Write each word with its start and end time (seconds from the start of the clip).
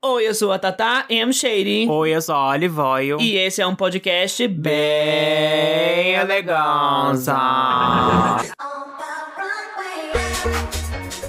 Oi, 0.00 0.28
eu 0.28 0.34
sou 0.34 0.52
a 0.52 0.60
Tata 0.60 1.06
M. 1.08 1.32
Shady. 1.32 1.88
Oi, 1.90 2.10
eu 2.14 2.22
sou 2.22 2.36
a 2.36 2.50
Olivoio. 2.50 3.20
E 3.20 3.36
esse 3.36 3.60
é 3.60 3.66
um 3.66 3.74
podcast 3.74 4.46
bem 4.46 6.14
eleganza. 6.14 7.36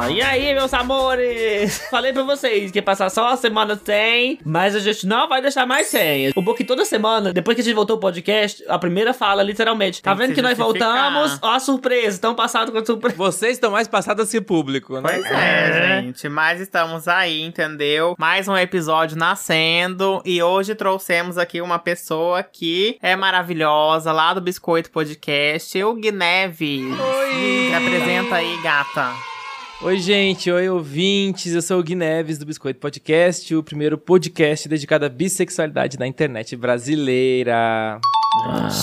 E 0.08 0.22
aí, 0.22 0.54
meus 0.56 0.74
amores? 0.74 1.78
Falei 1.92 2.14
pra 2.14 2.24
vocês 2.24 2.72
que 2.72 2.82
passar 2.82 3.10
só 3.10 3.28
a 3.28 3.38
semana 3.38 3.80
sem, 3.84 4.40
mas 4.46 4.76
a 4.76 4.80
gente 4.80 5.06
não 5.06 5.28
vai 5.28 5.42
deixar 5.42 5.66
mais 5.66 5.88
sem. 5.88 6.32
O 6.36 6.54
que 6.56 6.64
toda 6.64 6.86
semana, 6.86 7.34
depois 7.34 7.54
que 7.54 7.62
a 7.62 7.64
gente 7.64 7.76
voltou 7.76 7.98
o 7.98 8.00
podcast, 8.00 8.64
a 8.68 8.80
primeira 8.80 9.14
fala, 9.14 9.44
literalmente. 9.44 10.02
Tá 10.02 10.12
Tem 10.12 10.18
que 10.18 10.22
vendo 10.22 10.30
se 10.30 10.36
que 10.36 10.42
nós 10.42 10.58
voltamos? 10.58 11.38
Ó 11.42 11.52
a 11.52 11.60
surpresa, 11.60 12.20
tão 12.20 12.34
passado 12.34 12.72
com 12.72 12.78
a 12.80 12.86
surpresa. 12.86 13.16
Vocês 13.20 13.54
estão 13.54 13.72
mais 13.72 13.88
passadas 13.88 14.32
que 14.32 14.38
o 14.38 14.42
público, 14.42 14.96
né? 14.96 15.02
Pois 15.04 15.26
É. 15.26 16.00
é, 16.00 16.02
gente. 16.02 16.28
Mas 16.30 16.60
estamos 16.62 17.08
aí, 17.08 17.42
entendeu? 17.42 18.16
Mais 18.18 18.48
um 18.48 18.58
episódio 18.58 19.18
nascendo. 19.18 20.22
E 20.26 20.42
hoje 20.42 20.74
trouxemos 20.76 21.38
aqui 21.38 21.62
uma 21.62 21.78
pessoa 21.78 22.42
que 22.42 22.98
é 23.02 23.16
maravilhosa, 23.16 24.12
lá 24.12 24.34
do 24.34 24.42
Biscoito 24.42 24.90
Podcast, 24.92 25.84
o 25.84 25.94
Gui 25.94 26.12
Neves. 26.12 26.82
Oi! 27.00 27.68
Se 27.70 27.76
apresenta 27.76 28.36
aí, 28.36 28.58
gata. 28.64 29.39
Oi, 29.82 29.98
gente. 30.00 30.52
Oi, 30.52 30.70
ouvintes. 30.70 31.54
Eu 31.54 31.62
sou 31.62 31.80
o 31.80 31.84
Gui 31.84 31.96
Neves 31.96 32.38
do 32.38 32.46
Biscoito 32.46 32.80
Podcast, 32.80 33.56
o 33.56 33.64
primeiro 33.64 33.98
podcast 33.98 34.68
dedicado 34.68 35.06
à 35.06 35.10
bissexualidade 35.10 35.98
na 35.98 36.06
internet 36.06 36.56
brasileira. 36.56 38.00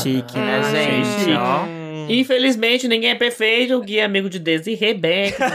Chique, 0.02 0.37
né, 0.38 0.59
Ah, 0.59 0.62
gente? 0.73 1.06
chique. 1.20 1.32
Ó. 1.34 1.75
Infelizmente, 2.09 2.88
ninguém 2.88 3.10
é 3.10 3.15
perfeito. 3.15 3.74
O 3.77 3.80
Gui 3.83 3.98
é 3.98 4.05
amigo 4.05 4.28
de 4.28 4.38
Desi 4.38 4.73
e 4.73 4.74
Rebeca. 4.74 5.46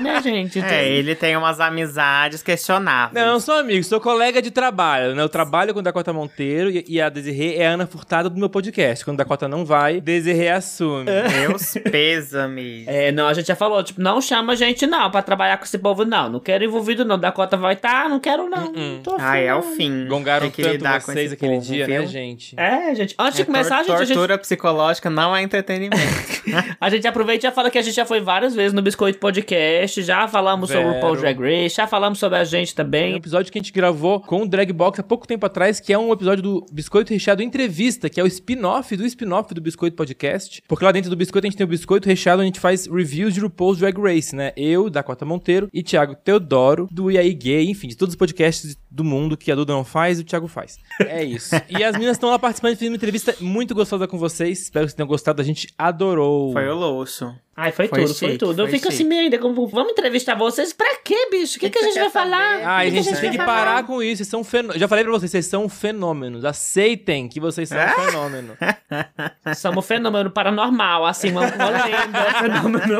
Né, 0.00 0.20
gente? 0.22 0.58
É, 0.60 0.88
ele 0.88 1.14
tem 1.14 1.36
umas 1.36 1.60
amizades 1.60 2.42
questionáveis. 2.42 3.12
Não, 3.24 3.34
não 3.34 3.40
sou 3.40 3.56
amigo, 3.56 3.82
sou 3.84 4.00
colega 4.00 4.40
de 4.42 4.50
trabalho, 4.50 5.14
né? 5.14 5.22
Eu 5.22 5.28
trabalho 5.28 5.72
com 5.72 5.80
a 5.80 5.82
Dakota 5.82 6.12
Monteiro 6.12 6.70
e, 6.70 6.84
e 6.88 7.00
a 7.00 7.08
Desirê 7.08 7.56
é 7.56 7.66
a 7.66 7.70
Ana 7.72 7.86
Furtada 7.86 8.28
do 8.28 8.38
meu 8.38 8.48
podcast. 8.48 9.04
Quando 9.04 9.20
a 9.20 9.24
Dakota 9.24 9.48
não 9.48 9.64
vai, 9.64 10.00
Desirê 10.00 10.48
assume. 10.48 11.06
Meus 11.40 11.74
pêsames. 11.90 12.86
É, 12.86 13.12
não, 13.12 13.26
a 13.28 13.34
gente 13.34 13.46
já 13.46 13.56
falou, 13.56 13.82
tipo, 13.82 14.00
não 14.00 14.20
chama 14.20 14.52
a 14.52 14.56
gente 14.56 14.86
não 14.86 15.10
pra 15.10 15.22
trabalhar 15.22 15.56
com 15.56 15.64
esse 15.64 15.78
povo, 15.78 16.04
não. 16.04 16.28
Não 16.28 16.40
quero 16.40 16.64
envolvido, 16.64 17.04
não. 17.04 17.18
Dakota 17.18 17.56
vai 17.56 17.76
tá, 17.76 18.08
não 18.08 18.18
quero, 18.20 18.48
não. 18.48 18.72
Não 18.72 19.02
tô 19.02 19.14
afim, 19.14 19.22
Ah, 19.24 19.36
é 19.38 19.54
o 19.54 19.62
fim. 19.62 20.06
Gongaram 20.06 20.42
Tem 20.42 20.50
que 20.50 20.62
tanto 20.62 20.72
lidar 20.72 21.00
com 21.00 21.12
vocês 21.12 21.32
aquele 21.32 21.54
povo, 21.54 21.66
dia, 21.66 21.86
viu? 21.86 22.00
né, 22.02 22.06
gente? 22.06 22.54
É, 22.58 22.94
gente. 22.94 23.14
Antes 23.18 23.36
de 23.36 23.42
É, 23.42 23.44
começar, 23.44 23.76
tor- 23.84 23.86
gente, 23.86 23.94
a 24.02 24.04
gente, 24.04 24.14
tortura 24.16 24.38
psicológica 24.38 25.08
não 25.10 25.34
é 25.34 25.42
entretenimento. 25.42 25.61
a 26.80 26.90
gente 26.90 27.06
aproveita 27.06 27.46
e 27.46 27.48
já 27.48 27.52
fala 27.52 27.70
que 27.70 27.78
a 27.78 27.82
gente 27.82 27.94
já 27.94 28.04
foi 28.04 28.20
várias 28.20 28.54
vezes 28.54 28.72
no 28.72 28.82
Biscoito 28.82 29.18
Podcast, 29.18 30.02
já 30.02 30.26
falamos 30.28 30.70
sobre 30.70 30.84
o 30.84 30.90
Vero. 30.90 31.00
Paul 31.00 31.16
Drag 31.16 31.38
Race, 31.40 31.76
já 31.76 31.86
falamos 31.86 32.18
sobre 32.18 32.38
a 32.38 32.44
gente 32.44 32.74
Tem 32.74 32.84
um 32.84 32.86
também. 32.86 33.14
episódio 33.14 33.52
que 33.52 33.58
a 33.58 33.62
gente 33.62 33.72
gravou 33.72 34.20
com 34.20 34.42
o 34.42 34.48
Drag 34.48 34.72
Box 34.72 35.00
há 35.00 35.02
pouco 35.02 35.26
tempo 35.26 35.46
atrás, 35.46 35.80
que 35.80 35.92
é 35.92 35.98
um 35.98 36.12
episódio 36.12 36.42
do 36.42 36.66
Biscoito 36.72 37.12
Recheado 37.12 37.42
Entrevista, 37.42 38.08
que 38.08 38.20
é 38.20 38.22
o 38.22 38.26
spin-off 38.26 38.96
do 38.96 39.06
spin-off 39.06 39.54
do 39.54 39.60
Biscoito 39.60 39.96
Podcast. 39.96 40.62
Porque 40.66 40.84
lá 40.84 40.92
dentro 40.92 41.10
do 41.10 41.16
Biscoito 41.16 41.46
a 41.46 41.50
gente 41.50 41.56
tem 41.56 41.64
o 41.64 41.68
Biscoito 41.68 42.08
Recheado, 42.08 42.40
onde 42.40 42.46
a 42.46 42.52
gente 42.52 42.60
faz 42.60 42.86
reviews 42.86 43.34
de 43.34 43.40
RuPaul's 43.40 43.78
Drag 43.78 43.98
Race, 44.00 44.34
né? 44.34 44.52
Eu, 44.56 44.90
Dakota 44.90 45.24
Monteiro 45.24 45.68
e 45.72 45.82
Thiago 45.82 46.14
Teodoro, 46.14 46.88
do 46.90 47.10
IAI 47.10 47.32
Gay, 47.34 47.70
enfim, 47.70 47.88
de 47.88 47.96
todos 47.96 48.14
os 48.14 48.18
podcasts 48.18 48.76
do 48.92 49.02
mundo 49.02 49.36
que 49.36 49.50
a 49.50 49.54
Duda 49.54 49.72
não 49.72 49.84
faz 49.84 50.18
e 50.18 50.22
o 50.22 50.24
Thiago 50.24 50.46
faz. 50.46 50.78
É 51.00 51.24
isso. 51.24 51.54
e 51.68 51.82
as 51.82 51.94
meninas 51.94 52.16
estão 52.16 52.28
lá 52.28 52.38
participando, 52.38 52.76
fiz 52.76 52.88
uma 52.88 52.96
entrevista 52.96 53.34
muito 53.40 53.74
gostosa 53.74 54.06
com 54.06 54.18
vocês. 54.18 54.62
Espero 54.62 54.84
que 54.84 54.90
vocês 54.90 54.96
tenham 54.96 55.08
gostado, 55.08 55.40
a 55.40 55.44
gente 55.44 55.72
adorou. 55.78 56.52
Foi 56.52 56.68
o 56.68 56.74
luxo. 56.74 57.34
Ai, 57.54 57.70
foi, 57.70 57.86
Foi 57.86 58.00
tudo, 58.00 58.14
foi 58.14 58.28
chique, 58.28 58.38
tudo. 58.38 58.62
Eu 58.62 58.66
foi 58.66 58.78
fico 58.78 58.90
chique. 58.90 58.94
assim 59.02 59.04
meio 59.04 59.22
ainda, 59.24 59.38
como, 59.38 59.66
vamos 59.66 59.92
entrevistar 59.92 60.34
vocês? 60.34 60.72
Pra 60.72 60.96
quê, 61.04 61.28
bicho? 61.30 61.58
O 61.58 61.60
que, 61.60 61.68
que, 61.68 61.78
a 61.78 61.80
que 61.80 61.84
gente 61.86 61.94
você 61.94 62.00
vai 62.00 62.10
falar? 62.10 62.60
Ai, 62.64 62.86
que 62.90 62.96
que 62.96 63.02
gente, 63.02 63.12
vai 63.12 63.20
tem 63.20 63.30
que 63.32 63.36
falar? 63.36 63.52
parar 63.54 63.82
com 63.84 64.02
isso. 64.02 64.16
Vocês 64.18 64.28
são 64.28 64.42
fenô... 64.42 64.72
Já 64.74 64.88
falei 64.88 65.04
pra 65.04 65.12
vocês, 65.12 65.30
vocês 65.30 65.46
são 65.46 65.68
fenômenos. 65.68 66.44
Aceitem 66.46 67.28
que 67.28 67.38
vocês 67.38 67.68
são 67.68 67.78
um 67.78 68.06
fenômeno. 68.06 68.56
Somos 69.54 69.86
fenômeno 69.86 70.30
paranormal, 70.30 71.04
assim, 71.06 71.30
uma, 71.30 71.42
uma 71.42 71.68
lenda, 71.70 72.24
fenômeno. 72.40 72.98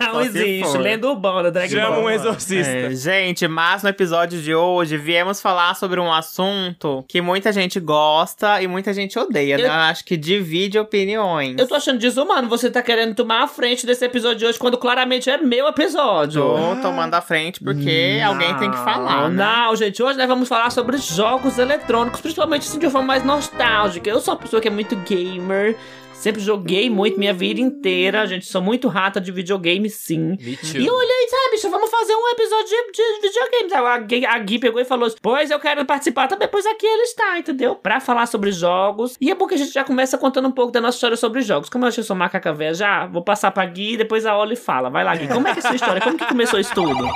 Não 0.00 0.12
Só 0.14 0.22
existe. 0.22 0.78
Lenda 0.78 1.08
urbana, 1.08 1.50
drag 1.50 1.70
Chama 1.70 1.90
Ball. 1.96 2.04
um 2.04 2.10
exorcista. 2.10 2.70
É, 2.72 2.90
gente, 2.94 3.46
mas 3.46 3.82
no 3.82 3.88
episódio 3.88 4.40
de 4.42 4.54
hoje 4.54 4.96
viemos 4.96 5.40
falar 5.40 5.74
sobre 5.76 6.00
um 6.00 6.12
assunto 6.12 7.04
que 7.08 7.20
muita 7.20 7.52
gente 7.52 7.78
gosta 7.78 8.60
e 8.60 8.66
muita 8.66 8.92
gente 8.92 9.18
odeia, 9.18 9.56
né? 9.56 9.62
Eu- 9.64 9.66
Eu 9.70 9.72
acho 9.72 10.04
que 10.04 10.16
divide 10.16 10.78
opiniões. 10.78 11.56
Eu 11.58 11.68
tô 11.68 11.74
achando 11.76 11.98
desumano 11.98 12.48
você 12.48 12.68
tá 12.70 12.82
querendo 12.82 13.14
tomar 13.14 13.44
a 13.44 13.46
frente 13.46 13.60
desse 13.86 14.04
episódio 14.04 14.38
de 14.38 14.46
hoje 14.46 14.58
quando 14.58 14.76
claramente 14.76 15.30
é 15.30 15.38
meu 15.38 15.66
episódio. 15.68 16.42
Tô 16.42 16.82
tomando 16.82 17.14
a 17.14 17.20
frente 17.20 17.62
porque 17.62 18.18
Não, 18.20 18.32
alguém 18.32 18.54
tem 18.58 18.70
que 18.70 18.76
falar, 18.78 19.28
né? 19.30 19.44
Não, 19.44 19.76
gente, 19.76 20.02
hoje 20.02 20.18
nós 20.18 20.28
vamos 20.28 20.48
falar 20.48 20.70
sobre 20.70 20.96
jogos 20.98 21.58
eletrônicos, 21.58 22.20
principalmente 22.20 22.62
assim 22.68 22.78
de 22.78 22.86
uma 22.86 22.92
forma 22.92 23.06
mais 23.06 23.24
nostálgica. 23.24 24.10
Eu 24.10 24.20
sou 24.20 24.34
uma 24.34 24.40
pessoa 24.40 24.60
que 24.60 24.68
é 24.68 24.70
muito 24.70 24.96
gamer, 24.96 25.76
sempre 26.20 26.40
joguei 26.42 26.90
muito 26.90 27.18
minha 27.18 27.32
vida 27.32 27.60
inteira, 27.60 28.26
gente, 28.26 28.46
sou 28.46 28.60
muito 28.60 28.88
rata 28.88 29.20
de 29.20 29.32
videogame, 29.32 29.88
sim. 29.88 30.36
E 30.38 30.86
eu 30.86 30.94
olhei, 30.94 31.28
sabe, 31.28 31.50
bicho, 31.52 31.70
vamos 31.70 31.90
fazer 31.90 32.14
um 32.14 32.28
episódio 32.28 32.66
de, 32.68 32.92
de 32.92 33.28
videogame. 33.28 33.86
A 33.86 33.98
Gui, 33.98 34.26
a 34.26 34.38
Gui 34.38 34.58
pegou 34.58 34.80
e 34.80 34.84
falou 34.84 35.06
assim, 35.06 35.16
pois 35.22 35.50
eu 35.50 35.58
quero 35.58 35.84
participar 35.84 36.28
também, 36.28 36.48
pois 36.48 36.66
aqui 36.66 36.86
ele 36.86 37.02
está, 37.02 37.38
entendeu? 37.38 37.74
Pra 37.74 38.00
falar 38.00 38.26
sobre 38.26 38.52
jogos. 38.52 39.16
E 39.20 39.30
é 39.30 39.34
bom 39.34 39.46
que 39.46 39.54
a 39.54 39.58
gente 39.58 39.72
já 39.72 39.82
começa 39.82 40.18
contando 40.18 40.48
um 40.48 40.52
pouco 40.52 40.72
da 40.72 40.80
nossa 40.80 40.96
história 40.96 41.16
sobre 41.16 41.40
jogos. 41.40 41.68
Como 41.70 41.84
eu 41.84 41.88
achei 41.88 42.04
sou 42.04 42.14
macaca 42.14 42.52
velha 42.52 42.74
já, 42.74 43.06
vou 43.06 43.22
passar 43.22 43.50
pra 43.50 43.64
Gui 43.64 43.94
e 43.94 43.96
depois 43.96 44.26
a 44.26 44.36
Oli 44.36 44.56
fala. 44.56 44.90
Vai 44.90 45.04
lá, 45.04 45.16
Gui, 45.16 45.28
como 45.28 45.48
é 45.48 45.52
que 45.52 45.60
é 45.60 45.62
a 45.62 45.66
sua 45.66 45.76
história? 45.76 46.02
Como 46.02 46.18
que 46.18 46.26
começou 46.26 46.60
isso 46.60 46.74
tudo? 46.74 47.08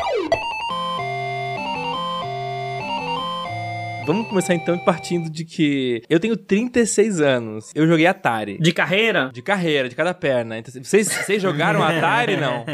Vamos 4.06 4.28
começar 4.28 4.54
então 4.54 4.76
partindo 4.78 5.31
de 5.31 5.47
que 5.47 6.03
eu 6.10 6.20
tenho 6.20 6.37
36 6.37 7.22
anos. 7.22 7.70
Eu 7.75 7.87
joguei 7.87 8.06
Atari. 8.06 8.59
De 8.59 8.70
carreira? 8.70 9.31
De 9.32 9.41
carreira, 9.41 9.88
de 9.88 9.94
cada 9.94 10.12
perna. 10.12 10.59
Então, 10.59 10.75
vocês, 10.82 11.09
vocês 11.09 11.41
jogaram 11.41 11.81
Atari, 11.82 12.37
não? 12.37 12.66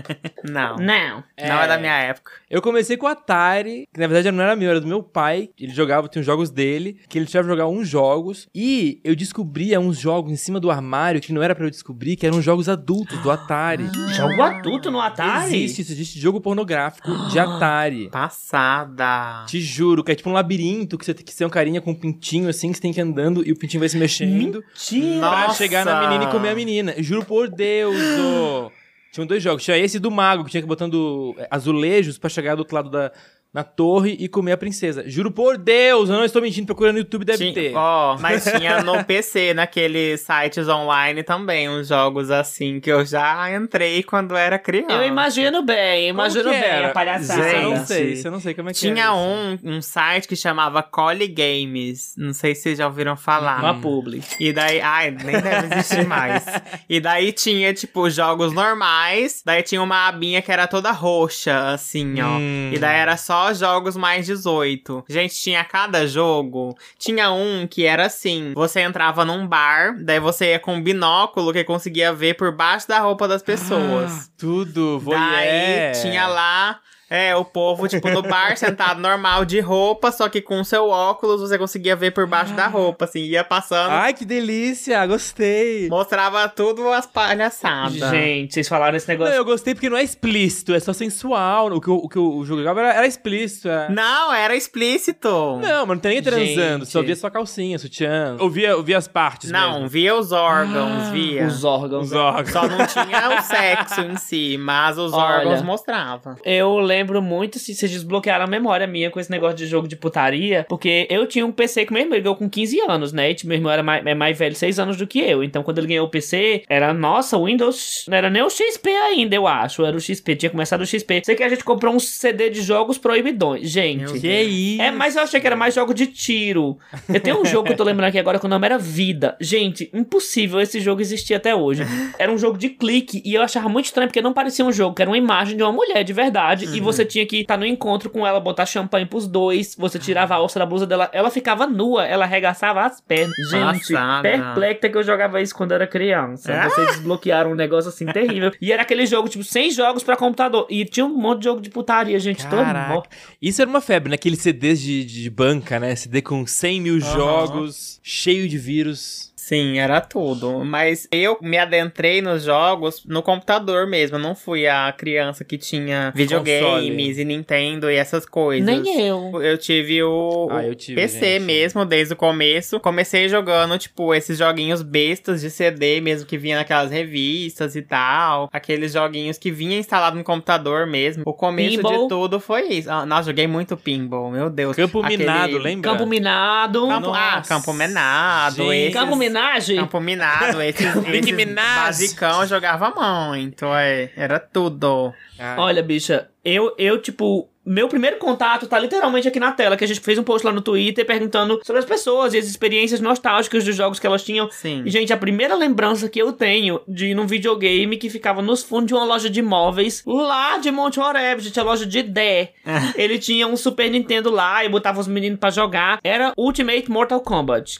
Não. 0.42 0.76
Não. 0.76 1.24
Não 1.38 1.62
é 1.62 1.68
da 1.68 1.78
minha 1.78 1.96
época. 1.98 2.32
Eu 2.50 2.60
comecei 2.60 2.96
com 2.96 3.06
o 3.06 3.08
Atari, 3.08 3.86
que 3.94 4.00
na 4.00 4.08
verdade 4.08 4.34
não 4.34 4.42
era 4.42 4.56
meu, 4.56 4.70
era 4.70 4.80
do 4.80 4.88
meu 4.88 5.04
pai. 5.04 5.50
Ele 5.56 5.72
jogava, 5.72 6.08
tinha 6.08 6.18
os 6.18 6.26
jogos 6.26 6.50
dele, 6.50 6.98
que 7.08 7.16
ele 7.16 7.26
tinha 7.26 7.44
jogar 7.44 7.68
uns 7.68 7.88
jogos. 7.88 8.48
E 8.52 9.00
eu 9.04 9.14
descobria 9.14 9.78
uns 9.78 9.98
jogos 9.98 10.32
em 10.32 10.36
cima 10.36 10.58
do 10.58 10.68
armário 10.68 11.20
que 11.20 11.32
não 11.32 11.42
era 11.42 11.54
pra 11.54 11.64
eu 11.64 11.70
descobrir, 11.70 12.16
que 12.16 12.26
eram 12.26 12.42
jogos 12.42 12.68
adultos 12.68 13.18
do 13.20 13.30
Atari. 13.30 13.88
Jogo 14.16 14.42
adulto 14.42 14.90
no 14.90 15.00
Atari? 15.00 15.54
Existe 15.54 15.82
isso, 15.82 15.92
existe 15.92 16.18
jogo 16.18 16.40
pornográfico 16.40 17.10
de 17.28 17.38
Atari. 17.38 18.10
Passada. 18.10 19.44
Te 19.46 19.60
juro, 19.60 20.02
que 20.02 20.10
é 20.10 20.14
tipo 20.14 20.28
um 20.28 20.32
labirinto 20.32 20.98
que 20.98 21.04
você 21.04 21.14
tem 21.20 21.26
que 21.26 21.32
ser 21.32 21.44
um 21.44 21.50
carinha 21.50 21.80
com 21.80 21.90
um 21.92 21.94
pintinho 21.94 22.48
assim, 22.48 22.70
que 22.70 22.76
você 22.76 22.82
tem 22.82 22.92
que 22.92 23.00
ir 23.00 23.02
andando 23.02 23.46
e 23.46 23.52
o 23.52 23.56
pintinho 23.56 23.80
vai 23.80 23.88
se 23.88 23.96
mexendo 23.96 24.62
Mentira. 24.62 25.18
pra 25.20 25.46
Nossa. 25.46 25.58
chegar 25.58 25.84
na 25.84 26.00
menina 26.00 26.24
e 26.24 26.32
comer 26.32 26.50
a 26.50 26.54
menina. 26.54 26.94
Juro 26.98 27.24
por 27.24 27.48
Deus, 27.48 27.96
ô. 27.96 28.72
Tinham 29.12 29.26
dois 29.26 29.42
jogos. 29.42 29.64
Tinha 29.64 29.76
esse 29.76 29.98
do 29.98 30.10
mago, 30.10 30.44
que 30.44 30.50
tinha 30.50 30.60
que 30.60 30.66
ir 30.66 30.68
botando 30.68 31.34
é, 31.36 31.48
azulejos 31.50 32.16
pra 32.16 32.30
chegar 32.30 32.54
do 32.54 32.60
outro 32.60 32.74
lado 32.76 32.90
da 32.90 33.12
na 33.52 33.64
torre 33.64 34.16
e 34.20 34.28
comer 34.28 34.52
a 34.52 34.56
princesa. 34.56 35.02
Juro 35.08 35.30
por 35.32 35.58
Deus, 35.58 36.08
eu 36.08 36.14
não 36.16 36.24
estou 36.24 36.40
mentindo, 36.40 36.66
procurando 36.66 36.94
no 36.94 37.00
YouTube 37.00 37.24
deve 37.24 37.38
Tinha- 37.38 37.52
ter. 37.54 37.74
Ó, 37.76 38.16
mas 38.20 38.44
tinha 38.44 38.82
no 38.82 39.02
PC, 39.04 39.54
naqueles 39.54 40.20
sites 40.20 40.68
online 40.68 41.22
também, 41.24 41.68
uns 41.68 41.88
jogos 41.88 42.30
assim 42.30 42.78
que 42.78 42.90
eu 42.90 43.04
já 43.04 43.52
entrei 43.54 44.02
quando 44.04 44.36
era 44.36 44.56
criança. 44.58 44.92
Eu 44.92 45.04
imagino 45.04 45.62
bem, 45.62 46.08
imagino 46.10 46.44
Como 46.44 46.54
que 46.54 46.60
bem 46.60 46.70
era? 46.70 46.86
a 46.88 46.92
palhaçada. 46.92 47.40
Isso 47.48 47.56
eu 47.56 47.70
não 47.70 47.86
sei, 47.86 48.12
isso 48.12 48.28
eu 48.28 48.32
não 48.32 48.40
sei 48.40 48.54
como 48.54 48.70
é 48.70 48.72
que 48.72 48.78
Tinha 48.78 49.04
é. 49.06 49.10
um, 49.10 49.58
um 49.64 49.82
site 49.82 50.28
que 50.28 50.36
chamava 50.36 50.80
Cole 50.82 51.26
Games. 51.26 52.14
Não 52.16 52.32
sei 52.32 52.54
se 52.54 52.62
vocês 52.62 52.78
já 52.78 52.86
ouviram 52.86 53.16
falar. 53.16 53.58
Uma 53.60 53.80
publi. 53.80 54.22
E 54.38 54.52
daí, 54.52 54.80
ai, 54.80 55.10
nem 55.10 55.40
deve 55.40 55.74
existir 55.74 56.06
mais. 56.06 56.44
E 56.88 57.00
daí 57.00 57.32
tinha, 57.32 57.74
tipo, 57.74 58.08
jogos 58.10 58.52
normais. 58.52 59.42
Daí 59.44 59.62
tinha 59.62 59.82
uma 59.82 60.06
abinha 60.06 60.40
que 60.40 60.52
era 60.52 60.66
toda 60.68 60.92
roxa, 60.92 61.70
assim, 61.72 62.20
ó. 62.20 62.36
Hum. 62.38 62.70
E 62.72 62.78
daí 62.78 62.96
era 62.96 63.16
só 63.16 63.39
jogos 63.58 63.96
mais 63.96 64.26
18. 64.26 65.04
Gente, 65.08 65.34
tinha 65.34 65.64
cada 65.64 66.06
jogo. 66.06 66.76
Tinha 66.98 67.30
um 67.30 67.66
que 67.66 67.84
era 67.84 68.06
assim: 68.06 68.52
você 68.54 68.80
entrava 68.80 69.24
num 69.24 69.46
bar, 69.46 69.96
daí 70.02 70.20
você 70.20 70.52
ia 70.52 70.58
com 70.58 70.74
um 70.74 70.82
binóculo 70.82 71.52
que 71.52 71.64
conseguia 71.64 72.12
ver 72.12 72.34
por 72.34 72.52
baixo 72.54 72.86
da 72.88 72.98
roupa 72.98 73.26
das 73.26 73.42
pessoas. 73.42 74.10
Ah, 74.12 74.30
tudo, 74.38 74.98
Daí 74.98 75.04
voyeur. 75.04 76.02
tinha 76.02 76.26
lá 76.26 76.80
É, 77.10 77.34
o 77.34 77.44
povo, 77.44 77.88
tipo, 77.88 78.08
no 78.08 78.22
bar, 78.22 78.56
sentado 78.56 79.00
normal 79.00 79.44
de 79.44 79.58
roupa, 79.58 80.12
só 80.12 80.28
que 80.28 80.40
com 80.40 80.60
o 80.60 80.64
seu 80.64 80.88
óculos 80.88 81.40
você 81.40 81.58
conseguia 81.58 81.96
ver 81.96 82.12
por 82.12 82.24
baixo 82.26 82.54
da 82.54 82.68
roupa, 82.68 83.04
assim, 83.04 83.20
ia 83.24 83.42
passando, 83.42 83.90
Ai, 83.90 84.14
que 84.14 84.24
delícia, 84.24 85.04
gostei. 85.06 85.88
mostrava 85.88 86.48
tudo 86.48 86.88
as 86.92 87.06
palhaçadas. 87.06 87.94
Gente, 88.10 88.54
vocês 88.54 88.68
falaram 88.68 88.96
esse 88.96 89.08
Não, 89.08 89.12
negócio. 89.14 89.34
eu 89.34 89.44
gostei 89.44 89.74
porque 89.74 89.90
não 89.90 89.96
é 89.96 90.04
explícito, 90.04 90.72
é 90.72 90.78
só 90.78 90.92
sensual. 90.92 91.72
O 91.72 91.80
que, 91.80 91.90
o, 91.90 91.94
o 91.96 92.08
que 92.08 92.18
o 92.18 92.44
jogo 92.44 92.60
jogava 92.60 92.80
era, 92.80 92.94
era 92.94 93.06
explícito. 93.06 93.68
é. 93.68 93.88
Não, 93.90 94.32
era 94.32 94.54
explícito. 94.54 95.28
Não, 95.28 95.86
mas 95.86 95.88
não 95.88 95.98
tem 95.98 96.16
ninguém 96.16 96.22
transando, 96.22 96.84
Gente. 96.84 96.92
só 96.92 97.02
via 97.02 97.16
sua 97.16 97.30
calcinha, 97.30 97.78
sutiã. 97.78 98.36
Ouvia, 98.38 98.76
ouvia 98.76 98.98
as 98.98 99.08
partes 99.08 99.50
Não, 99.50 99.72
mesmo. 99.74 99.88
via 99.88 100.14
os 100.14 100.30
órgãos, 100.32 101.08
via. 101.08 101.44
Os 101.46 101.64
órgãos. 101.64 102.06
Os 102.06 102.12
órgãos. 102.12 102.50
Só 102.52 102.68
não 102.68 102.86
tinha 102.86 103.38
o 103.38 103.42
sexo 103.42 104.00
em 104.02 104.16
si, 104.16 104.56
mas 104.60 104.96
os 104.96 105.12
Olha. 105.12 105.38
órgãos 105.38 105.62
mostravam. 105.62 106.36
Eu 106.44 106.78
lembro 106.78 106.99
muito 107.20 107.58
se 107.58 107.74
vocês 107.74 107.90
desbloquearam 107.90 108.44
a 108.44 108.48
memória 108.48 108.86
minha 108.86 109.10
com 109.10 109.20
esse 109.20 109.30
negócio 109.30 109.56
de 109.56 109.66
jogo 109.66 109.88
de 109.88 109.96
putaria, 109.96 110.66
porque 110.68 111.06
eu 111.10 111.26
tinha 111.26 111.44
um 111.44 111.52
PC 111.52 111.86
com 111.86 111.94
meu 111.94 112.02
irmão, 112.02 112.20
ganhou 112.20 112.36
com 112.36 112.48
15 112.48 112.80
anos, 112.88 113.12
né? 113.12 113.30
E 113.30 113.34
tipo, 113.34 113.48
meu 113.48 113.56
irmão 113.56 113.72
era 113.72 113.82
mais, 113.82 114.06
é 114.06 114.14
mais 114.14 114.38
velho, 114.38 114.54
6 114.54 114.78
anos 114.78 114.96
do 114.96 115.06
que 115.06 115.20
eu. 115.20 115.42
Então, 115.42 115.62
quando 115.62 115.78
ele 115.78 115.86
ganhou 115.88 116.06
o 116.06 116.10
PC, 116.10 116.62
era, 116.68 116.92
nossa, 116.92 117.36
o 117.36 117.46
Windows, 117.46 118.04
não 118.08 118.16
era 118.16 118.30
nem 118.30 118.42
o 118.42 118.50
XP 118.50 118.88
ainda, 118.88 119.34
eu 119.34 119.46
acho. 119.46 119.84
Era 119.84 119.96
o 119.96 120.00
XP, 120.00 120.36
tinha 120.36 120.50
começado 120.50 120.82
o 120.82 120.86
XP. 120.86 121.22
Sei 121.24 121.34
que 121.34 121.42
a 121.42 121.48
gente 121.48 121.64
comprou 121.64 121.94
um 121.94 122.00
CD 122.00 122.50
de 122.50 122.62
jogos 122.62 122.98
proibidões. 122.98 123.68
Gente. 123.68 124.12
Meu 124.12 124.20
Que 124.20 124.42
isso? 124.42 124.82
É, 124.82 124.90
mas 124.90 125.16
eu 125.16 125.22
achei 125.22 125.40
que 125.40 125.46
era 125.46 125.56
mais 125.56 125.74
jogo 125.74 125.94
de 125.94 126.06
tiro. 126.06 126.78
Eu 127.08 127.20
tenho 127.20 127.40
um 127.40 127.44
jogo 127.44 127.66
que 127.66 127.72
eu 127.72 127.76
tô 127.76 127.84
lembrando 127.84 128.08
aqui 128.08 128.18
agora 128.18 128.38
que 128.38 128.46
o 128.46 128.48
nome 128.48 128.66
era 128.66 128.78
Vida. 128.78 129.36
Gente, 129.40 129.90
impossível 129.92 130.60
esse 130.60 130.80
jogo 130.80 131.00
existir 131.00 131.34
até 131.34 131.54
hoje. 131.54 131.82
Era 132.18 132.30
um 132.30 132.38
jogo 132.38 132.58
de 132.58 132.70
clique 132.70 133.22
e 133.24 133.34
eu 133.34 133.42
achava 133.42 133.68
muito 133.68 133.86
estranho 133.86 134.08
porque 134.08 134.22
não 134.22 134.32
parecia 134.32 134.64
um 134.64 134.72
jogo, 134.72 134.94
que 134.94 135.02
era 135.02 135.10
uma 135.10 135.18
imagem 135.18 135.56
de 135.56 135.62
uma 135.62 135.72
mulher 135.72 136.02
de 136.04 136.12
verdade 136.12 136.66
e 136.76 136.80
você 136.92 137.04
tinha 137.04 137.26
que 137.26 137.40
estar 137.40 137.56
no 137.56 137.66
encontro 137.66 138.10
com 138.10 138.26
ela, 138.26 138.40
botar 138.40 138.66
champanhe 138.66 139.06
pros 139.06 139.26
dois, 139.26 139.74
você 139.76 139.98
tirava 139.98 140.34
a 140.34 140.38
alça 140.38 140.58
da 140.58 140.66
blusa 140.66 140.86
dela, 140.86 141.10
ela 141.12 141.30
ficava 141.30 141.66
nua, 141.66 142.06
ela 142.06 142.24
arregaçava 142.24 142.82
as 142.84 143.00
pernas. 143.00 143.34
Gente, 143.50 143.92
Passada. 143.92 144.22
perplexa 144.22 144.88
que 144.88 144.96
eu 144.96 145.02
jogava 145.02 145.40
isso 145.40 145.54
quando 145.54 145.72
era 145.72 145.86
criança. 145.86 146.52
Ah? 146.52 146.68
Vocês 146.68 146.88
desbloquearam 146.92 147.52
um 147.52 147.54
negócio 147.54 147.88
assim 147.88 148.06
terrível. 148.06 148.52
E 148.60 148.72
era 148.72 148.82
aquele 148.82 149.06
jogo, 149.06 149.28
tipo, 149.28 149.44
100 149.44 149.70
jogos 149.72 150.02
pra 150.02 150.16
computador. 150.16 150.66
E 150.68 150.84
tinha 150.84 151.04
um 151.06 151.16
monte 151.16 151.40
de 151.40 151.44
jogo 151.44 151.60
de 151.60 151.70
putaria, 151.70 152.18
gente. 152.18 152.46
Todo 152.46 152.62
Caraca. 152.62 152.94
mundo. 152.94 153.04
Isso 153.40 153.60
era 153.60 153.70
uma 153.70 153.80
febre, 153.80 154.10
naqueles 154.10 154.40
CDs 154.40 154.80
de, 154.80 155.04
de 155.04 155.30
banca, 155.30 155.78
né? 155.78 155.94
CD 155.94 156.22
com 156.22 156.46
100 156.46 156.80
mil 156.80 157.00
jogos, 157.00 158.00
cheio 158.02 158.48
de 158.48 158.58
vírus. 158.58 159.29
Sim, 159.50 159.80
era 159.80 160.00
tudo. 160.00 160.64
Mas 160.64 161.08
eu 161.10 161.36
me 161.42 161.58
adentrei 161.58 162.22
nos 162.22 162.44
jogos 162.44 163.04
no 163.04 163.20
computador 163.20 163.84
mesmo. 163.84 164.16
Eu 164.16 164.20
não 164.20 164.32
fui 164.32 164.68
a 164.68 164.92
criança 164.96 165.44
que 165.44 165.58
tinha 165.58 166.12
videogames 166.14 167.18
e 167.18 167.24
Nintendo 167.24 167.90
e 167.90 167.96
essas 167.96 168.24
coisas. 168.24 168.64
Nem 168.64 169.04
eu. 169.08 169.42
Eu 169.42 169.58
tive 169.58 170.04
o, 170.04 170.46
Ah, 170.52 170.62
eu 170.64 170.76
tive, 170.76 170.94
PC 171.00 171.18
gente. 171.38 171.42
mesmo 171.42 171.84
desde 171.84 172.14
o 172.14 172.16
começo. 172.16 172.78
Comecei 172.78 173.28
jogando, 173.28 173.76
tipo, 173.76 174.14
esses 174.14 174.38
joguinhos 174.38 174.82
bestas 174.82 175.40
de 175.40 175.50
CD 175.50 176.00
mesmo 176.00 176.28
que 176.28 176.38
vinha 176.38 176.56
naquelas 176.56 176.92
revistas 176.92 177.74
e 177.74 177.82
tal. 177.82 178.48
Aqueles 178.52 178.92
joguinhos 178.92 179.36
que 179.36 179.50
vinha 179.50 179.76
instalado 179.76 180.16
no 180.16 180.22
computador 180.22 180.86
mesmo. 180.86 181.24
O 181.26 181.34
começo 181.34 181.76
Pinball. 181.78 182.02
de 182.04 182.08
tudo 182.08 182.38
foi 182.38 182.68
isso. 182.68 182.88
Ah, 182.88 183.04
nossa, 183.04 183.24
joguei 183.24 183.48
muito 183.48 183.76
pinball, 183.76 184.30
meu 184.30 184.48
Deus. 184.48 184.76
Campo 184.76 185.00
Aquele- 185.00 185.24
Minado, 185.24 185.58
lembra? 185.58 185.90
Campo 185.90 186.06
Minado. 186.06 186.86
Campo, 186.86 187.10
ah. 187.12 187.42
Campo 187.48 187.72
Minado. 187.74 188.56
Gente. 188.56 188.76
esses- 188.76 188.94
Campo 188.94 189.16
Minagem. 189.40 189.76
Campo 189.76 190.00
Minado, 190.00 190.60
esses, 190.62 191.32
Minaj. 191.32 191.86
basicão 191.86 192.46
jogava 192.46 192.90
muito, 192.90 193.66
é, 193.66 194.10
era 194.16 194.38
tudo. 194.38 195.12
Ah, 195.38 195.56
Olha, 195.58 195.82
bicha, 195.82 196.28
eu, 196.44 196.74
eu, 196.76 197.00
tipo, 197.00 197.48
meu 197.64 197.88
primeiro 197.88 198.18
contato 198.18 198.66
tá 198.66 198.78
literalmente 198.78 199.26
aqui 199.26 199.40
na 199.40 199.52
tela, 199.52 199.76
que 199.76 199.84
a 199.84 199.86
gente 199.86 200.00
fez 200.00 200.18
um 200.18 200.22
post 200.22 200.46
lá 200.46 200.52
no 200.52 200.60
Twitter 200.60 201.06
perguntando 201.06 201.60
sobre 201.64 201.80
as 201.80 201.84
pessoas 201.84 202.34
e 202.34 202.38
as 202.38 202.46
experiências 202.46 203.00
nostálgicas 203.00 203.64
dos 203.64 203.74
jogos 203.74 203.98
que 203.98 204.06
elas 204.06 204.22
tinham. 204.22 204.50
Sim. 204.50 204.82
E, 204.84 204.90
gente, 204.90 205.12
a 205.12 205.16
primeira 205.16 205.54
lembrança 205.54 206.08
que 206.08 206.18
eu 206.20 206.32
tenho 206.32 206.80
de 206.86 207.06
ir 207.06 207.14
num 207.14 207.26
videogame 207.26 207.96
que 207.96 208.10
ficava 208.10 208.42
nos 208.42 208.62
fundos 208.62 208.88
de 208.88 208.94
uma 208.94 209.04
loja 209.04 209.30
de 209.30 209.40
móveis 209.40 210.02
lá 210.06 210.58
de 210.58 210.70
Monte 210.70 211.00
Oreb, 211.00 211.40
gente, 211.40 211.58
a 211.58 211.62
loja 211.62 211.86
de 211.86 212.02
Dé. 212.02 212.52
Ele 212.96 213.18
tinha 213.18 213.46
um 213.46 213.56
Super 213.56 213.90
Nintendo 213.90 214.30
lá 214.30 214.64
e 214.64 214.68
botava 214.68 215.00
os 215.00 215.08
meninos 215.08 215.38
pra 215.38 215.50
jogar. 215.50 216.00
Era 216.02 216.32
Ultimate 216.36 216.90
Mortal 216.90 217.20
Kombat. 217.20 217.78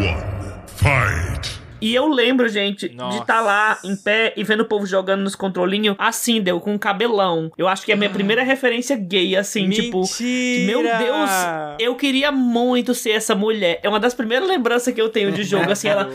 one. 0.00 0.29
E 1.80 1.94
eu 1.94 2.08
lembro, 2.08 2.48
gente, 2.48 2.88
de 2.88 2.96
Nossa. 2.96 3.18
estar 3.18 3.40
lá 3.40 3.78
em 3.84 3.96
pé 3.96 4.32
e 4.36 4.44
vendo 4.44 4.60
o 4.60 4.64
povo 4.64 4.86
jogando 4.86 5.20
nos 5.22 5.34
controlinhos 5.34 5.96
assim, 5.98 6.40
deu 6.40 6.60
com 6.60 6.74
um 6.74 6.78
cabelão. 6.78 7.50
Eu 7.56 7.68
acho 7.68 7.84
que 7.84 7.92
é 7.92 7.94
a 7.94 7.98
minha 7.98 8.10
primeira 8.10 8.42
referência 8.42 8.96
gay, 8.96 9.36
assim, 9.36 9.68
tipo. 9.70 10.00
Mentira! 10.00 10.66
Meu 10.66 10.82
Deus, 10.82 11.30
eu 11.78 11.94
queria 11.94 12.30
muito 12.32 12.94
ser 12.94 13.10
essa 13.10 13.34
mulher. 13.34 13.80
É 13.82 13.88
uma 13.88 14.00
das 14.00 14.14
primeiras 14.14 14.48
lembranças 14.48 14.92
que 14.94 15.00
eu 15.00 15.08
tenho 15.08 15.32
de 15.32 15.42
jogo, 15.44 15.70
assim, 15.70 15.88
ela 15.88 16.08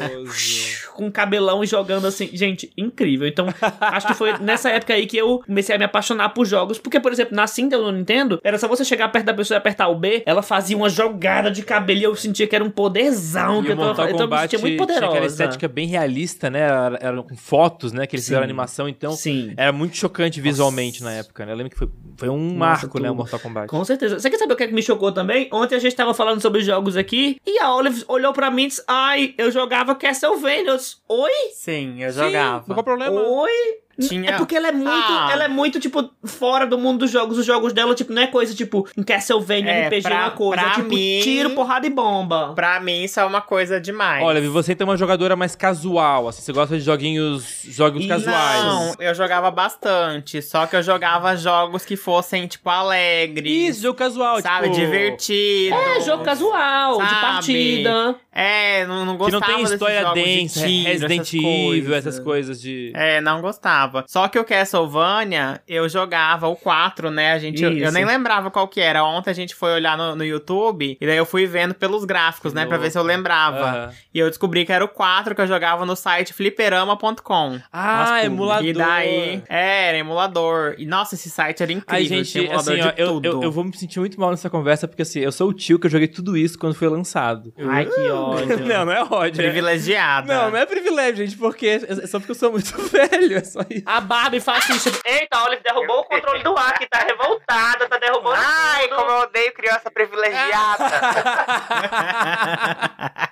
com 0.94 1.12
cabelão 1.12 1.64
e 1.64 1.68
jogando 1.68 2.08
assim. 2.08 2.30
Gente, 2.34 2.72
incrível. 2.78 3.28
Então, 3.28 3.48
acho 3.82 4.08
que 4.08 4.14
foi 4.14 4.38
nessa 4.40 4.70
época 4.70 4.94
aí 4.94 5.06
que 5.06 5.18
eu 5.18 5.42
comecei 5.46 5.76
a 5.76 5.78
me 5.78 5.86
apaixonar 5.86 6.30
por 6.30 6.46
jogos. 6.46 6.78
Porque, 6.78 7.00
por 7.00 7.12
exemplo, 7.12 7.36
na 7.36 7.48
Sindel 7.48 7.82
no 7.82 7.92
Nintendo, 7.92 8.40
era 8.44 8.58
só 8.58 8.68
você 8.68 8.84
chegar 8.86 9.10
perto 9.10 9.26
da 9.26 9.34
pessoa 9.34 9.58
e 9.58 9.60
apertar 9.60 9.88
o 9.90 9.96
B, 9.96 10.24
ela 10.26 10.42
fazia 10.42 10.76
uma 10.78 10.90
jogada 10.90 11.52
de 11.52 11.64
cabelo 11.64 12.00
e 12.00 12.04
eu 12.04 12.16
sentia 12.16 12.48
que 12.48 12.56
era 12.56 12.64
um 12.64 12.70
poderzão. 12.70 13.60
E 13.62 13.64
que 13.66 13.70
o 13.70 13.72
eu 13.72 13.78
tava- 13.78 13.88
Mortal 13.88 14.10
então 14.10 14.22
eu 14.22 14.30
me 14.30 14.38
sentia 14.40 14.60
muito 14.60 14.78
poderosa. 14.78 15.55
Estética 15.56 15.68
bem 15.68 15.88
realista, 15.88 16.50
né? 16.50 16.60
Era, 16.60 17.00
era 17.02 17.24
com 17.24 17.36
fotos, 17.36 17.92
né? 17.92 18.06
Que 18.06 18.16
eles 18.16 18.26
fizeram 18.26 18.42
Sim. 18.42 18.46
animação, 18.46 18.90
então 18.90 19.12
Sim. 19.14 19.54
era 19.58 19.72
muito 19.72 19.98
chocante 19.98 20.40
visualmente 20.40 21.04
na 21.04 21.12
época, 21.12 21.46
né? 21.46 21.52
Eu 21.52 21.56
lembro 21.58 21.72
que 21.72 21.78
foi, 21.78 21.90
foi 22.18 22.30
um 22.30 22.54
Nossa, 22.54 22.58
marco, 22.84 23.00
né? 23.00 23.10
O. 23.10 23.16
Mortal 23.16 23.40
Kombat. 23.40 23.68
Com 23.68 23.84
certeza. 23.84 24.20
Você 24.20 24.30
quer 24.30 24.38
saber 24.38 24.54
o 24.54 24.58
que, 24.58 24.64
é 24.64 24.68
que 24.68 24.74
me 24.74 24.84
chocou 24.84 25.12
também? 25.12 25.50
Ontem 25.52 25.76
a 25.76 25.80
gente 25.80 25.96
tava 25.96 26.14
falando 26.14 26.42
sobre 26.42 26.62
jogos 26.62 26.96
aqui 26.98 27.38
e 27.46 27.60
a 27.60 27.74
Olive 27.74 28.04
olhou 28.08 28.34
pra 28.34 28.52
mim 28.52 28.64
e 28.64 28.68
disse: 28.68 28.84
Ai, 28.88 29.34
eu 29.38 29.52
jogava 29.52 29.96
Castlevania. 29.96 30.78
Oi? 31.08 31.32
Sim, 31.54 32.04
eu 32.04 32.12
Sim, 32.12 32.20
jogava. 32.20 32.66
Qual 32.66 32.78
é 32.78 32.82
o 32.82 32.84
problema? 32.84 33.22
Oi? 33.22 33.52
Tinha- 34.00 34.32
É 34.32 34.38
porque 34.38 34.56
ela 34.56 34.68
é 34.68 34.72
muito, 34.72 34.90
Ah. 34.90 35.30
ela 35.32 35.44
é 35.46 35.48
muito, 35.48 35.80
tipo, 35.80 36.10
fora 36.24 36.66
do 36.68 36.78
mundo 36.78 37.00
dos 37.00 37.12
jogos. 37.12 37.38
Os 37.38 37.46
jogos 37.46 37.72
dela, 37.74 37.96
tipo, 37.96 38.12
não 38.12 38.22
é 38.22 38.28
coisa, 38.28 38.54
tipo, 38.54 38.88
em 38.98 39.04
Castlevania, 39.04 39.72
É, 39.72 39.88
RPG, 39.88 40.02
pra- 40.04 40.16
uma 40.22 40.32
coisa. 40.32 40.62
pra 40.62 40.72
É, 40.72 40.76
tipo, 40.76 40.90
mim- 40.90 41.20
tiro, 41.24 41.50
porrada 41.52 41.88
e 41.88 41.90
bomba. 41.90 42.54
Pra 42.54 42.80
mim, 42.80 43.04
isso 43.04 43.20
é 43.20 43.26
uma 43.26 43.42
coisa 43.42 43.80
demais. 43.80 44.24
Olha, 44.24 44.42
você 44.50 44.76
tem 44.76 44.86
uma 44.86 44.98
jogadora 44.98 45.36
mais 45.36 45.56
casual, 45.56 46.28
assim, 46.28 46.42
você 46.42 46.52
gosta 46.52 46.78
de 46.78 46.84
joguinhos, 46.84 47.62
jogos 47.70 48.06
casuais. 48.06 48.64
Não, 48.64 48.94
eu 49.00 49.14
jogava 49.16 49.50
bastante. 49.52 50.42
Só 50.42 50.66
que 50.66 50.76
eu 50.76 50.84
jogava 50.84 51.36
jogos 51.36 51.86
que 51.86 51.96
fossem, 51.96 52.48
tipo, 52.48 52.70
alegres. 52.70 53.70
Isso, 53.76 53.82
jogo 53.84 53.98
casual, 53.98 54.42
sabe, 54.42 54.70
tipo... 54.70 54.76
divertido. 54.80 55.76
É, 55.76 56.02
jogo 56.02 56.24
casual, 56.24 56.94
de 56.98 57.04
Sabe? 57.04 57.16
Que 57.16 57.22
partida. 57.22 58.16
É, 58.38 58.86
não, 58.86 58.98
não 58.98 59.06
não 59.06 59.18
gostava 59.18 59.46
tem 59.46 59.56
desses 59.58 59.72
história 59.74 60.02
jogos 60.02 60.20
de 60.22 60.26
densa, 60.26 60.68
tiro, 60.68 60.84
Resident 60.90 61.22
essas 61.22 61.34
Evil, 61.34 61.66
coisas. 61.66 61.94
essas 61.94 62.20
coisas 62.20 62.62
de... 62.62 62.92
É, 62.94 63.22
não 63.22 63.40
gostava. 63.42 63.85
Só 64.08 64.28
que 64.28 64.38
o 64.40 64.44
Castlevania, 64.46 65.62
eu 65.68 65.88
jogava 65.90 66.48
o 66.48 66.56
4, 66.56 67.10
né? 67.12 67.34
A 67.34 67.40
gente, 67.40 67.64
eu, 67.64 67.72
eu 67.78 67.92
nem 67.92 68.06
lembrava 68.06 68.50
qual 68.52 68.68
que 68.68 68.80
era. 68.82 69.04
Ontem 69.04 69.30
a 69.30 69.34
gente 69.34 69.56
foi 69.56 69.74
olhar 69.74 69.98
no, 69.98 70.16
no 70.16 70.24
YouTube 70.26 70.98
e 71.00 71.06
daí 71.06 71.18
eu 71.18 71.26
fui 71.26 71.46
vendo 71.46 71.74
pelos 71.74 72.06
gráficos, 72.06 72.52
Que 72.52 72.58
né? 72.60 72.66
Pra 72.66 72.78
ver 72.78 72.92
se 72.92 72.98
eu 72.98 73.02
louco. 73.04 73.16
lembrava. 73.16 73.58
Aham. 73.66 73.92
E 74.14 74.20
eu 74.20 74.30
descobri 74.30 74.66
que 74.66 74.72
era 74.72 74.84
o 74.84 74.88
4 74.88 75.36
que 75.36 75.42
eu 75.42 75.48
jogava 75.48 75.86
no 75.86 75.96
site 75.96 76.34
fliperama.com. 76.34 77.60
Ah, 77.72 78.24
emulador. 78.24 78.66
E 78.66 78.74
daí, 78.74 79.44
é, 79.50 79.90
era 79.90 79.98
emulador. 79.98 80.76
E 80.78 80.86
nossa, 80.86 81.16
esse 81.16 81.30
site 81.30 81.62
era 81.64 81.72
incrível. 81.72 81.96
Ai, 81.96 82.06
gente, 82.24 82.38
emulador 82.40 82.74
assim, 82.74 82.82
ó, 82.82 82.92
de 82.92 83.02
eu, 83.02 83.08
tudo. 83.08 83.26
eu, 83.26 83.44
eu 83.44 83.52
vou 83.52 83.64
me 83.64 83.76
sentir 83.78 84.00
muito 84.00 84.20
mal 84.20 84.32
nessa 84.32 84.50
conversa, 84.50 84.88
porque 84.88 85.02
assim, 85.02 85.20
eu 85.20 85.32
sou 85.32 85.50
o 85.50 85.54
tio 85.54 85.80
que 85.80 85.88
eu 85.88 85.92
joguei 85.92 86.08
tudo 86.08 86.38
isso 86.38 86.58
quando 86.58 86.76
foi 86.76 86.88
lançado. 86.88 87.54
Ai, 87.58 87.86
que 87.86 88.02
ódio. 88.10 88.66
não, 88.66 88.86
não 88.86 88.94
é 88.94 89.04
ódio. 89.04 89.42
é- 89.42 89.46
Privilegiada. 89.46 90.34
Não, 90.34 90.52
não 90.52 90.58
é 90.58 90.66
privilégio, 90.66 91.26
gente, 91.26 91.38
porque 91.38 91.68
é 91.88 92.08
só 92.08 92.20
porque 92.20 92.32
eu 92.32 92.36
sou 92.36 92.52
muito 92.52 92.72
velho, 92.90 93.36
é 93.38 93.44
só 93.44 93.62
isso. 93.70 93.75
A 93.86 94.02
Barbie 94.02 94.40
fascista. 94.40 94.92
Eita, 95.06 95.38
a 95.38 95.46
Olive 95.46 95.64
derrubou 95.64 96.00
o 96.00 96.04
controle 96.04 96.44
do 96.44 96.58
ar, 96.58 96.78
que 96.78 96.88
tá 96.88 97.00
revoltada, 97.00 97.88
tá 97.88 97.98
derrubando 97.98 98.36
Ai, 98.38 98.88
tudo. 98.88 98.96
como 98.98 99.12
eu 99.12 99.18
odeio 99.24 99.54
criança 99.54 99.90
privilegiada. 99.90 100.86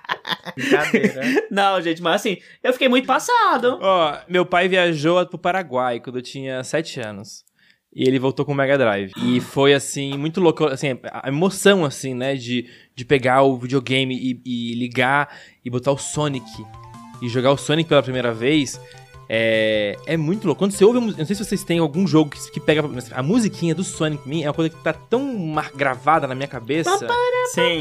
Brincadeira. 0.56 1.22
Não, 1.50 1.80
gente, 1.80 2.02
mas 2.02 2.16
assim, 2.16 2.38
eu 2.62 2.72
fiquei 2.72 2.88
muito 2.88 3.06
passado. 3.06 3.78
Ó, 3.80 4.18
meu 4.28 4.46
pai 4.46 4.68
viajou 4.68 5.24
pro 5.26 5.38
Paraguai 5.38 6.00
quando 6.00 6.16
eu 6.16 6.22
tinha 6.22 6.62
7 6.62 7.00
anos. 7.00 7.44
E 7.94 8.08
ele 8.08 8.18
voltou 8.18 8.44
com 8.44 8.50
o 8.50 8.54
Mega 8.54 8.76
Drive. 8.76 9.12
E 9.16 9.40
foi, 9.40 9.72
assim, 9.72 10.18
muito 10.18 10.40
louco. 10.40 10.64
Assim, 10.64 10.98
a 11.04 11.28
emoção, 11.28 11.84
assim, 11.84 12.12
né? 12.12 12.34
De, 12.34 12.68
de 12.94 13.04
pegar 13.04 13.42
o 13.42 13.56
videogame 13.56 14.16
e, 14.16 14.42
e 14.44 14.74
ligar 14.74 15.32
e 15.64 15.70
botar 15.70 15.92
o 15.92 15.96
Sonic. 15.96 16.44
E 17.22 17.28
jogar 17.28 17.52
o 17.52 17.56
Sonic 17.56 17.88
pela 17.88 18.02
primeira 18.02 18.32
vez. 18.32 18.80
É, 19.36 19.96
é 20.06 20.16
muito 20.16 20.46
louco. 20.46 20.60
Quando 20.60 20.70
você 20.70 20.84
ouve 20.84 20.98
a 20.98 21.00
música. 21.00 21.20
Não 21.20 21.26
sei 21.26 21.34
se 21.34 21.44
vocês 21.44 21.64
têm 21.64 21.80
algum 21.80 22.06
jogo 22.06 22.30
que, 22.30 22.52
que 22.52 22.60
pega. 22.60 22.84
A 23.12 23.22
musiquinha 23.22 23.74
do 23.74 23.82
Sonic 23.82 24.28
mim 24.28 24.44
é 24.44 24.46
uma 24.46 24.54
coisa 24.54 24.70
que 24.70 24.80
tá 24.80 24.92
tão 24.92 25.52
gravada 25.74 26.28
na 26.28 26.36
minha 26.36 26.46
cabeça. 26.46 26.96
Sim. 27.52 27.80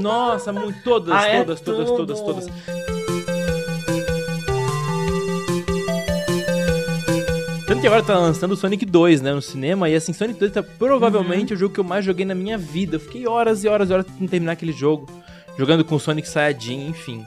Nossa, 0.00 0.50
muito, 0.50 0.82
todas, 0.82 1.12
Ah, 1.14 1.28
é 1.28 1.44
todas, 1.44 1.60
todas, 1.60 1.90
todas, 1.90 2.20
todas. 2.22 2.46
Tanto 7.66 7.80
que 7.82 7.86
agora 7.86 8.02
tá 8.02 8.18
lançando 8.18 8.52
o 8.52 8.56
Sonic 8.56 8.86
2, 8.86 9.20
né, 9.20 9.34
no 9.34 9.42
cinema, 9.42 9.90
e 9.90 9.94
assim, 9.94 10.14
Sonic 10.14 10.40
2 10.40 10.52
tá 10.52 10.62
provavelmente 10.62 11.52
o 11.52 11.56
jogo 11.56 11.74
que 11.74 11.80
eu 11.80 11.84
mais 11.84 12.02
joguei 12.02 12.24
na 12.24 12.34
minha 12.34 12.56
vida. 12.56 12.96
Eu 12.96 13.00
fiquei 13.00 13.26
horas 13.26 13.62
e 13.62 13.68
horas 13.68 13.90
e 13.90 13.92
horas 13.92 14.06
tentando 14.06 14.30
terminar 14.30 14.52
aquele 14.52 14.72
jogo, 14.72 15.06
jogando 15.58 15.84
com 15.84 15.96
o 15.96 16.00
Sonic 16.00 16.26
Saiyajin, 16.26 16.88
enfim. 16.88 17.26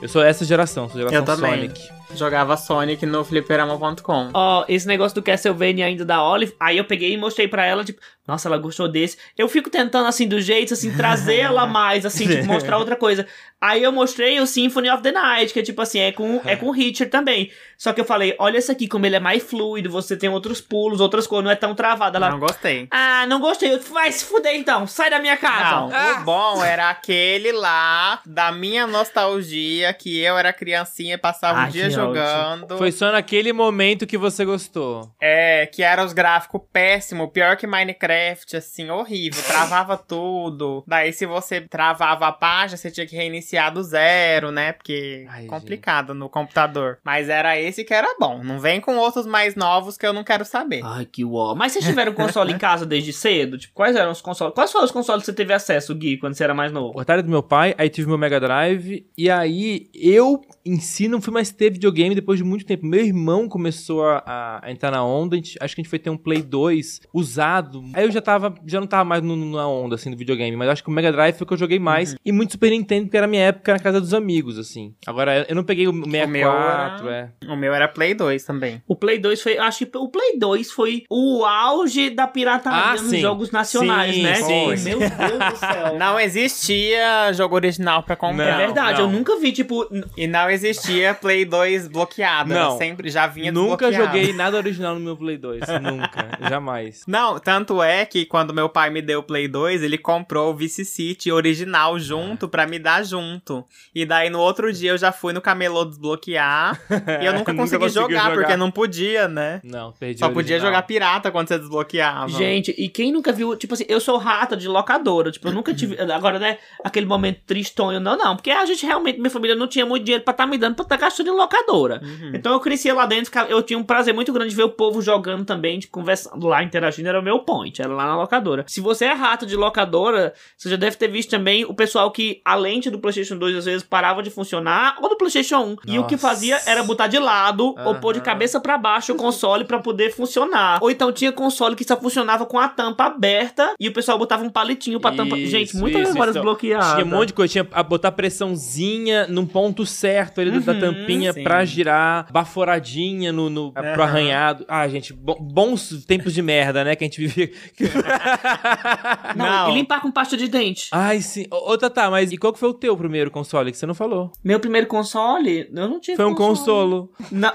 Eu 0.00 0.08
sou 0.08 0.22
essa 0.22 0.44
geração, 0.44 0.88
sou 0.88 0.98
geração 0.98 1.18
Eu 1.18 1.24
também. 1.24 1.72
Jogava 2.14 2.56
Sonic 2.56 3.04
no 3.06 3.24
fliperama.com. 3.24 4.30
Ó, 4.34 4.64
esse 4.68 4.86
negócio 4.86 5.14
do 5.14 5.22
Castlevania 5.22 5.86
ainda 5.86 6.04
da 6.04 6.22
Olive, 6.22 6.54
aí 6.58 6.76
eu 6.78 6.84
peguei 6.84 7.12
e 7.12 7.16
mostrei 7.16 7.48
pra 7.48 7.64
ela, 7.64 7.84
tipo, 7.84 8.00
nossa, 8.26 8.48
ela 8.48 8.58
gostou 8.58 8.88
desse. 8.88 9.16
Eu 9.36 9.48
fico 9.48 9.70
tentando, 9.70 10.06
assim, 10.06 10.26
do 10.28 10.40
jeito, 10.40 10.74
assim, 10.74 10.92
trazer 10.96 11.38
ela 11.38 11.66
mais, 11.68 12.04
assim, 12.06 12.26
tipo, 12.26 12.44
mostrar 12.46 12.78
outra 12.78 12.96
coisa. 12.96 13.26
Aí 13.60 13.82
eu 13.82 13.92
mostrei 13.92 14.40
o 14.40 14.46
Symphony 14.46 14.88
of 14.90 15.02
the 15.02 15.12
Night, 15.12 15.52
que 15.52 15.60
é 15.60 15.62
tipo 15.62 15.82
assim, 15.82 15.98
é 15.98 16.12
com, 16.12 16.40
é 16.46 16.56
com 16.56 16.66
o 16.66 16.70
Richard 16.70 17.10
também. 17.10 17.50
Só 17.76 17.92
que 17.92 18.00
eu 18.00 18.04
falei, 18.04 18.34
olha 18.38 18.56
esse 18.58 18.70
aqui, 18.72 18.88
como 18.88 19.04
ele 19.04 19.16
é 19.16 19.20
mais 19.20 19.42
fluido, 19.42 19.90
você 19.90 20.16
tem 20.16 20.30
outros 20.30 20.60
pulos, 20.60 21.00
outras 21.00 21.26
coisas, 21.26 21.44
não 21.44 21.50
é 21.50 21.56
tão 21.56 21.74
travado. 21.74 22.16
Ela, 22.16 22.30
Não 22.30 22.38
gostei. 22.38 22.88
ah, 22.90 23.26
não 23.26 23.38
gostei. 23.40 23.74
Eu, 23.74 23.80
Vai 23.80 24.10
se 24.12 24.24
fuder 24.24 24.54
então, 24.56 24.86
sai 24.86 25.10
da 25.10 25.18
minha 25.18 25.36
casa. 25.36 25.88
Não, 25.88 26.20
o 26.20 26.24
bom 26.24 26.64
era 26.64 26.88
aquele 26.88 27.52
lá 27.52 28.20
da 28.24 28.50
minha 28.52 28.86
nostalgia, 28.86 29.92
que 29.92 30.18
eu 30.20 30.38
era 30.38 30.52
criancinha 30.52 31.14
e 31.14 31.18
passava 31.18 31.58
Ai, 31.60 31.68
o 31.68 31.72
dia 31.72 31.88
que 31.88 31.99
jogando. 32.06 32.78
Foi 32.78 32.92
só 32.92 33.12
naquele 33.12 33.52
momento 33.52 34.06
que 34.06 34.18
você 34.18 34.44
gostou. 34.44 35.10
É, 35.20 35.66
que 35.66 35.82
era 35.82 36.04
os 36.04 36.12
gráficos 36.12 36.60
péssimos, 36.72 37.30
pior 37.30 37.56
que 37.56 37.66
Minecraft, 37.66 38.56
assim, 38.56 38.90
horrível. 38.90 39.42
Travava 39.42 39.96
tudo. 39.98 40.84
Daí, 40.86 41.12
se 41.12 41.26
você 41.26 41.60
travava 41.60 42.28
a 42.28 42.32
página, 42.32 42.76
você 42.76 42.90
tinha 42.90 43.06
que 43.06 43.16
reiniciar 43.16 43.72
do 43.72 43.82
zero, 43.82 44.50
né? 44.50 44.72
Porque 44.72 45.26
Ai, 45.28 45.46
complicado 45.46 46.14
no 46.14 46.28
computador. 46.28 46.98
Mas 47.04 47.28
era 47.28 47.58
esse 47.58 47.84
que 47.84 47.94
era 47.94 48.14
bom. 48.18 48.42
Não 48.42 48.58
vem 48.58 48.80
com 48.80 48.96
outros 48.96 49.26
mais 49.26 49.54
novos 49.54 49.96
que 49.96 50.06
eu 50.06 50.12
não 50.12 50.24
quero 50.24 50.44
saber. 50.44 50.80
Ai, 50.84 51.04
que 51.04 51.24
uó. 51.24 51.54
Mas 51.54 51.72
vocês 51.72 51.84
tiveram 51.84 52.12
console 52.12 52.52
em 52.52 52.58
casa 52.58 52.86
desde 52.86 53.12
cedo? 53.12 53.58
Tipo, 53.58 53.74
quais 53.74 53.96
eram 53.96 54.10
os 54.12 54.20
consoles? 54.20 54.54
Quais 54.54 54.72
foram 54.72 54.84
os 54.84 54.90
consoles 54.90 55.22
que 55.22 55.26
você 55.26 55.32
teve 55.32 55.52
acesso, 55.52 55.94
Gui, 55.94 56.18
quando 56.18 56.34
você 56.34 56.44
era 56.44 56.54
mais 56.54 56.72
novo? 56.72 56.96
O 56.96 57.00
Atari 57.00 57.22
do 57.22 57.30
meu 57.30 57.42
pai, 57.42 57.74
aí 57.78 57.88
tive 57.88 58.08
meu 58.08 58.18
Mega 58.18 58.40
Drive, 58.40 59.06
e 59.16 59.30
aí 59.30 59.88
eu 59.94 60.40
em 60.64 60.78
si 60.78 61.08
não 61.08 61.20
fui 61.20 61.32
mais 61.32 61.50
ter 61.50 61.70
videogame 61.70 61.89
depois 61.92 62.38
de 62.38 62.44
muito 62.44 62.64
tempo. 62.64 62.86
Meu 62.86 63.04
irmão 63.04 63.48
começou 63.48 64.04
a, 64.04 64.22
a- 64.26 64.60
a 64.66 64.70
entrar 64.72 64.90
na 64.90 65.04
onda, 65.04 65.34
a 65.34 65.38
gente- 65.38 65.56
acho 65.60 65.74
que 65.74 65.80
a 65.80 65.82
gente 65.82 65.90
foi 65.90 65.98
ter 65.98 66.10
um 66.10 66.16
Play 66.16 66.42
2 66.42 67.00
usado. 67.12 67.82
Aí 67.94 68.04
eu 68.04 68.10
já 68.10 68.20
tava, 68.20 68.54
já 68.66 68.80
não 68.80 68.86
tava 68.86 69.04
mais 69.04 69.22
no- 69.22 69.36
na 69.36 69.66
onda, 69.68 69.94
assim, 69.94 70.10
do 70.10 70.16
videogame, 70.16 70.56
mas 70.56 70.68
acho 70.68 70.82
que 70.82 70.88
o 70.88 70.92
Mega 70.92 71.12
Drive 71.12 71.34
foi 71.36 71.44
o 71.44 71.48
que 71.48 71.54
eu 71.54 71.58
joguei 71.58 71.78
mais, 71.78 72.14
e 72.24 72.32
muito 72.32 72.52
Super 72.52 72.70
Nintendo, 72.70 73.04
porque 73.06 73.16
era 73.16 73.26
minha 73.26 73.42
época 73.44 73.72
na 73.72 73.78
casa 73.78 74.00
dos 74.00 74.12
amigos, 74.14 74.58
assim. 74.58 74.94
Agora, 75.06 75.38
eu- 75.40 75.44
eu 75.50 75.54
não 75.56 75.64
peguei 75.64 75.86
o 75.88 75.92
64, 75.92 77.04
meu 77.04 77.12
é. 77.12 77.30
O 77.48 77.56
meu 77.56 77.74
era 77.74 77.88
Play 77.88 78.14
2 78.14 78.44
também. 78.44 78.82
O 78.86 78.94
Play 78.96 79.18
2 79.18 79.40
foi. 79.42 79.58
Acho 79.58 79.84
que 79.86 79.96
o 79.98 80.08
Play 80.08 80.38
2 80.38 80.70
foi 80.72 81.04
o 81.10 81.44
auge 81.44 82.10
da 82.10 82.26
pirataria 82.26 82.78
Ah, 82.80 82.92
nos 82.92 83.10
sim. 83.10 83.20
jogos 83.20 83.50
nacionais, 83.50 84.14
Sim, 84.14 84.22
né? 84.22 84.34
sim. 84.36 84.66
Meu 84.84 84.98
Deus 84.98 85.52
do 85.52 85.56
céu. 85.58 85.98
Não 85.98 86.18
existia 86.18 87.32
jogo 87.32 87.54
original 87.54 88.02
pra 88.02 88.16
comprar. 88.16 88.44
é 88.46 88.50
Não, 88.52 88.58
verdade, 88.58 88.98
não. 89.00 89.06
eu 89.06 89.12
nunca 89.12 89.38
vi, 89.38 89.52
tipo. 89.52 89.86
E 90.16 90.26
não 90.26 90.48
existia 90.50 91.14
Play 91.14 91.44
2 91.44 91.79
bloqueado. 91.88 92.52
Era 92.52 92.64
Não. 92.64 92.78
sempre 92.78 93.10
já 93.10 93.26
vinha 93.26 93.50
Nunca 93.52 93.92
joguei 93.92 94.32
nada 94.32 94.56
original 94.56 94.94
no 94.94 95.00
meu 95.00 95.16
Play 95.16 95.36
2, 95.38 95.60
nunca, 95.82 96.28
jamais. 96.48 97.02
Não, 97.06 97.38
tanto 97.38 97.82
é 97.82 98.04
que 98.04 98.24
quando 98.24 98.52
meu 98.54 98.68
pai 98.68 98.90
me 98.90 99.00
deu 99.02 99.20
o 99.20 99.22
Play 99.22 99.48
2, 99.48 99.82
ele 99.82 99.98
comprou 99.98 100.52
o 100.52 100.56
Vice 100.56 100.84
City 100.84 101.30
original 101.32 101.98
junto 101.98 102.48
pra 102.48 102.66
me 102.66 102.78
dar 102.78 103.04
junto. 103.04 103.64
E 103.94 104.04
daí 104.04 104.30
no 104.30 104.38
outro 104.40 104.72
dia 104.72 104.90
eu 104.92 104.98
já 104.98 105.12
fui 105.12 105.32
no 105.32 105.40
camelô 105.40 105.84
desbloquear. 105.84 106.80
e 107.20 107.26
eu 107.26 107.32
nunca 107.34 107.50
Nunca 107.52 107.62
consegui 107.62 107.80
conseguiu 107.84 108.02
jogar, 108.02 108.24
jogar. 108.30 108.34
porque 108.36 108.56
não 108.56 108.70
podia, 108.70 109.26
né? 109.28 109.60
Não, 109.64 109.92
perdi 109.92 110.18
Só 110.20 110.26
o 110.26 110.32
podia 110.32 110.54
original. 110.56 110.72
jogar 110.72 110.82
pirata 110.82 111.30
quando 111.30 111.48
você 111.48 111.58
desbloqueava. 111.58 112.28
Gente, 112.28 112.74
e 112.76 112.88
quem 112.88 113.10
nunca 113.12 113.32
viu, 113.32 113.56
tipo 113.56 113.74
assim, 113.74 113.84
eu 113.88 114.00
sou 114.00 114.18
rata 114.18 114.56
de 114.56 114.68
locadora, 114.68 115.30
tipo, 115.30 115.48
eu 115.48 115.52
nunca 115.52 115.72
tive, 115.74 115.98
agora, 116.00 116.38
né, 116.38 116.58
aquele 116.84 117.06
momento 117.06 117.40
tristonho, 117.46 117.98
não, 118.00 118.16
não, 118.16 118.36
porque 118.36 118.50
a 118.50 118.64
gente 118.66 118.84
realmente, 118.84 119.18
minha 119.18 119.30
família 119.30 119.56
não 119.56 119.66
tinha 119.66 119.86
muito 119.86 120.04
dinheiro 120.04 120.22
pra 120.24 120.32
estar 120.32 120.46
me 120.46 120.58
dando 120.58 120.74
pra 120.74 120.84
estar 120.84 120.96
gastando 120.96 121.28
em 121.28 121.30
locadora. 121.36 121.59
Uhum. 122.02 122.32
Então 122.34 122.52
eu 122.52 122.60
crescia 122.60 122.94
lá 122.94 123.06
dentro, 123.06 123.30
eu 123.48 123.62
tinha 123.62 123.78
um 123.78 123.82
prazer 123.82 124.14
muito 124.14 124.32
grande 124.32 124.50
de 124.50 124.56
ver 124.56 124.64
o 124.64 124.68
povo 124.70 125.00
jogando 125.00 125.44
também, 125.44 125.78
de 125.78 125.86
conversando 125.86 126.46
lá, 126.46 126.62
interagindo, 126.62 127.08
era 127.08 127.20
o 127.20 127.22
meu 127.22 127.40
point, 127.40 127.80
era 127.80 127.92
lá 127.92 128.06
na 128.06 128.16
locadora. 128.16 128.64
Se 128.66 128.80
você 128.80 129.06
é 129.06 129.12
rato 129.12 129.46
de 129.46 129.56
locadora, 129.56 130.32
você 130.56 130.68
já 130.70 130.76
deve 130.76 130.96
ter 130.96 131.08
visto 131.08 131.30
também 131.30 131.64
o 131.64 131.74
pessoal 131.74 132.10
que 132.10 132.40
a 132.44 132.54
lente 132.54 132.90
do 132.90 132.98
PlayStation 132.98 133.36
2 133.36 133.56
às 133.56 133.64
vezes 133.64 133.82
parava 133.82 134.22
de 134.22 134.30
funcionar, 134.30 134.96
ou 135.00 135.08
do 135.08 135.16
PlayStation 135.16 135.58
1. 135.58 135.76
E 135.86 135.98
o 135.98 136.04
que 136.06 136.14
Nossa. 136.14 136.28
fazia 136.28 136.60
era 136.66 136.82
botar 136.82 137.06
de 137.06 137.18
lado, 137.18 137.74
ou 137.84 137.94
pôr 137.96 138.14
de 138.14 138.20
cabeça 138.20 138.60
pra 138.60 138.78
baixo 138.78 139.12
o 139.12 139.16
console 139.16 139.64
pra 139.64 139.78
poder 139.78 140.12
funcionar. 140.12 140.78
Ou 140.82 140.90
então 140.90 141.12
tinha 141.12 141.32
console 141.32 141.74
que 141.76 141.84
só 141.84 141.96
funcionava 141.96 142.46
com 142.46 142.58
a 142.58 142.68
tampa 142.68 143.04
aberta 143.04 143.74
e 143.78 143.88
o 143.88 143.92
pessoal 143.92 144.18
botava 144.18 144.44
um 144.44 144.50
palitinho 144.50 145.00
pra 145.00 145.12
tampa. 145.12 145.36
Gente, 145.36 145.76
muita 145.76 145.98
isso, 145.98 146.12
memória 146.12 146.30
isso. 146.30 146.38
desbloqueada. 146.38 146.94
Tinha 146.94 147.04
um 147.04 147.08
monte 147.08 147.28
de 147.28 147.34
coisa, 147.34 147.52
tinha 147.52 147.66
a 147.72 147.82
botar 147.82 148.12
pressãozinha 148.12 149.26
num 149.28 149.46
ponto 149.46 149.84
certo 149.86 150.40
ali 150.40 150.50
da 150.60 150.72
Uhum, 150.72 150.80
tampinha 150.80 151.32
sim. 151.32 151.42
Pra 151.50 151.64
girar, 151.64 152.26
baforadinha 152.32 153.32
no, 153.32 153.48
no, 153.50 153.72
pro 153.72 153.82
Aham. 153.82 154.02
arranhado. 154.02 154.64
Ah, 154.68 154.86
gente, 154.88 155.12
bo- 155.12 155.38
bons 155.40 156.04
tempos 156.06 156.32
de 156.34 156.42
merda, 156.42 156.84
né, 156.84 156.94
que 156.96 157.04
a 157.04 157.06
gente 157.06 157.20
vivia. 157.20 157.50
Não, 159.36 159.44
Não. 159.46 159.70
e 159.70 159.74
limpar 159.74 160.00
com 160.00 160.10
pasta 160.10 160.36
de 160.36 160.48
dente. 160.48 160.88
Ai, 160.92 161.20
sim. 161.20 161.46
Ô, 161.50 161.76
Tatá, 161.78 162.10
mas 162.10 162.32
e 162.32 162.36
qual 162.36 162.52
que 162.52 162.58
foi 162.58 162.68
o 162.68 162.74
teu 162.74 162.96
primeiro 162.96 163.30
console 163.30 163.70
que 163.70 163.76
você 163.78 163.86
não 163.86 163.94
falou? 163.94 164.32
Meu 164.42 164.58
primeiro 164.60 164.86
console, 164.86 165.68
eu 165.72 165.88
não 165.88 166.00
tinha 166.00 166.16
Foi 166.16 166.24
um 166.26 166.34
console. 166.34 167.08
consolo. 167.08 167.12
Não. 167.30 167.52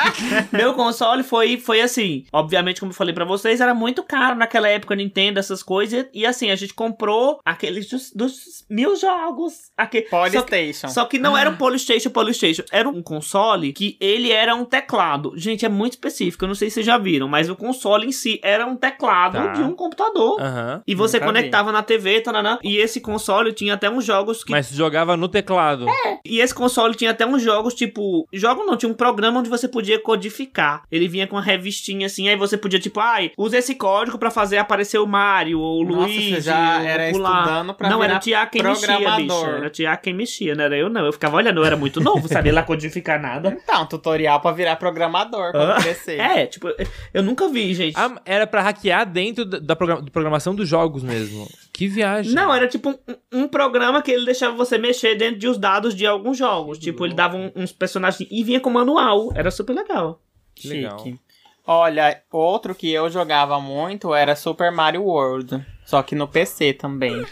Meu 0.52 0.74
console 0.74 1.22
foi, 1.22 1.56
foi 1.58 1.80
assim. 1.80 2.24
Obviamente, 2.32 2.80
como 2.80 2.90
eu 2.92 2.96
falei 2.96 3.14
pra 3.14 3.24
vocês, 3.24 3.60
era 3.60 3.74
muito 3.74 4.02
caro 4.02 4.36
naquela 4.36 4.68
época, 4.68 4.94
Nintendo, 4.94 5.38
essas 5.38 5.62
coisas. 5.62 6.06
E 6.12 6.24
assim, 6.26 6.50
a 6.50 6.56
gente 6.56 6.74
comprou 6.74 7.40
aqueles 7.44 7.88
dos, 7.88 8.10
dos 8.12 8.64
mil 8.70 8.96
jogos. 8.96 9.70
Aquele, 9.76 10.06
só 10.08 10.24
que, 10.24 10.30
Polystation. 10.32 10.88
só 10.88 11.04
que 11.04 11.18
não 11.18 11.36
era 11.36 11.50
um 11.50 11.56
Polystation, 11.56 12.10
Polystation. 12.10 12.62
Era 12.70 12.88
um 12.88 13.02
console 13.02 13.35
que 13.72 13.96
ele 14.00 14.30
era 14.32 14.54
um 14.54 14.64
teclado. 14.64 15.32
Gente, 15.36 15.64
é 15.64 15.68
muito 15.68 15.92
específico. 15.92 16.44
Eu 16.44 16.48
não 16.48 16.54
sei 16.54 16.68
se 16.70 16.74
vocês 16.74 16.86
já 16.86 16.96
viram, 16.98 17.28
mas 17.28 17.48
o 17.50 17.56
console 17.56 18.06
em 18.06 18.12
si 18.12 18.40
era 18.42 18.66
um 18.66 18.76
teclado 18.76 19.36
Tá. 19.36 19.46
de 19.52 19.62
um 19.62 19.72
computador. 19.74 20.40
Aham. 20.40 20.82
E 20.86 20.94
você 20.94 21.18
Nunca 21.18 21.26
vi. 21.32 21.38
conectava 21.38 21.72
na 21.72 21.82
TV, 21.82 22.20
tananã, 22.20 22.58
e 22.62 22.76
esse 22.76 23.00
console 23.00 23.52
tinha 23.52 23.74
até 23.74 23.90
uns 23.90 24.04
jogos 24.04 24.42
que 24.44 24.50
Mas 24.50 24.70
jogava 24.70 25.16
no 25.16 25.28
teclado. 25.28 25.86
e 26.24 26.40
esse 26.40 26.54
console 26.54 26.94
tinha 26.94 27.10
até 27.10 27.26
uns 27.26 27.42
jogos, 27.42 27.74
tipo. 27.74 28.26
Jogo 28.32 28.64
não, 28.64 28.76
tinha 28.76 28.90
um 28.90 28.94
programa 28.94 29.40
onde 29.40 29.48
você 29.50 29.68
podia 29.68 29.98
codificar. 30.00 30.82
Ele 30.90 31.08
vinha 31.08 31.26
com 31.26 31.36
uma 31.36 31.42
revistinha 31.42 32.06
assim, 32.06 32.28
aí 32.28 32.36
você 32.36 32.56
podia, 32.56 32.78
tipo, 32.78 33.00
ai, 33.00 33.30
usa 33.36 33.58
esse 33.58 33.74
código 33.74 34.18
pra 34.18 34.30
fazer 34.30 34.58
aparecer 34.58 34.98
o 34.98 35.06
Mario, 35.06 35.60
ou 35.60 35.82
o 35.82 35.84
Nossa, 35.84 36.06
Luigi. 36.06 36.34
você 36.34 36.40
já 36.40 36.82
era 36.82 37.10
pular. 37.12 37.40
estudando 37.42 37.74
pra 37.74 37.90
Não, 37.90 38.02
era 38.02 38.16
o 38.16 38.18
Tiago 38.20 38.50
quem 38.50 38.62
mexia, 38.62 39.16
bicho. 39.16 39.46
Era 39.46 39.66
o 39.66 39.70
Tiago 39.70 40.02
quem 40.02 40.14
mexia, 40.14 40.54
não 40.54 40.64
era 40.64 40.76
eu 40.76 40.88
não. 40.88 41.04
Eu 41.06 41.12
ficava 41.12 41.36
olhando, 41.36 41.60
eu 41.60 41.64
era 41.64 41.76
muito 41.76 42.00
novo, 42.00 42.26
sabia 42.28 42.52
lá 42.52 42.62
codificar 42.64 43.20
nada. 43.26 43.58
Então, 43.62 43.86
tutorial 43.86 44.40
pra 44.40 44.52
virar 44.52 44.76
programador 44.76 45.52
quando 45.52 45.70
Ah. 45.72 45.76
crescer. 45.82 46.18
É, 46.20 46.46
tipo, 46.46 46.68
eu 47.12 47.22
nunca 47.22 47.48
vi, 47.48 47.74
gente. 47.74 47.94
Ah, 47.96 48.20
era 48.24 48.46
pra 48.46 48.62
hackear 48.62 49.04
dentro 49.08 49.44
da, 49.44 49.58
da 49.58 49.76
progra- 49.76 50.00
da 50.02 50.10
programação 50.10 50.54
dos 50.54 50.68
jogos 50.68 51.02
mesmo. 51.02 51.46
Que 51.72 51.86
viagem. 51.88 52.32
Não, 52.32 52.52
era 52.54 52.66
tipo 52.68 52.90
um, 52.90 53.16
um 53.32 53.48
programa 53.48 54.00
que 54.02 54.10
ele 54.10 54.24
deixava 54.24 54.56
você 54.56 54.78
mexer 54.78 55.14
dentro 55.16 55.38
de 55.38 55.48
os 55.48 55.58
dados 55.58 55.94
de 55.94 56.06
alguns 56.06 56.38
jogos. 56.38 56.78
Tipo, 56.78 57.04
ele 57.04 57.14
dava 57.14 57.36
um- 57.36 57.50
uns 57.54 57.72
personagens 57.72 58.26
e 58.30 58.42
vinha 58.44 58.60
com 58.60 58.70
manual. 58.70 59.30
Era 59.34 59.50
super 59.50 59.74
legal. 59.74 60.20
Que 60.54 60.68
legal. 60.68 60.98
Chique. 61.00 61.18
Olha, 61.66 62.22
outro 62.30 62.74
que 62.74 62.90
eu 62.92 63.10
jogava 63.10 63.60
muito 63.60 64.14
era 64.14 64.36
Super 64.36 64.70
Mario 64.70 65.02
World. 65.02 65.66
Só 65.84 66.00
que 66.02 66.14
no 66.14 66.28
PC 66.28 66.72
também. 66.72 67.24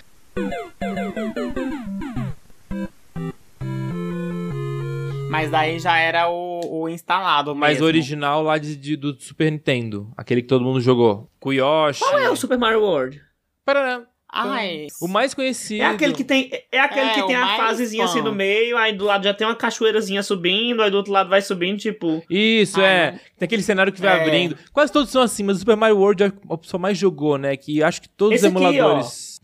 Mas 5.35 5.51
daí 5.51 5.79
já 5.81 5.97
era 5.99 6.29
o, 6.29 6.61
o 6.83 6.89
instalado 6.89 7.55
Mas 7.55 7.71
mesmo. 7.75 7.85
o 7.85 7.87
original 7.89 8.43
lá 8.43 8.57
de, 8.57 8.77
de- 8.77 8.97
do 8.97 9.21
Super 9.21 9.51
Nintendo. 9.51 10.11
Aquele 10.17 10.43
que 10.43 10.49
todo 10.49 10.65
mundo 10.65 10.81
jogou. 10.81 11.29
Com 11.41 11.49
o 11.49 11.53
Yoshi. 11.53 12.01
Qual 12.01 12.19
é 12.19 12.31
o 12.31 12.37
Super 12.37 12.57
Mario 12.59 12.81
World? 12.83 13.21
Parará. 13.65 14.03
Ai, 14.37 14.89
O 15.01 15.07
mais 15.07 15.33
conhecido. 15.33 15.83
É 15.83 15.87
aquele 15.87 16.13
que 16.13 16.25
tem, 16.25 16.51
é 16.73 16.81
aquele 16.81 17.07
É, 17.07 17.15
que 17.15 17.23
tem 17.25 17.37
a 17.37 17.57
fasezinha 17.57 18.05
assim 18.05 18.19
fã. 18.19 18.25
no 18.25 18.35
meio, 18.35 18.77
aí 18.77 18.93
do 18.93 19.05
lado 19.05 19.23
já 19.23 19.33
tem 19.33 19.47
uma 19.47 19.55
cachoeirazinha 19.55 20.25
subindo, 20.25 20.83
aí 20.83 20.91
do 20.91 20.97
outro 20.97 21.13
lado 21.13 21.31
vai 21.31 21.41
subindo, 21.41 21.79
tipo. 21.79 22.21
Isso, 22.29 22.81
Ah, 22.81 22.85
é. 22.85 23.11
não. 23.13 23.19
Tem 23.39 23.47
aquele 23.47 23.63
cenário 23.63 23.93
que 23.93 24.01
vai 24.01 24.19
É. 24.19 24.23
abrindo. 24.23 24.59
Quase 24.73 24.93
todos 24.93 25.11
são 25.11 25.23
assim, 25.23 25.45
mas 25.45 25.57
o 25.57 25.59
Super 25.61 25.77
Mario 25.77 25.99
World 25.99 26.25
é 26.25 26.33
a 26.51 26.59
pessoa 26.59 26.81
mais 26.81 26.99
jogou, 26.99 27.39
né? 27.39 27.57
Que 27.57 27.81
acho 27.81 28.03
que 28.03 28.09
todos 28.09 28.35
Esse 28.35 28.47
os 28.49 28.53
aqui, 28.53 28.61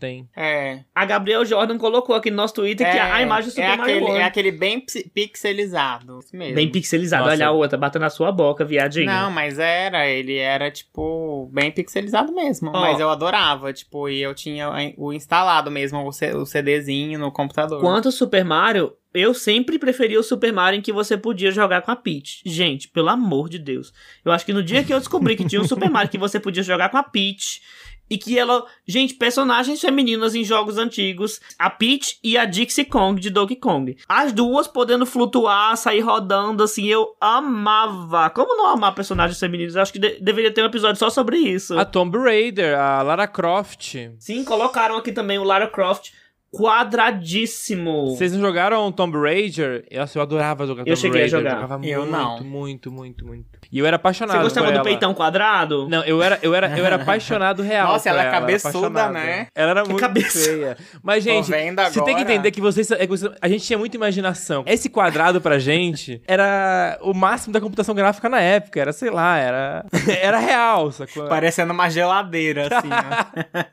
têm. 0.01 0.27
é. 0.35 0.79
A 0.93 1.05
Gabriel 1.05 1.45
Jordan 1.45 1.77
colocou 1.77 2.13
aqui 2.15 2.29
no 2.29 2.37
nosso 2.37 2.55
Twitter 2.55 2.89
que 2.91 2.97
é, 2.97 3.01
a 3.01 3.21
imagem 3.21 3.45
do 3.49 3.51
Super 3.51 3.63
é 3.63 3.67
Mario 3.69 3.83
aquele, 3.83 4.01
World. 4.01 4.19
É 4.19 4.23
aquele 4.25 4.51
bem 4.51 4.85
pixelizado. 5.13 6.19
Isso 6.19 6.35
mesmo. 6.35 6.55
Bem 6.55 6.69
pixelizado, 6.69 7.23
Nossa. 7.23 7.35
olha 7.35 7.47
a 7.47 7.51
outra, 7.51 7.77
bata 7.77 7.97
na 7.99 8.09
sua 8.09 8.31
boca, 8.31 8.65
viadinho. 8.65 9.05
Não, 9.05 9.31
mas 9.31 9.57
era, 9.59 10.07
ele 10.07 10.37
era, 10.37 10.69
tipo, 10.69 11.49
bem 11.53 11.71
pixelizado 11.71 12.33
mesmo. 12.33 12.69
Ó. 12.73 12.79
Mas 12.81 12.99
eu 12.99 13.09
adorava, 13.09 13.71
tipo, 13.73 14.09
e 14.09 14.21
eu 14.21 14.33
tinha 14.33 14.69
o 14.97 15.13
instalado 15.13 15.71
mesmo, 15.71 16.05
o, 16.05 16.11
C- 16.11 16.33
o 16.35 16.45
CDzinho 16.45 17.19
no 17.19 17.31
computador. 17.31 17.79
Quanto 17.79 18.11
Super 18.11 18.43
Mario, 18.43 18.93
Eu 19.13 19.33
sempre 19.33 19.77
preferi 19.77 20.17
o 20.17 20.23
Super 20.23 20.53
Mario 20.53 20.77
em 20.79 20.81
que 20.81 20.93
você 20.93 21.17
podia 21.17 21.51
jogar 21.51 21.81
com 21.81 21.91
a 21.91 21.95
Peach. 21.95 22.41
Gente, 22.45 22.87
pelo 22.87 23.09
amor 23.09 23.49
de 23.49 23.59
Deus. 23.59 23.91
Eu 24.23 24.31
acho 24.31 24.45
que 24.45 24.53
no 24.53 24.63
dia 24.63 24.83
que 24.83 24.93
eu 24.93 24.99
descobri 24.99 25.35
que 25.35 25.45
tinha 25.45 25.61
um 25.61 25.67
Super 25.67 25.89
Mario 25.89 26.09
que 26.11 26.17
você 26.17 26.39
podia 26.39 26.63
jogar 26.63 26.89
com 26.89 26.97
a 26.97 27.03
Peach 27.03 27.61
e 28.09 28.17
que 28.17 28.37
ela, 28.37 28.65
gente, 28.85 29.13
personagens 29.13 29.79
femininas 29.79 30.35
em 30.35 30.43
jogos 30.43 30.77
antigos, 30.77 31.39
a 31.57 31.69
Peach 31.69 32.17
e 32.21 32.37
a 32.37 32.43
Dixie 32.43 32.83
Kong 32.83 33.19
de 33.21 33.29
Donkey 33.29 33.55
Kong. 33.55 33.95
As 34.07 34.33
duas 34.33 34.67
podendo 34.67 35.05
flutuar, 35.05 35.77
sair 35.77 36.01
rodando 36.01 36.61
assim, 36.61 36.85
eu 36.87 37.15
amava. 37.21 38.29
Como 38.29 38.55
não 38.57 38.67
amar 38.67 38.93
personagens 38.93 39.39
femininos? 39.39 39.77
Acho 39.77 39.93
que 39.93 39.99
de- 39.99 40.19
deveria 40.19 40.51
ter 40.51 40.61
um 40.61 40.65
episódio 40.65 40.99
só 40.99 41.09
sobre 41.09 41.37
isso. 41.37 41.77
A 41.79 41.85
Tomb 41.85 42.17
Raider, 42.17 42.77
a 42.77 43.01
Lara 43.01 43.27
Croft. 43.27 43.95
Sim, 44.19 44.43
colocaram 44.43 44.97
aqui 44.97 45.11
também 45.13 45.37
o 45.39 45.43
Lara 45.43 45.67
Croft 45.67 46.11
quadradíssimo. 46.51 48.07
Vocês 48.15 48.33
não 48.33 48.39
jogaram 48.41 48.91
Tomb 48.91 49.17
Raider? 49.17 49.85
Nossa, 49.93 50.17
eu 50.17 50.21
adorava 50.21 50.65
jogar 50.67 50.81
Eu 50.81 50.85
Tomb 50.87 50.97
cheguei 50.97 51.21
a 51.21 51.23
Raider. 51.23 51.39
jogar. 51.39 51.51
jogava 51.61 51.85
Eu 51.85 51.99
muito, 52.01 52.11
não. 52.11 52.43
muito, 52.43 52.91
muito, 52.91 53.25
muito. 53.25 53.45
E 53.71 53.79
eu 53.79 53.85
era 53.85 53.95
apaixonado 53.95 54.37
Você 54.37 54.43
gostava 54.43 54.65
por 54.67 54.71
do 54.73 54.75
ela. 54.79 54.83
peitão 54.83 55.13
quadrado? 55.13 55.87
Não, 55.89 56.03
eu 56.03 56.21
era, 56.21 56.39
eu 56.41 56.53
era, 56.53 56.77
eu 56.77 56.85
era 56.85 56.95
apaixonado 57.01 57.61
real. 57.63 57.87
Nossa, 57.93 58.09
ela 58.09 58.23
é 58.25 58.31
cabeçuda, 58.31 59.09
né? 59.09 59.47
Ela 59.55 59.71
era 59.71 59.85
muito 59.85 59.99
cabeça. 59.99 60.39
feia. 60.49 60.77
Mas, 61.01 61.23
gente, 61.23 61.45
você 61.47 62.03
tem 62.03 62.15
que 62.15 62.21
entender 62.23 62.51
que 62.51 62.59
vocês, 62.61 62.91
é 62.91 62.97
que 62.97 63.07
você- 63.07 63.31
a 63.41 63.47
gente 63.47 63.65
tinha 63.65 63.79
muita 63.79 63.95
imaginação. 63.95 64.63
Esse 64.67 64.89
quadrado 64.89 65.39
pra 65.39 65.57
gente 65.59 66.21
era 66.27 66.97
o 67.01 67.13
máximo 67.13 67.53
da 67.53 67.61
computação 67.61 67.95
gráfica 67.95 68.27
na 68.27 68.41
época. 68.41 68.79
Era, 68.81 68.91
sei 68.91 69.09
lá, 69.09 69.37
era, 69.37 69.85
era 70.21 70.37
real, 70.39 70.91
sacou? 70.91 71.27
Parecendo 71.27 71.71
uma 71.73 71.89
geladeira, 71.89 72.67
assim, 72.67 72.89
ó. 72.89 73.63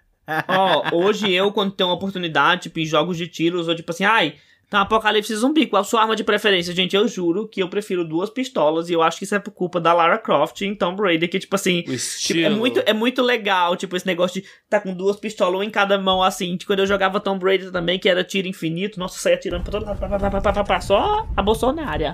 Ó, 0.48 0.96
hoje 0.96 1.32
eu, 1.32 1.52
quando 1.52 1.72
tenho 1.72 1.88
uma 1.88 1.96
oportunidade, 1.96 2.62
tipo, 2.62 2.80
em 2.80 2.86
jogos 2.86 3.16
de 3.16 3.26
tiros, 3.26 3.68
ou 3.68 3.74
tipo 3.74 3.90
assim, 3.90 4.04
ai, 4.04 4.34
tá 4.70 4.78
um 4.78 4.82
apocalipse 4.82 5.34
zumbi, 5.34 5.66
qual 5.66 5.80
a 5.80 5.84
sua 5.84 6.02
arma 6.02 6.14
de 6.14 6.22
preferência? 6.22 6.74
Gente, 6.74 6.94
eu 6.94 7.08
juro 7.08 7.48
que 7.48 7.62
eu 7.62 7.68
prefiro 7.68 8.04
duas 8.04 8.28
pistolas, 8.28 8.90
e 8.90 8.92
eu 8.92 9.02
acho 9.02 9.18
que 9.18 9.24
isso 9.24 9.34
é 9.34 9.38
por 9.38 9.50
culpa 9.50 9.80
da 9.80 9.92
Lara 9.92 10.18
Croft 10.18 10.60
em 10.60 10.74
Tomb 10.74 11.02
Raider, 11.02 11.30
que, 11.30 11.38
tipo 11.38 11.54
assim, 11.54 11.82
tipo, 12.18 12.40
é, 12.40 12.50
muito, 12.50 12.82
é 12.84 12.92
muito 12.92 13.22
legal, 13.22 13.76
tipo, 13.76 13.96
esse 13.96 14.06
negócio 14.06 14.42
de 14.42 14.48
tá 14.68 14.80
com 14.80 14.92
duas 14.92 15.16
pistolas, 15.16 15.54
uma 15.54 15.64
em 15.64 15.70
cada 15.70 15.98
mão, 15.98 16.22
assim. 16.22 16.56
Tipo, 16.56 16.72
quando 16.72 16.80
eu 16.80 16.86
jogava 16.86 17.18
Tomb 17.18 17.42
Raider 17.42 17.72
também, 17.72 17.98
que 17.98 18.08
era 18.08 18.22
tiro 18.22 18.46
infinito, 18.46 19.00
nossa, 19.00 19.18
saia 19.18 19.38
tirando 19.38 19.62
pra 19.62 19.72
todo 19.72 19.86
lado, 19.86 19.98
pá, 19.98 20.08
pá, 20.08 20.18
pá, 20.18 20.30
pá, 20.30 20.40
pá, 20.40 20.52
pá, 20.52 20.64
pá, 20.64 20.80
só 20.80 21.26
a 21.36 21.42
Bolsonaro. 21.42 21.88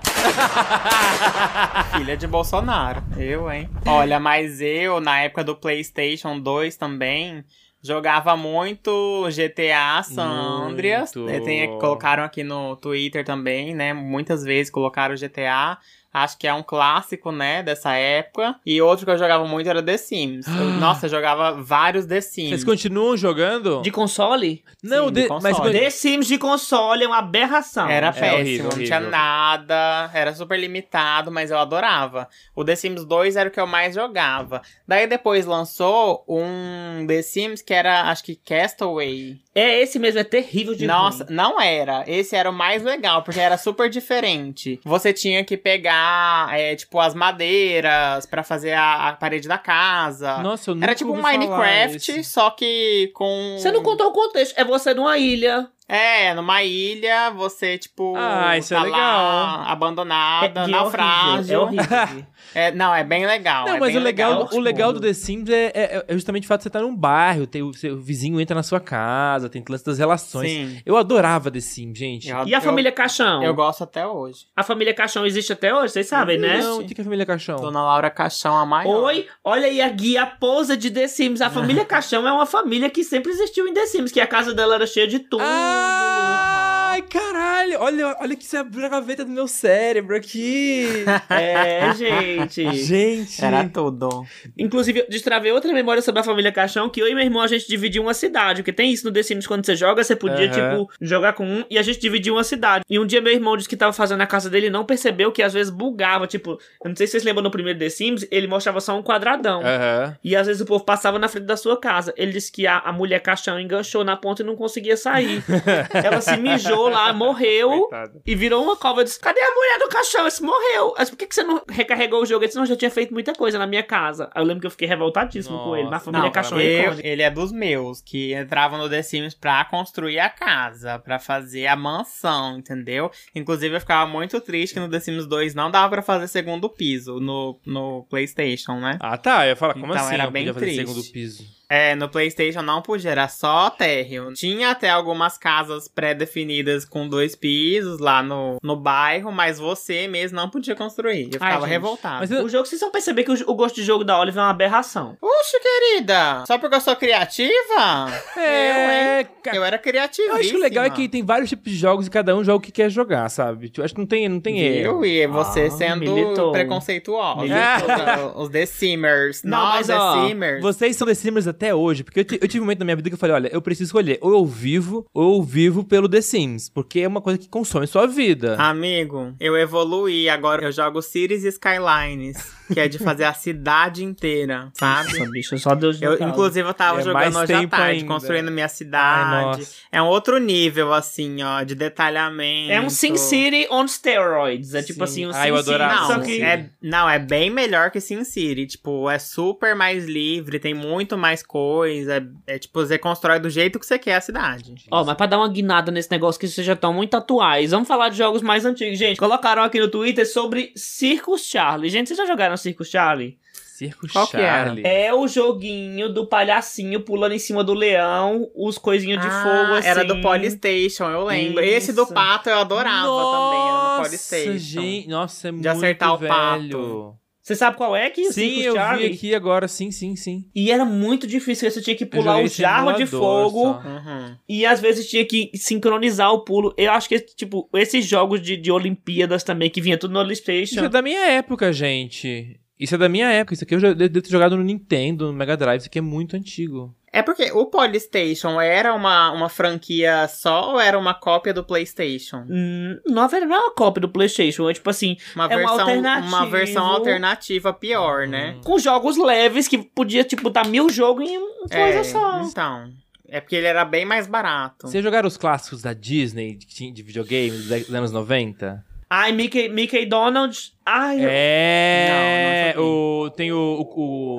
Filha 1.96 2.16
de 2.16 2.26
Bolsonaro. 2.26 3.02
Eu, 3.16 3.50
hein? 3.50 3.68
Olha, 3.84 4.20
mas 4.20 4.60
eu, 4.60 5.00
na 5.00 5.20
época 5.20 5.42
do 5.42 5.56
PlayStation 5.56 6.38
2 6.38 6.76
também, 6.76 7.44
jogava 7.84 8.34
muito 8.34 9.28
GTA 9.28 10.02
San. 10.02 10.70
Andreas. 10.70 11.12
Tem, 11.12 11.68
colocaram 11.78 12.24
aqui 12.24 12.42
no 12.42 12.74
Twitter 12.76 13.22
também, 13.24 13.74
né? 13.74 13.92
Muitas 13.92 14.42
vezes 14.42 14.70
colocaram 14.70 15.14
GTA. 15.14 15.78
Acho 16.14 16.38
que 16.38 16.46
é 16.46 16.54
um 16.54 16.62
clássico, 16.62 17.32
né, 17.32 17.60
dessa 17.62 17.92
época. 17.94 18.54
E 18.64 18.80
outro 18.80 19.04
que 19.04 19.10
eu 19.10 19.18
jogava 19.18 19.44
muito 19.44 19.68
era 19.68 19.82
The 19.82 19.96
Sims. 19.96 20.46
Eu- 20.46 20.54
nossa, 20.78 21.06
eu 21.06 21.10
jogava 21.10 21.60
vários 21.60 22.06
The 22.06 22.20
Sims. 22.20 22.50
Vocês 22.50 22.64
continuam 22.64 23.16
jogando? 23.16 23.82
De 23.82 23.90
console? 23.90 24.62
Não, 24.82 25.08
Sim, 25.08 25.12
de 25.12 25.22
de- 25.22 25.28
mas 25.28 25.56
console. 25.56 25.72
The 25.78 25.90
Sims 25.90 26.26
de 26.28 26.38
console 26.38 27.02
é 27.02 27.06
uma 27.08 27.18
aberração. 27.18 27.88
Era 27.88 28.06
É 28.08 28.12
péssimo, 28.12 28.38
horrível, 28.38 28.70
não 28.76 28.84
tinha 28.84 29.00
nada, 29.00 30.10
era 30.14 30.32
super 30.34 30.58
limitado, 30.58 31.32
mas 31.32 31.50
eu 31.50 31.58
adorava. 31.58 32.28
O 32.54 32.64
The 32.64 32.76
Sims 32.76 33.04
2 33.04 33.34
era 33.36 33.48
o 33.48 33.52
que 33.52 33.58
eu 33.60 33.66
mais 33.66 33.94
jogava. 33.96 34.62
Daí 34.86 35.06
depois 35.08 35.44
lançou 35.46 36.24
um 36.28 37.04
The 37.08 37.22
Sims 37.22 37.60
que 37.60 37.74
era, 37.74 38.02
acho 38.10 38.22
que 38.22 38.36
Castaway. 38.36 39.38
É 39.54 39.80
esse 39.80 39.98
mesmo, 39.98 40.18
é 40.20 40.24
terrível 40.24 40.74
de 40.74 40.86
Nossa, 40.86 41.24
ruim. 41.24 41.34
não 41.34 41.60
era. 41.60 42.04
Esse 42.06 42.34
era 42.36 42.50
o 42.50 42.52
mais 42.52 42.82
legal, 42.82 43.22
porque 43.22 43.40
era 43.40 43.56
super 43.56 43.88
diferente. 43.88 44.80
Você 44.84 45.12
tinha 45.12 45.44
que 45.44 45.56
pegar, 45.56 46.03
é, 46.52 46.74
tipo, 46.76 46.98
as 46.98 47.14
madeiras 47.14 48.26
pra 48.26 48.42
fazer 48.42 48.72
a, 48.72 49.08
a 49.08 49.12
parede 49.12 49.48
da 49.48 49.58
casa. 49.58 50.38
Nossa, 50.38 50.70
eu 50.70 50.74
nunca 50.74 50.86
era 50.86 50.94
tipo 50.94 51.12
um 51.12 51.20
Minecraft, 51.20 52.24
só 52.24 52.50
que 52.50 53.10
com. 53.14 53.56
Você 53.58 53.70
não 53.70 53.82
contou 53.82 54.08
o 54.08 54.12
contexto. 54.12 54.54
É 54.58 54.64
você 54.64 54.94
numa 54.94 55.18
ilha. 55.18 55.68
É, 55.86 56.32
numa 56.32 56.62
ilha, 56.62 57.30
você, 57.30 57.76
tipo, 57.76 58.14
Ah, 58.16 58.56
isso 58.56 58.72
é 58.72 58.76
tá 58.78 58.82
legal. 58.84 58.98
lá, 58.98 59.64
abandonada, 59.70 60.62
é, 60.62 60.64
é 60.64 60.66
naufrágio. 60.68 61.60
horrível, 61.60 61.84
É 61.90 62.02
horrível. 62.04 62.26
É, 62.54 62.70
não, 62.70 62.94
é 62.94 63.02
bem 63.02 63.26
legal. 63.26 63.66
Não, 63.66 63.74
é 63.76 63.80
mas 63.80 63.92
bem 63.92 64.00
o 64.00 64.04
legal, 64.04 64.30
legal. 64.44 64.48
o 64.52 64.60
legal 64.60 64.92
do 64.92 65.00
The 65.00 65.12
Sims 65.14 65.48
é, 65.48 65.72
é- 65.74 66.04
é 66.06 66.12
justamente 66.14 66.44
o 66.44 66.46
fato 66.46 66.60
de 66.60 66.64
você 66.64 66.68
estar 66.68 66.82
num 66.82 66.94
bairro, 66.94 67.46
ter 67.48 67.62
o 67.62 67.72
seu 67.72 67.98
vizinho 68.00 68.38
entra 68.40 68.54
na 68.54 68.62
sua 68.62 68.78
casa, 68.78 69.48
tem 69.48 69.64
lance 69.68 69.84
das 69.84 69.98
relações. 69.98 70.50
Sim. 70.50 70.78
Eu 70.86 70.96
adorava 70.96 71.50
The 71.50 71.58
Sims, 71.60 71.98
gente. 71.98 72.28
Eu- 72.28 72.46
E 72.46 72.54
a 72.54 72.60
família 72.60 72.92
Caixão? 72.92 73.42
Eu 73.42 73.54
gosto 73.54 73.82
até 73.82 74.06
hoje. 74.06 74.46
A 74.54 74.62
família 74.62 74.94
Caixão 74.94 75.26
existe 75.26 75.52
até 75.52 75.74
hoje, 75.74 75.94
vocês 75.94 76.06
sabem, 76.06 76.38
né? 76.38 76.58
Não, 76.58 76.78
o 76.80 76.86
que 76.86 76.94
é 76.96 77.00
a 77.00 77.04
família 77.04 77.26
Caixão? 77.26 77.56
Dona 77.56 77.82
Laura 77.82 78.10
Caixão, 78.10 78.56
a 78.56 78.64
maior. 78.66 79.04
Oi, 79.04 79.26
olha 79.42 79.66
aí 79.66 79.80
a 79.80 79.88
guia 79.88 80.22
a 80.22 80.26
posa 80.26 80.76
de 80.76 80.90
The 80.90 81.08
Sims. 81.08 81.40
A 81.40 81.50
família 81.50 81.84
Caixão 81.86 82.28
é 82.28 82.32
uma 82.32 82.46
família 82.46 82.88
que 82.90 83.02
sempre 83.02 83.32
existiu 83.32 83.66
em 83.66 83.72
The 83.74 83.86
Sims, 83.86 84.12
que 84.12 84.20
a 84.20 84.26
casa 84.28 84.54
dela 84.54 84.76
era 84.76 84.86
cheia 84.86 85.08
de 85.08 85.18
tudo. 85.18 85.42
あ 85.76 86.73
Ai, 86.94 87.02
caralho! 87.02 87.76
Olha, 87.80 88.16
olha 88.20 88.36
que 88.36 88.44
você 88.44 88.56
abriu 88.56 88.86
a 88.86 88.88
gaveta 88.88 89.24
do 89.24 89.30
meu 89.32 89.48
cérebro 89.48 90.14
aqui! 90.14 91.04
É, 91.28 91.92
gente. 91.94 92.76
gente! 92.84 93.44
Era 93.44 93.68
tudo. 93.68 94.24
Inclusive, 94.56 95.00
eu 95.00 95.06
destravei 95.08 95.50
outra 95.50 95.72
memória 95.72 96.00
sobre 96.00 96.20
a 96.20 96.24
família 96.24 96.52
Caixão, 96.52 96.88
que 96.88 97.00
eu 97.00 97.08
e 97.08 97.14
meu 97.14 97.24
irmão 97.24 97.42
a 97.42 97.48
gente 97.48 97.66
dividia 97.66 98.00
uma 98.00 98.14
cidade. 98.14 98.62
Porque 98.62 98.72
tem 98.72 98.92
isso 98.92 99.04
no 99.06 99.12
The 99.12 99.22
Sims, 99.22 99.46
quando 99.46 99.66
você 99.66 99.74
joga, 99.74 100.04
você 100.04 100.14
podia, 100.14 100.46
Aham. 100.46 100.52
tipo, 100.52 100.92
jogar 101.00 101.32
com 101.32 101.44
um 101.44 101.64
e 101.68 101.78
a 101.78 101.82
gente 101.82 101.98
dividia 101.98 102.32
uma 102.32 102.44
cidade. 102.44 102.84
E 102.88 102.98
um 102.98 103.06
dia 103.06 103.20
meu 103.20 103.32
irmão 103.32 103.56
disse 103.56 103.68
que 103.68 103.76
tava 103.76 103.92
fazendo 103.92 104.20
a 104.20 104.26
casa 104.26 104.48
dele 104.48 104.68
e 104.68 104.70
não 104.70 104.84
percebeu 104.84 105.32
que 105.32 105.42
às 105.42 105.52
vezes 105.52 105.72
bugava. 105.72 106.28
Tipo, 106.28 106.58
eu 106.84 106.88
não 106.88 106.94
sei 106.94 107.06
se 107.08 107.12
vocês 107.12 107.24
lembram 107.24 107.42
no 107.42 107.50
primeiro 107.50 107.78
The 107.78 107.88
Sims, 107.88 108.26
ele 108.30 108.46
mostrava 108.46 108.80
só 108.80 108.96
um 108.96 109.02
quadradão. 109.02 109.62
Aham. 109.62 110.16
E 110.22 110.36
às 110.36 110.46
vezes 110.46 110.62
o 110.62 110.66
povo 110.66 110.84
passava 110.84 111.18
na 111.18 111.26
frente 111.26 111.46
da 111.46 111.56
sua 111.56 111.76
casa. 111.76 112.14
Ele 112.16 112.30
disse 112.30 112.52
que 112.52 112.66
a, 112.68 112.78
a 112.78 112.92
mulher 112.92 113.20
caixão 113.20 113.58
enganchou 113.58 114.04
na 114.04 114.16
ponta 114.16 114.42
e 114.42 114.46
não 114.46 114.54
conseguia 114.54 114.96
sair. 114.96 115.42
Ela 115.92 116.20
se 116.20 116.36
mijou 116.36 116.83
lá, 116.88 117.12
morreu. 117.12 117.88
E 118.26 118.34
virou 118.34 118.62
uma 118.62 118.76
cova. 118.76 119.00
Eu 119.00 119.04
disse: 119.04 119.20
Cadê 119.20 119.40
a 119.40 119.54
mulher 119.54 119.78
do 119.78 119.88
caixão? 119.88 120.22
Eu 120.22 120.28
disse: 120.28 120.42
Morreu. 120.42 120.92
Por 120.92 121.16
que, 121.16 121.26
que 121.26 121.34
você 121.34 121.42
não 121.42 121.62
recarregou 121.68 122.22
o 122.22 122.26
jogo? 122.26 122.42
Ele 122.42 122.48
disse: 122.48 122.58
Não, 122.58 122.66
já 122.66 122.76
tinha 122.76 122.90
feito 122.90 123.12
muita 123.12 123.32
coisa 123.34 123.58
na 123.58 123.66
minha 123.66 123.82
casa. 123.82 124.30
Aí 124.34 124.42
eu 124.42 124.46
lembro 124.46 124.60
que 124.60 124.66
eu 124.66 124.70
fiquei 124.70 124.86
revoltadíssimo 124.88 125.58
com 125.58 125.74
ele. 125.76 125.84
Na 125.84 125.90
Nossa, 125.92 126.04
família 126.06 126.24
Não, 126.24 126.32
caixão 126.32 126.60
eu, 126.60 126.94
ele 127.02 127.22
é 127.22 127.30
dos 127.30 127.52
meus, 127.52 128.00
que 128.00 128.34
entravam 128.34 128.78
no 128.78 128.88
The 128.88 129.02
Sims 129.02 129.34
pra 129.34 129.64
construir 129.66 130.18
a 130.18 130.28
casa, 130.30 130.98
pra 130.98 131.18
fazer 131.18 131.66
a 131.66 131.76
mansão, 131.76 132.58
entendeu? 132.58 133.10
Inclusive, 133.34 133.74
eu 133.76 133.80
ficava 133.80 134.10
muito 134.10 134.40
triste 134.40 134.74
que 134.74 134.80
no 134.80 134.88
The 134.88 135.00
Sims 135.00 135.26
2 135.26 135.54
não 135.54 135.70
dava 135.70 135.88
pra 135.90 136.02
fazer 136.02 136.28
segundo 136.28 136.68
piso 136.68 137.20
no, 137.20 137.58
no 137.66 138.04
PlayStation, 138.08 138.78
né? 138.80 138.98
Ah, 139.00 139.16
tá. 139.16 139.44
Eu 139.44 139.50
ia 139.50 139.56
falar, 139.56 139.74
como 139.74 139.86
Então, 139.92 140.04
assim? 140.04 140.14
era 140.14 140.30
bem 140.30 140.44
podia 140.46 140.54
fazer 140.54 140.66
triste. 140.66 140.86
segundo 140.88 141.12
piso. 141.12 141.44
É, 141.74 141.94
no 141.96 142.08
PlayStation 142.08 142.62
não 142.62 142.80
podia, 142.80 143.10
era 143.10 143.26
só 143.26 143.68
térreo. 143.68 144.32
Tinha 144.32 144.70
até 144.70 144.88
algumas 144.90 145.36
casas 145.36 145.88
pré-definidas 145.88 146.84
com 146.84 147.08
dois 147.08 147.34
pisos 147.34 147.98
lá 147.98 148.22
no, 148.22 148.58
no 148.62 148.76
bairro, 148.76 149.32
mas 149.32 149.58
você 149.58 150.06
mesmo 150.06 150.36
não 150.36 150.48
podia 150.48 150.76
construir. 150.76 151.22
Eu 151.32 151.38
Ai, 151.40 151.48
ficava 151.50 151.60
gente. 151.62 151.70
revoltado. 151.72 152.18
Mas 152.20 152.30
eu- 152.30 152.44
O 152.44 152.48
jogo, 152.48 152.66
vocês 152.66 152.80
vão 152.80 152.90
perceber 152.90 153.24
que 153.24 153.32
o, 153.32 153.50
o 153.50 153.54
gosto 153.54 153.74
de 153.74 153.82
jogo 153.82 154.04
da 154.04 154.18
Olive 154.20 154.38
é 154.38 154.40
uma 154.42 154.50
aberração. 154.50 155.16
Oxe, 155.20 155.58
querida! 155.60 156.44
Só 156.46 156.58
porque 156.58 156.76
eu 156.76 156.80
sou 156.80 156.94
criativa? 156.94 158.08
É, 158.36 159.20
eu, 159.20 159.20
hein? 159.20 159.28
Eu 159.54 159.64
era 159.64 159.78
criativa. 159.78 160.28
Eu 160.28 160.36
acho 160.36 160.50
que 160.50 160.56
o 160.56 160.60
legal 160.60 160.84
é 160.84 160.90
que 160.90 161.08
tem 161.08 161.24
vários 161.24 161.48
tipos 161.50 161.70
de 161.72 161.76
jogos 161.78 162.06
e 162.06 162.10
cada 162.10 162.34
um 162.36 162.42
joga 162.44 162.58
o 162.58 162.60
que 162.60 162.72
quer 162.72 162.88
jogar, 162.90 163.28
sabe? 163.28 163.70
Eu 163.76 163.84
acho 163.84 163.94
que 163.94 164.00
não 164.00 164.06
tem, 164.06 164.28
não 164.28 164.40
tem 164.40 164.60
erro. 164.60 165.04
Eu 165.04 165.04
e 165.04 165.26
você 165.26 165.62
Ah, 165.62 165.70
sendo 165.70 166.00
militou. 166.00 166.52
preconceituosa. 166.52 167.40
Militou. 167.42 168.42
Os 168.42 168.48
The 168.48 168.66
Simmers. 168.66 169.42
Não, 169.42 169.58
Nós, 169.58 169.74
mas, 169.74 169.86
The 169.88 169.96
ó, 169.96 170.26
Simmers. 170.28 170.62
Vocês 170.62 170.96
são 170.96 171.06
The 171.06 171.14
Sims 171.14 171.46
até 171.48 171.63
hoje, 171.72 172.02
porque 172.02 172.20
eu, 172.20 172.38
eu 172.40 172.48
tive 172.48 172.58
um 172.60 172.64
momento 172.64 172.80
na 172.80 172.84
minha 172.84 172.96
vida 172.96 173.08
que 173.08 173.14
eu 173.14 173.18
falei, 173.18 173.36
olha, 173.36 173.48
eu 173.52 173.62
preciso 173.62 173.88
escolher, 173.88 174.18
ou 174.20 174.32
eu 174.32 174.44
vivo, 174.44 175.06
ou 175.14 175.36
eu 175.36 175.42
vivo 175.42 175.84
pelo 175.84 176.08
The 176.08 176.20
Sims, 176.20 176.68
porque 176.68 177.00
é 177.00 177.08
uma 177.08 177.20
coisa 177.20 177.38
que 177.38 177.48
consome 177.48 177.86
sua 177.86 178.06
vida. 178.06 178.56
Amigo, 178.58 179.34
eu 179.38 179.56
evoluí. 179.56 180.28
Agora 180.28 180.64
eu 180.64 180.72
jogo 180.72 181.00
Cities 181.00 181.44
Skylines, 181.44 182.36
que 182.72 182.80
é 182.80 182.88
de 182.88 182.98
fazer 182.98 183.24
a 183.24 183.32
cidade 183.34 184.02
inteira, 184.04 184.70
sabe? 184.74 185.18
Nossa, 185.18 185.30
bicho, 185.30 185.56
só 185.58 185.74
Deus 185.74 186.00
Eu, 186.02 186.14
inclusive, 186.20 186.68
eu 186.68 186.74
tava 186.74 187.00
É 187.00 187.02
jogando 187.04 187.36
hoje 187.38 187.52
à 187.54 187.68
tarde, 187.68 187.98
ainda. 188.00 188.06
construindo 188.08 188.50
minha 188.50 188.64
Ai, 188.64 188.68
cidade. 188.68 189.58
nossa. 189.60 189.72
é 189.92 190.02
um 190.02 190.06
outro 190.06 190.38
nível, 190.38 190.92
assim, 190.92 191.42
ó, 191.42 191.62
de 191.62 191.74
detalhamento. 191.74 192.72
É 192.72 192.80
um 192.80 192.90
Sin 192.90 193.16
City 193.16 193.66
on 193.70 193.86
steroids. 193.86 194.74
É 194.74 194.82
tipo 194.82 194.98
Sim. 195.06 195.24
assim, 195.24 195.26
um 195.26 195.30
Ah, 195.30 195.42
Sin 195.42 195.48
eu 195.48 195.56
City, 195.58 195.68
adorava. 195.70 196.06
só 196.06 196.16
Não, 196.18 196.24
que... 196.24 196.42
é, 196.42 196.70
não, 196.82 197.08
é 197.08 197.18
bem 197.18 197.50
melhor 197.50 197.90
que 197.90 198.00
Sin 198.00 198.24
City. 198.24 198.66
Tipo, 198.66 199.08
é 199.10 199.18
super 199.18 199.74
mais 199.74 200.04
livre, 200.06 200.58
tem 200.58 200.74
muito 200.74 201.16
mais 201.16 201.42
coisa. 201.54 202.16
É, 202.16 202.54
é, 202.54 202.58
tipo, 202.58 202.80
você 202.80 202.98
constrói 202.98 203.38
do 203.38 203.48
jeito 203.48 203.78
que 203.78 203.86
você 203.86 203.96
quer 203.96 204.16
a 204.16 204.20
cidade. 204.20 204.74
Ó, 204.90 205.04
mas 205.04 205.16
pra 205.16 205.26
dar 205.26 205.38
uma 205.38 205.48
guinada 205.48 205.92
nesse 205.92 206.10
negócio 206.10 206.40
que 206.40 206.48
vocês 206.48 206.66
já 206.66 206.72
estão 206.72 206.92
muito 206.92 207.16
atuais, 207.16 207.70
vamos 207.70 207.86
falar 207.86 208.08
de 208.08 208.16
jogos 208.18 208.42
mais 208.42 208.64
antigos. 208.64 208.98
Gente, 208.98 209.16
colocaram 209.18 209.62
aqui 209.62 209.78
no 209.78 209.86
Twitter 209.88 210.28
sobre 210.28 210.72
Circus 210.74 211.46
Charlie. 211.46 211.88
Gente, 211.88 212.08
vocês 212.08 212.18
já 212.18 212.26
jogaram 212.26 212.56
Circus 212.56 212.88
Charlie? 212.90 213.38
Circo 213.52 214.06
Qual 214.12 214.26
que 214.26 214.36
era? 214.36 214.66
Charlie. 214.66 214.84
É 214.86 215.12
o 215.14 215.26
joguinho 215.28 216.08
do 216.12 216.26
palhacinho 216.26 217.00
pulando 217.00 217.32
em 217.34 217.38
cima 217.40 217.62
do 217.62 217.74
leão, 217.74 218.48
os 218.54 218.76
coisinhos 218.78 219.20
de 219.20 219.26
Ah, 219.28 219.42
fogo 219.42 219.74
assim. 219.78 219.88
Era 219.88 220.04
do 220.04 220.20
Polystation, 220.20 221.10
eu 221.10 221.24
lembro. 221.24 221.62
Esse 221.62 221.92
do 221.92 222.02
Isso. 222.04 222.14
pato 222.14 222.48
eu 222.48 222.58
adorava 222.58 223.06
também, 223.06 223.60
era 223.60 223.72
do 223.72 223.82
Nossa, 223.98 224.02
Polystation. 224.02 224.58
gente. 224.58 225.08
Nossa, 225.08 225.48
é 225.48 225.52
muito 225.52 225.66
acertar 225.68 226.14
o 226.14 226.18
velho. 226.18 226.32
pato. 226.32 227.23
Você 227.44 227.54
sabe 227.54 227.76
qual 227.76 227.94
é 227.94 228.08
que 228.08 228.32
Sim, 228.32 228.62
eu 228.62 228.72
vi 228.72 229.04
aqui 229.04 229.34
agora, 229.34 229.68
sim, 229.68 229.90
sim, 229.90 230.16
sim. 230.16 230.46
E 230.54 230.70
era 230.70 230.82
muito 230.82 231.26
difícil, 231.26 231.70
você 231.70 231.82
tinha 231.82 231.94
que 231.94 232.06
pular 232.06 232.42
o 232.42 232.48
jarro 232.48 232.94
de 232.94 233.04
fogo. 233.04 233.72
Uhum. 233.72 234.34
e 234.48 234.64
às 234.64 234.80
vezes 234.80 235.10
tinha 235.10 235.26
que 235.26 235.50
sincronizar 235.54 236.32
o 236.32 236.42
pulo. 236.42 236.72
Eu 236.78 236.90
acho 236.92 237.06
que, 237.06 237.20
tipo, 237.20 237.68
esses 237.74 238.06
jogos 238.06 238.40
de, 238.40 238.56
de 238.56 238.72
Olimpíadas 238.72 239.44
também, 239.44 239.68
que 239.68 239.82
vinha 239.82 239.98
tudo 239.98 240.14
no 240.14 240.32
Isso 240.32 240.42
Playstation. 240.42 240.86
é 240.86 240.88
da 240.88 241.02
minha 241.02 241.20
época, 241.32 241.70
gente. 241.70 242.58
Isso 242.80 242.94
é 242.94 242.98
da 242.98 243.10
minha 243.10 243.30
época. 243.30 243.52
Isso 243.52 243.64
aqui 243.64 243.74
eu 243.74 243.80
já 243.80 243.92
devo 243.92 244.22
ter 244.22 244.30
jogado 244.30 244.56
no 244.56 244.64
Nintendo, 244.64 245.26
no 245.26 245.34
Mega 245.34 245.54
Drive. 245.54 245.80
Isso 245.80 245.88
aqui 245.88 245.98
é 245.98 246.02
muito 246.02 246.36
antigo. 246.36 246.96
É 247.14 247.22
porque 247.22 247.52
o 247.52 247.66
Polystation 247.66 248.60
era 248.60 248.92
uma, 248.92 249.30
uma 249.30 249.48
franquia 249.48 250.26
só 250.26 250.72
ou 250.72 250.80
era 250.80 250.98
uma 250.98 251.14
cópia 251.14 251.54
do 251.54 251.62
PlayStation? 251.62 252.44
Hum, 252.50 252.98
Não, 253.06 253.14
na 253.22 253.26
verdade, 253.28 253.50
não 253.52 253.56
é 253.56 253.60
uma 253.60 253.74
cópia 253.74 254.00
do 254.00 254.08
Playstation, 254.08 254.68
é 254.68 254.74
tipo 254.74 254.90
assim, 254.90 255.16
Uma 255.36 255.44
É 255.44 255.56
versão, 255.56 255.78
alternativo. 255.80 256.26
uma 256.28 256.46
versão 256.46 256.84
alternativa 256.86 257.72
pior, 257.72 258.26
né? 258.26 258.58
com 258.64 258.78
jogos 258.80 259.16
leves 259.16 259.68
que 259.68 259.78
podia, 259.78 260.24
tipo, 260.24 260.50
dar 260.50 260.66
mil 260.66 260.88
jogos 260.90 261.28
em 261.30 261.38
uma 261.38 261.68
coisa 261.68 262.00
É, 262.00 262.04
só. 262.04 262.40
então. 262.42 262.90
É 263.28 263.40
porque 263.40 263.56
ele 263.56 263.66
era 263.68 263.84
bem 263.84 264.04
mais 264.04 264.26
barato. 264.26 264.86
Vocês 264.88 265.02
jogaram 265.02 265.26
os 265.28 265.36
clássicos 265.36 265.82
da 265.82 265.92
Disney 265.92 266.56
de, 266.56 266.90
de 266.90 267.02
videogame 267.02 267.56
dos 267.56 267.94
anos 267.94 268.12
90? 268.12 268.84
Ai, 269.16 269.30
Mickey, 269.30 269.68
Mickey 269.68 270.06
Donald. 270.06 270.58
Ai, 270.84 271.24
eu- 271.24 271.28
É, 271.30 272.72
Não, 272.76 272.82
não 272.82 272.88
o, 273.26 273.30
tem 273.30 273.52
o, 273.52 273.56
o, 273.56 273.82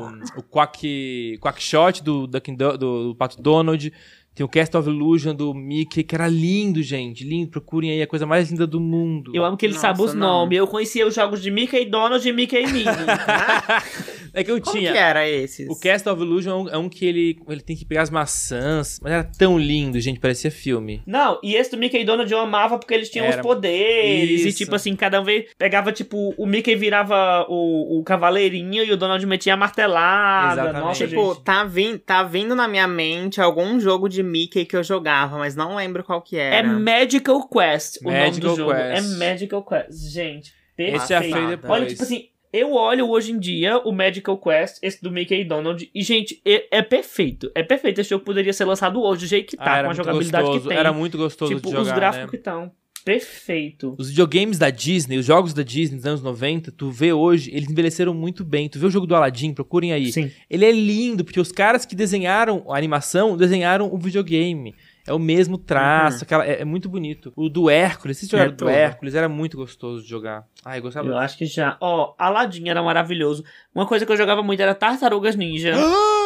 o, 0.04 0.40
o 0.40 0.44
Quack, 0.44 1.38
Quackshot 1.42 2.04
do, 2.04 2.28
Duck 2.28 2.52
do, 2.54 2.78
do 2.78 3.16
Pato 3.18 3.42
Donald, 3.42 3.94
tem 4.36 4.46
o 4.46 4.50
Cast 4.50 4.76
of 4.76 4.90
Illusion 4.90 5.34
do 5.34 5.54
Mickey, 5.54 6.04
que 6.04 6.14
era 6.14 6.28
lindo, 6.28 6.84
gente, 6.84 7.24
lindo, 7.24 7.50
procurem 7.50 7.90
aí, 7.92 8.02
a 8.02 8.08
coisa 8.08 8.26
mais 8.26 8.52
linda 8.52 8.68
do 8.68 8.82
mundo. 8.82 9.32
eu 9.34 9.46
amo 9.46 9.56
que 9.56 9.66
ele 9.66 9.74
Nossa, 9.74 9.88
sabe 9.88 10.02
os 10.02 10.14
nomes. 10.14 10.58
Eu 10.58 10.68
conhecia 10.68 11.08
os 11.08 11.16
jogos 11.16 11.42
de 11.42 11.50
Mickey 11.50 11.86
Donald 11.86 12.28
e 12.28 12.34
Mickey 12.34 12.68
Minnie. 12.68 12.84
é 14.34 14.44
que 14.44 14.52
eu 14.52 14.60
Como 14.60 14.76
tinha... 14.78 14.92
que 14.92 14.98
era 14.98 15.28
esses? 15.28 15.70
O 15.70 15.80
Cast 15.80 16.10
of 16.10 16.22
Illusion 16.22 16.52
é 16.52 16.56
um, 16.56 16.70
é 16.70 16.78
um 16.78 16.90
que 16.90 17.06
ele, 17.06 17.40
ele 17.48 17.62
tem 17.62 17.76
que 17.78 17.86
pegar 17.86 18.02
as 18.02 18.10
maçãs, 18.10 19.00
mas 19.02 19.14
era 19.14 19.24
tão 19.24 19.58
lindo, 19.58 19.98
gente, 20.02 20.20
parecia 20.20 20.52
filme. 20.52 21.02
Não, 21.08 21.40
e 21.42 21.56
esse 21.56 21.72
do 21.72 21.78
Mickey 21.78 22.02
e 22.02 22.06
Donald 22.06 22.30
eu 22.30 22.40
amava 22.40 22.78
porque 22.78 22.94
eles 22.94 23.10
tinham 23.10 23.26
Era. 23.26 23.38
os 23.38 23.42
poderes. 23.42 24.42
E 24.42 24.50
Isso. 24.50 24.58
tipo 24.58 24.76
assim, 24.76 24.96
cada 24.98 25.22
vez 25.22 25.46
pegava, 25.58 25.94
tipo, 25.94 26.34
o 26.38 26.46
Mickey 26.46 26.76
virava 26.76 27.46
o, 27.48 28.00
o 28.00 28.04
cavaleirinho 28.04 28.84
e 28.84 28.92
o 28.92 28.98
Donald 28.98 29.26
metia 29.26 29.54
a 29.54 29.58
martelada. 29.58 30.62
Exatamente. 30.62 30.84
Nossa, 30.84 31.06
Tipo, 31.08 31.34
gente. 31.34 31.44
tá, 31.44 31.64
vin 31.64 31.98
tá 31.98 32.24
vindo 32.24 32.56
na 32.56 32.68
minha 32.68 32.88
mente 32.88 33.40
algum 33.40 33.80
jogo 33.80 34.10
de 34.10 34.25
Mickey 34.26 34.66
que 34.66 34.76
eu 34.76 34.84
jogava, 34.84 35.38
mas 35.38 35.56
não 35.56 35.76
lembro 35.76 36.04
qual 36.04 36.22
que 36.22 36.38
É 36.38 36.56
era. 36.56 36.68
Magical 36.68 37.48
Quest 37.48 37.98
o 38.02 38.06
Magical 38.06 38.26
nome 38.26 38.42
do 38.42 38.56
jogo. 38.56 38.74
Quest. 38.74 38.98
É 38.98 39.02
Magical 39.18 39.64
Quest. 39.64 40.12
Gente, 40.12 40.54
perfeito. 40.76 41.38
Esse. 41.38 41.60
Olha, 41.68 41.86
tipo 41.86 42.04
assim, 42.04 42.30
eu 42.52 42.74
olho 42.74 43.10
hoje 43.10 43.32
em 43.32 43.40
dia 43.40 43.78
o 43.80 43.92
Magical 43.92 44.38
Quest, 44.38 44.78
esse 44.82 45.02
do 45.02 45.12
Mickey 45.12 45.42
e 45.42 45.44
Donald, 45.44 45.90
e, 45.94 46.02
gente, 46.02 46.42
é, 46.46 46.78
é 46.78 46.82
perfeito. 46.82 47.52
É 47.54 47.62
perfeito. 47.64 48.00
Esse 48.00 48.12
jogo 48.12 48.24
poderia 48.24 48.54
ser 48.54 48.66
lançado 48.66 49.02
hoje, 49.02 49.26
do 49.26 49.28
jeito 49.28 49.50
que 49.50 49.58
tá, 49.58 49.80
Ah, 49.80 49.84
com 49.84 49.90
a 49.90 49.94
jogabilidade 49.94 50.44
gostoso, 50.46 50.64
que 50.64 50.70
tem. 50.70 50.78
Era 50.78 50.94
muito 50.94 51.18
gostoso 51.18 51.54
tipo, 51.54 51.68
de 51.68 51.72
jogar, 51.72 51.82
os 51.82 51.92
gráficos 51.92 52.26
né? 52.26 52.32
que 52.32 52.38
estão. 52.38 52.72
Perfeito. 53.06 53.94
Os 54.00 54.10
videogames 54.10 54.58
da 54.58 54.72
Disney, 54.72 55.20
os 55.20 55.26
jogos 55.28 55.54
da 55.54 55.62
Disney 55.62 55.98
dos 55.98 56.08
anos 56.08 56.24
90, 56.24 56.72
tu 56.72 56.90
vê 56.90 57.14
hoje, 57.14 57.52
eles 57.54 57.70
envelheceram 57.70 58.16
muito 58.16 58.44
bem. 58.44 58.68
Tu 58.68 58.80
vê 58.80 58.88
o 58.88 58.90
jogo 58.90 59.06
do 59.06 59.16
Aladdin, 59.16 59.54
procurem 59.54 59.94
aí. 59.94 60.12
Sim. 60.12 60.32
Ele 60.50 60.66
é 60.66 60.72
lindo, 60.72 61.24
porque 61.24 61.40
os 61.40 61.52
caras 61.52 61.86
que 61.86 61.96
desenharam 61.96 62.66
a 62.68 62.76
animação, 62.76 63.38
desenharam 63.38 63.94
o 63.94 63.98
videogame. 64.00 64.74
É 65.08 65.14
o 65.14 65.20
mesmo 65.20 65.56
traço, 65.56 66.24
aquela, 66.24 66.44
é, 66.44 66.62
é 66.62 66.66
muito 66.66 66.90
bonito. 66.90 67.32
O 67.36 67.48
do 67.48 67.70
Hércules, 67.70 68.18
vocês 68.18 68.32
jogaram 68.32 68.54
É 68.54 68.56
do. 68.56 68.68
Hércules, 68.68 69.14
era 69.14 69.30
muito 69.30 69.56
gostoso 69.56 70.02
de 70.02 70.10
jogar. 70.10 70.48
Ai, 70.66 70.80
eu 70.80 70.82
gostava. 70.82 71.08
Eu 71.08 71.18
acho 71.20 71.38
que 71.38 71.46
já. 71.46 71.78
Ó, 71.80 72.16
Aladdin 72.18 72.70
era 72.70 72.82
maravilhoso. 72.82 73.44
Uma 73.74 73.86
coisa 73.86 74.04
que 74.04 74.12
eu 74.12 74.18
jogava 74.18 74.42
muito 74.42 74.62
era 74.62 74.74
Tartarugas 74.74 75.36
Ninja. 75.36 75.76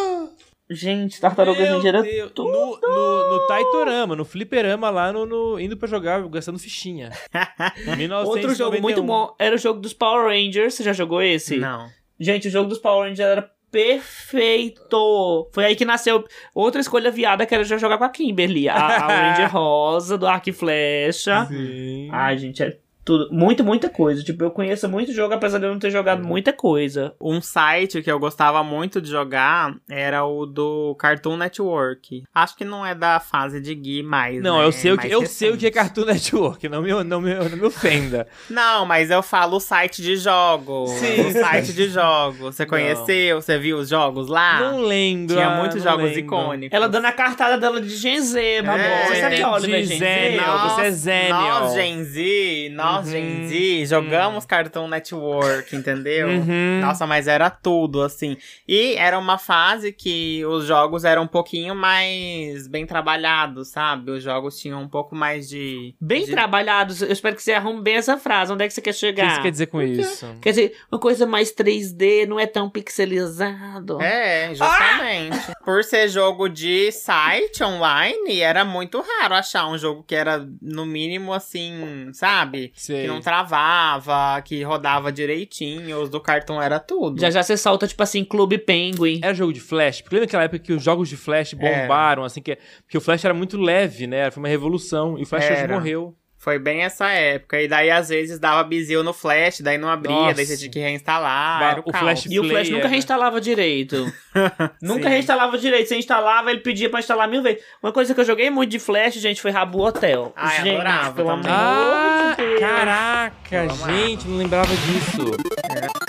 Gente, 0.72 1.20
Tartarugas 1.20 1.62
Meu 1.64 1.76
Ninja 1.78 1.88
era 1.90 2.02
Deus, 2.04 2.32
tudo. 2.32 2.52
No, 2.52 2.80
no, 2.80 3.30
no 3.32 3.48
Taitorama, 3.48 4.16
no 4.16 4.24
fliperama 4.24 4.90
lá, 4.92 5.12
no, 5.12 5.26
no- 5.26 5.60
indo 5.60 5.76
pra 5.76 5.88
jogar, 5.88 6.22
gastando 6.28 6.60
fichinha. 6.60 7.10
1991. 7.98 8.28
Outro 8.28 8.54
jogo 8.56 8.80
muito 8.82 9.02
bom 9.02 9.34
era 9.40 9.56
o 9.56 9.58
jogo 9.58 9.80
dos 9.80 9.94
Power 9.94 10.28
Rangers. 10.28 10.76
Você 10.76 10.84
já 10.84 10.94
jogou 10.94 11.22
esse? 11.24 11.58
Não. 11.58 11.90
Gente, 12.20 12.48
o 12.48 12.52
jogo 12.52 12.70
dos 12.70 12.78
Power 12.78 13.10
Rangers 13.10 13.20
era 13.32 13.50
perfeito. 13.72 15.50
Foi 15.54 15.66
aí 15.66 15.76
que 15.76 15.86
nasceu 15.86 16.24
outra 16.54 16.82
escolha 16.82 17.12
viada 17.12 17.46
que 17.46 17.54
era 17.54 17.64
já 17.64 17.78
jogar 17.78 17.98
com 17.98 18.04
a 18.04 18.10
Kimberly. 18.10 18.68
A, 18.70 18.76
a 18.76 19.08
Ranger 19.32 19.52
Rosa, 19.52 20.18
do 20.18 20.28
Arco 20.28 20.50
e 20.50 20.54
Flecha. 20.54 21.46
Sim. 21.46 22.10
Ai, 22.12 22.38
gente, 22.38 22.62
é 22.64 22.78
tudo. 23.10 23.28
Muita, 23.32 23.64
muita 23.64 23.90
coisa. 23.90 24.24
Tipo, 24.24 24.44
eu 24.44 24.52
conheço 24.52 24.88
muito 24.88 25.12
jogo, 25.12 25.34
apesar 25.34 25.58
de 25.58 25.66
eu 25.66 25.72
não 25.72 25.80
ter 25.80 25.90
jogado 25.90 26.24
muita 26.24 26.54
coisa. 26.54 27.16
Um 27.20 27.42
site 27.42 28.04
que 28.04 28.12
eu 28.12 28.20
gostava 28.20 28.64
muito 28.64 29.02
de 29.02 29.10
jogar 29.10 29.74
era 29.90 30.24
o 30.26 30.46
do 30.46 30.96
Cartoon 31.00 31.36
Network. 31.36 32.24
Acho 32.34 32.56
que 32.56 32.64
não 32.64 32.86
é 32.86 32.94
da 32.94 33.20
fase 33.20 33.60
de 33.60 33.74
Gui 33.74 34.04
mais. 34.04 34.44
Não, 34.44 34.60
né? 34.60 34.66
eu 34.66 34.72
sei, 34.72 34.92
o 34.92 34.98
que, 34.98 35.08
Mais 35.08 35.12
eu 35.14 35.26
sei 35.26 35.50
o 35.50 35.58
que 35.58 35.66
é. 35.66 35.72
Cartoon 35.72 36.06
Network, 36.06 36.70
não 36.70 36.84
me, 36.84 36.92
não 37.04 37.20
me, 37.20 37.34
não 37.34 37.58
me 37.58 37.66
ofenda. 37.66 38.28
Não, 38.50 38.86
mas 38.86 39.10
eu 39.10 39.24
falo 39.24 39.58
o 39.58 39.60
site 39.60 40.02
de 40.02 40.16
jogos. 40.18 40.90
Sim. 40.92 41.28
O 41.28 41.32
site 41.32 41.74
de 41.74 41.88
jogos. 41.90 42.56
Você 42.56 42.66
conheceu? 42.66 43.42
Você 43.42 43.58
viu 43.58 43.78
os 43.78 43.90
jogos 43.90 44.28
lá? 44.28 44.60
não 44.60 44.82
lembro. 44.82 45.36
Tinha 45.36 45.48
ah, 45.48 45.58
muitos 45.58 45.78
não 45.78 45.84
jogos 45.92 46.06
lembro. 46.06 46.20
icônicos. 46.20 46.76
Ela 46.76 46.90
dando 46.90 47.06
a 47.06 47.12
cartada 47.12 47.58
dela 47.58 47.80
de 47.80 47.96
Gen 47.96 48.20
Z, 48.20 48.62
meu 48.62 48.72
É, 48.74 48.98
amor. 48.98 49.08
Você 49.08 49.22
sabe 49.22 49.36
que 49.36 49.42
a 49.42 49.52
Oliver 49.52 49.80
é 49.80 49.82
de 49.82 49.88
Gen 49.88 50.00
Z? 50.00 50.36
não. 50.38 50.70
você 50.70 50.82
é 50.82 50.92
Zenial. 50.92 51.60
Nós, 51.62 51.74
Gen 51.74 52.04
Z, 52.04 52.70
nós, 52.74 52.99
Uhum. 53.00 53.12
Gen 53.12 53.48
Z, 53.48 53.86
jogamos 53.86 54.46
Cartoon 54.46 54.88
Network, 54.88 55.76
entendeu? 55.76 56.30
Uhum. 56.40 56.80
Nossa, 56.82 57.06
mas 57.06 57.28
era 57.28 57.50
tudo, 57.50 58.02
assim. 58.02 58.38
E 58.68 58.96
era 58.96 59.18
uma 59.18 59.38
fase 59.38 59.92
que 59.92 60.44
os 60.46 60.66
jogos 60.66 61.04
eram 61.04 61.24
um 61.24 61.28
pouquinho 61.28 61.76
mais 61.76 62.68
bem 62.68 62.86
trabalhados, 62.86 63.70
sabe? 63.70 64.12
Os 64.12 64.24
jogos 64.24 64.60
tinham 64.60 64.82
um 64.82 64.88
pouco 64.88 65.16
mais 65.16 65.50
de... 65.50 65.96
Bem 66.00 66.26
de... 66.26 66.32
trabalhados. 66.32 67.02
Eu 67.02 67.12
espero 67.12 67.36
que 67.36 67.44
você 67.44 67.54
arrume 67.54 67.82
bem 67.82 67.96
essa 67.96 68.18
frase. 68.18 68.54
Onde 68.54 68.64
é 68.64 68.68
que 68.68 68.74
você 68.74 68.82
quer 68.82 68.92
O 68.92 68.94
que 68.94 69.00
chegar? 69.00 69.36
você 69.36 69.42
quer 69.42 69.52
dizer 69.52 69.68
com 69.68 69.82
isso? 69.82 70.36
Quer 70.42 70.50
dizer, 70.52 70.78
uma 70.92 71.00
coisa 71.00 71.26
mais 71.26 71.54
3D, 71.54 72.26
não 72.28 72.40
é 72.40 72.46
tão 72.48 72.70
pixelizado. 72.70 74.02
É, 74.02 74.54
justamente. 74.54 75.38
Por 75.64 75.84
ser 75.84 76.08
jogo 76.08 76.48
de 76.48 76.92
site 76.92 77.64
online, 77.64 78.40
era 78.40 78.64
muito 78.64 79.02
raro 79.02 79.36
achar 79.36 79.68
um 79.68 79.78
jogo 79.78 80.04
que 80.04 80.16
era, 80.16 80.48
no 80.62 80.86
mínimo, 80.86 81.34
assim, 81.34 82.10
sabe? 82.14 82.72
Sei. 82.90 83.02
Que 83.04 83.08
não 83.08 83.22
travava, 83.22 84.42
que 84.42 84.64
rodava 84.64 85.12
direitinho, 85.12 86.02
os 86.02 86.10
do 86.10 86.20
cartão 86.20 86.60
era 86.60 86.80
tudo. 86.80 87.22
Já 87.22 87.30
já 87.30 87.44
você 87.44 87.56
solta, 87.56 87.86
tipo 87.88 88.02
assim, 88.02 88.26
Clube 88.26 88.58
Penguin. 88.58 89.20
Era 89.22 89.32
jogo 89.32 89.54
de 89.54 89.60
Flash? 89.60 90.02
Porque 90.02 90.16
lembra 90.16 90.26
aquela 90.26 90.44
época 90.44 90.58
que 90.58 90.74
os 90.74 90.82
jogos 90.82 91.08
de 91.08 91.16
Flash 91.16 91.54
bombaram, 91.54 92.24
assim, 92.24 92.42
que, 92.42 92.58
porque 92.82 92.98
o 92.98 93.02
Flash 93.02 93.24
era 93.24 93.34
muito 93.34 93.58
leve, 93.58 94.08
né? 94.08 94.32
Foi 94.32 94.42
uma 94.42 94.50
revolução. 94.50 95.20
E 95.20 95.22
o 95.22 95.26
Flash 95.28 95.46
hoje 95.46 95.54
Era. 95.54 95.76
morreu. 95.76 96.16
Foi 96.42 96.58
bem 96.58 96.84
essa 96.84 97.10
época. 97.10 97.62
E 97.62 97.68
daí, 97.68 97.92
às 97.92 98.08
vezes, 98.08 98.40
dava 98.40 98.64
bizil 98.64 99.04
no 99.04 99.12
flash, 99.12 99.60
daí 99.60 99.78
não 99.78 99.90
abria, 99.90 100.16
Nossa. 100.16 100.36
daí 100.36 100.46
você 100.46 100.58
tinha 100.58 100.72
que 100.72 100.80
reinstalar. 100.80 101.60
Bah, 101.60 101.72
era 101.72 101.82
o, 101.82 101.84
o. 101.86 101.92
Flash- 101.94 102.28
E 102.30 102.40
o 102.40 102.48
Flash 102.48 102.70
nunca 102.70 102.86
né? 102.86 102.90
reinstalava 102.92 103.42
direito. 103.42 104.12
nunca 104.82 105.10
reinstalava 105.10 105.58
direito. 105.58 105.90
Você 105.90 105.98
instalava, 105.98 106.50
ele 106.50 106.62
pedia 106.62 106.90
pra 106.90 107.00
instalar 107.00 107.28
mil 107.28 107.42
vezes. 107.44 107.62
Uma 107.84 107.92
coisa 107.92 108.16
que 108.16 108.22
eu 108.22 108.26
joguei 108.26 108.50
muito 108.50 108.70
de 108.72 108.80
Flash, 108.80 109.16
gente, 109.16 109.42
foi 109.42 109.52
Rabu 109.52 109.82
Hotel. 109.82 110.32
Ah, 110.34 110.46
eu 110.60 110.64
gente, 110.64 110.76
adorava 110.76 111.12
pelo 111.14 111.28
também. 111.30 111.52
amor 111.52 111.58
Ah, 111.60 112.36
de 112.38 112.46
Deus. 112.46 112.60
caraca, 112.62 113.34
Eu 113.52 113.62
amava. 113.64 113.92
gente, 113.94 114.28
não 114.28 114.38
lembrava 114.38 114.70
disso. 114.74 116.09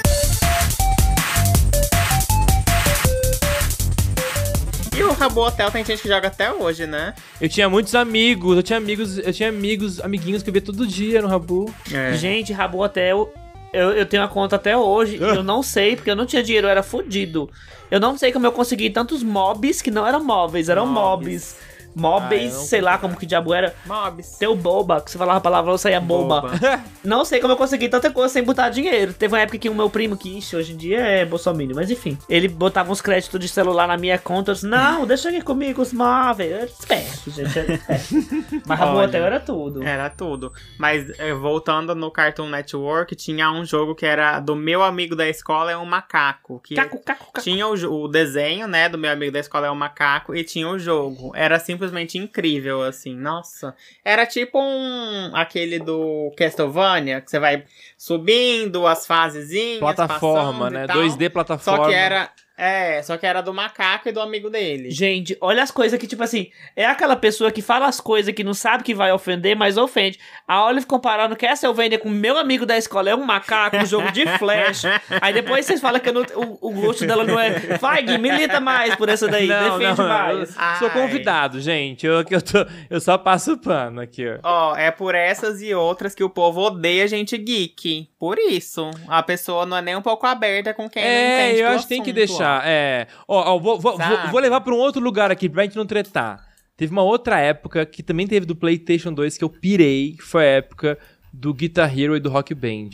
E 5.21 5.39
o 5.39 5.39
Hotel 5.39 5.71
tem 5.71 5.85
gente 5.85 6.01
que 6.01 6.09
joga 6.09 6.29
até 6.29 6.51
hoje, 6.51 6.87
né? 6.87 7.15
Eu 7.41 7.49
tinha 7.49 7.69
muitos 7.69 7.95
amigos, 7.95 8.57
eu 8.57 8.63
tinha 8.63 8.79
amigos, 8.79 9.19
eu 9.19 9.33
tinha 9.33 9.49
amigos, 9.51 10.01
amiguinhos 10.01 10.43
que 10.43 10.49
eu 10.49 10.53
via 10.53 10.63
todo 10.63 10.87
dia 10.87 11.21
no 11.21 11.29
Rabu. 11.29 11.73
É. 11.93 12.15
Gente, 12.15 12.53
Rabu 12.53 12.83
Hotel, 12.83 13.31
eu, 13.73 13.93
eu 13.93 14.07
tenho 14.07 14.23
a 14.23 14.29
conta 14.29 14.57
até 14.57 14.77
hoje 14.77 15.17
e 15.17 15.21
eu 15.23 15.43
não 15.43 15.63
sei, 15.63 15.95
porque 15.95 16.11
eu 16.11 16.17
não 16.17 16.25
tinha 16.25 16.43
dinheiro, 16.43 16.67
eu 16.67 16.71
era 16.71 16.83
fudido. 16.83 17.51
Eu 17.91 18.01
não 18.01 18.17
sei 18.17 18.33
como 18.33 18.47
eu 18.47 18.53
consegui 18.53 18.89
tantos 18.89 19.23
mobs 19.23 19.83
que 19.83 19.91
não 19.91 20.07
eram 20.07 20.25
móveis, 20.25 20.69
eram 20.69 20.87
Mobs. 20.87 21.27
mobs. 21.27 21.57
Mobs, 21.95 22.53
Ah, 22.53 22.55
não 22.57 22.65
sei 22.65 22.81
lá 22.81 22.99
como 22.99 23.17
que 23.17 23.27
diabo 23.27 23.53
era. 23.55 23.75
Mobs. 23.87 24.37
Teu 24.39 24.55
boba, 24.57 25.01
que 25.01 25.11
você 25.11 25.19
falava 25.19 25.39
a 25.39 25.41
palavra, 25.41 25.71
eu 25.73 25.79
saía 25.79 26.01
boba. 26.01 26.51
Não 27.03 27.25
sei 27.25 27.41
como 27.41 27.55
eu 27.55 27.57
consegui 27.57 27.89
tanta 27.89 28.11
coisa 28.11 28.31
sem 28.33 28.43
botar 28.43 28.69
dinheiro. 28.69 29.15
Teve 29.15 29.35
uma 29.35 29.41
época 29.41 29.57
que 29.57 29.71
o 29.71 29.75
meu 29.75 29.89
primo, 29.89 30.17
que 30.19 30.37
ixi, 30.37 30.55
hoje 30.55 30.75
em 30.75 30.77
dia 30.77 30.99
é 31.01 31.25
Bolsonaro, 31.25 31.75
mas 31.75 31.91
enfim. 31.91 32.19
Ele 32.29 32.47
botava 32.47 32.93
uns 32.93 33.01
créditos 33.01 33.41
de 33.41 33.49
celular 33.49 33.89
na 33.89 33.97
minha 33.97 34.19
conta. 34.19 34.51
Eu 34.51 34.55
disse, 34.55 34.67
não, 34.67 35.05
deixa 35.07 35.31
aqui 35.31 35.41
comigo 35.41 35.81
os 35.81 35.93
móveis. 35.95 36.51
Eu 36.51 36.57
era 36.59 36.67
esperto, 36.67 37.31
gente. 37.31 37.59
Era 37.59 37.73
esperto. 37.73 38.61
Mas 38.67 38.81
Olha, 38.81 39.09
Hotel 39.09 39.25
era 39.25 39.41
tudo. 39.41 39.83
Era 39.83 40.11
tudo. 40.11 40.53
Mas 40.79 41.11
eh, 41.19 41.33
voltando 41.33 41.95
no 41.95 42.11
Cartoon 42.11 42.49
Network, 42.51 43.17
tinha 43.17 43.51
um 43.51 43.65
jogo 43.65 43.95
que 43.95 44.05
era 44.05 44.39
do 44.41 44.55
meu 44.55 44.83
amigo 44.83 45.17
da 45.17 45.27
escola 45.29 45.73
é 45.73 45.77
um 45.77 45.87
macaco. 45.87 46.61
Que 46.63 46.75
Caco, 46.75 46.99
caco, 47.03 47.33
caco. 47.33 47.41
tinha 47.43 47.67
o, 47.67 47.73
o 48.05 48.09
desenho, 48.09 48.69
né, 48.69 48.89
do 48.89 48.99
meu 48.99 49.11
amigo 49.11 49.33
da 49.33 49.39
escola 49.41 49.67
é 49.67 49.71
um 49.71 49.75
macaco 49.75 50.35
e 50.35 50.45
tinha 50.45 50.69
o 50.69 50.79
jogo. 50.79 51.33
Era 51.35 51.59
simplesmente 51.81 52.19
incrível, 52.19 52.83
assim. 52.83 53.17
Nossa. 53.17 53.75
Era 54.05 54.27
tipo 54.27 54.61
um 54.61 55.31
aquele 55.35 55.79
do 55.79 56.31
Castlevania, 56.37 57.23
que 57.23 57.31
você 57.31 57.39
vai 57.39 57.65
subindo 57.97 58.87
as 58.87 59.07
fasezinhas, 59.07 59.79
Plataforma, 59.81 60.69
né? 60.69 60.87
tal. 60.87 60.99
2D 60.99 61.31
plataforma. 61.31 61.85
Só 61.85 61.89
que 61.89 61.95
era 61.95 62.31
é, 62.61 63.03
só 63.03 63.17
que 63.17 63.27
era 63.27 63.41
do 63.41 63.55
macaco 63.55 64.09
e 64.09 64.13
do 64.13 64.21
amigo 64.21 64.51
dele. 64.51 64.91
Gente, 64.91 65.37
olha 65.41 65.63
as 65.63 65.71
coisas 65.71 65.99
que, 65.99 66.07
tipo 66.07 66.23
assim, 66.23 66.51
é 66.77 66.85
aquela 66.85 67.17
pessoa 67.17 67.51
que 67.51 67.63
fala 67.63 67.87
as 67.87 68.01
coisas 68.01 68.35
que 68.35 68.45
não 68.45 68.53
sabe 68.55 68.85
que 68.85 68.95
vai 68.95 69.11
ofender, 69.13 69.57
mas 69.57 69.77
ofende. 69.79 70.19
A 70.47 70.65
Olive 70.67 70.87
comparando 70.87 71.35
Castlevania 71.37 71.99
com 71.99 72.09
meu 72.11 72.37
amigo 72.37 72.67
da 72.67 72.77
escola 72.77 73.09
é 73.11 73.15
um 73.15 73.25
macaco, 73.25 73.77
um 73.77 73.87
jogo 73.87 74.13
de 74.13 74.27
flash. 74.39 74.83
Aí 75.21 75.33
depois 75.33 75.65
vocês 75.65 75.81
falam 75.81 76.01
que 76.01 76.09
eu 76.09 76.13
não- 76.13 76.27
o, 76.37 76.69
o 76.69 76.73
gosto 76.73 77.07
dela 77.07 77.25
não 77.25 77.39
é. 77.41 77.51
Vai, 77.81 78.03
Gui, 78.03 78.19
milita 78.19 78.61
mais 78.61 78.95
por 78.97 79.09
essa 79.09 79.27
daí, 79.27 79.47
Não, 79.47 79.79
defende 79.79 79.99
não, 80.01 80.09
mais. 80.09 80.57
eu 80.57 80.79
sou 80.79 80.91
convidado, 80.91 81.61
gente. 81.61 82.07
Eu, 82.07 82.25
que 82.25 82.35
eu, 82.35 82.43
tô, 82.43 82.59
eu 82.91 83.01
só 83.01 83.17
passo 83.17 83.53
o 83.55 83.59
pano 83.59 84.01
aqui, 84.01 84.27
ó. 84.29 84.39
Ó, 84.43 84.77
é 84.77 84.91
por 84.91 85.15
essas 85.15 85.63
e 85.63 85.73
outras 85.75 86.15
que 86.15 86.23
o 86.23 86.29
povo 86.31 86.61
odeia 86.61 87.07
gente 87.09 87.37
geek. 87.39 88.09
Por 88.19 88.39
isso. 88.39 88.91
A 89.09 89.23
pessoa 89.23 89.65
não 89.65 89.77
é 89.77 89.83
nem 89.83 89.97
um 89.97 90.03
pouco 90.03 90.27
aberta 90.27 90.75
com 90.75 90.89
quem 90.91 91.03
não 91.03 91.11
É, 91.11 91.47
entende 91.49 91.61
eu 91.63 91.69
do 91.71 91.75
acho 91.75 91.83
que 91.85 91.89
tem 91.89 92.03
que 92.03 92.11
assunto, 92.11 92.27
deixar. 92.51 92.67
É. 92.67 93.07
Ó, 93.29 93.55
ó, 93.55 93.59
vou, 93.59 93.79
vou, 93.79 93.99
vou, 94.31 94.41
levar 94.41 94.61
pra 94.61 94.75
um 94.75 94.79
outro 94.79 95.01
lugar 95.01 95.31
aqui 95.31 95.49
pra 95.49 95.63
gente 95.63 95.77
não 95.77 95.87
tretar. 95.87 96.45
Teve 96.77 96.93
uma 96.93 97.03
outra 97.03 97.39
época 97.39 97.85
que 97.85 98.03
também 98.03 98.27
teve 98.27 98.47
do 98.47 98.57
PlayStation 98.57 99.13
2 99.13 99.37
que 99.37 99.45
eu 99.45 99.51
pirei, 99.51 100.15
que 100.17 100.23
foi 100.23 100.45
a 100.45 100.51
época 100.57 100.99
do 101.33 101.53
Guitar 101.53 101.97
Hero 101.97 102.17
e 102.17 102.21
do 102.21 102.31
Rock 102.31 102.55
Band. 102.55 102.91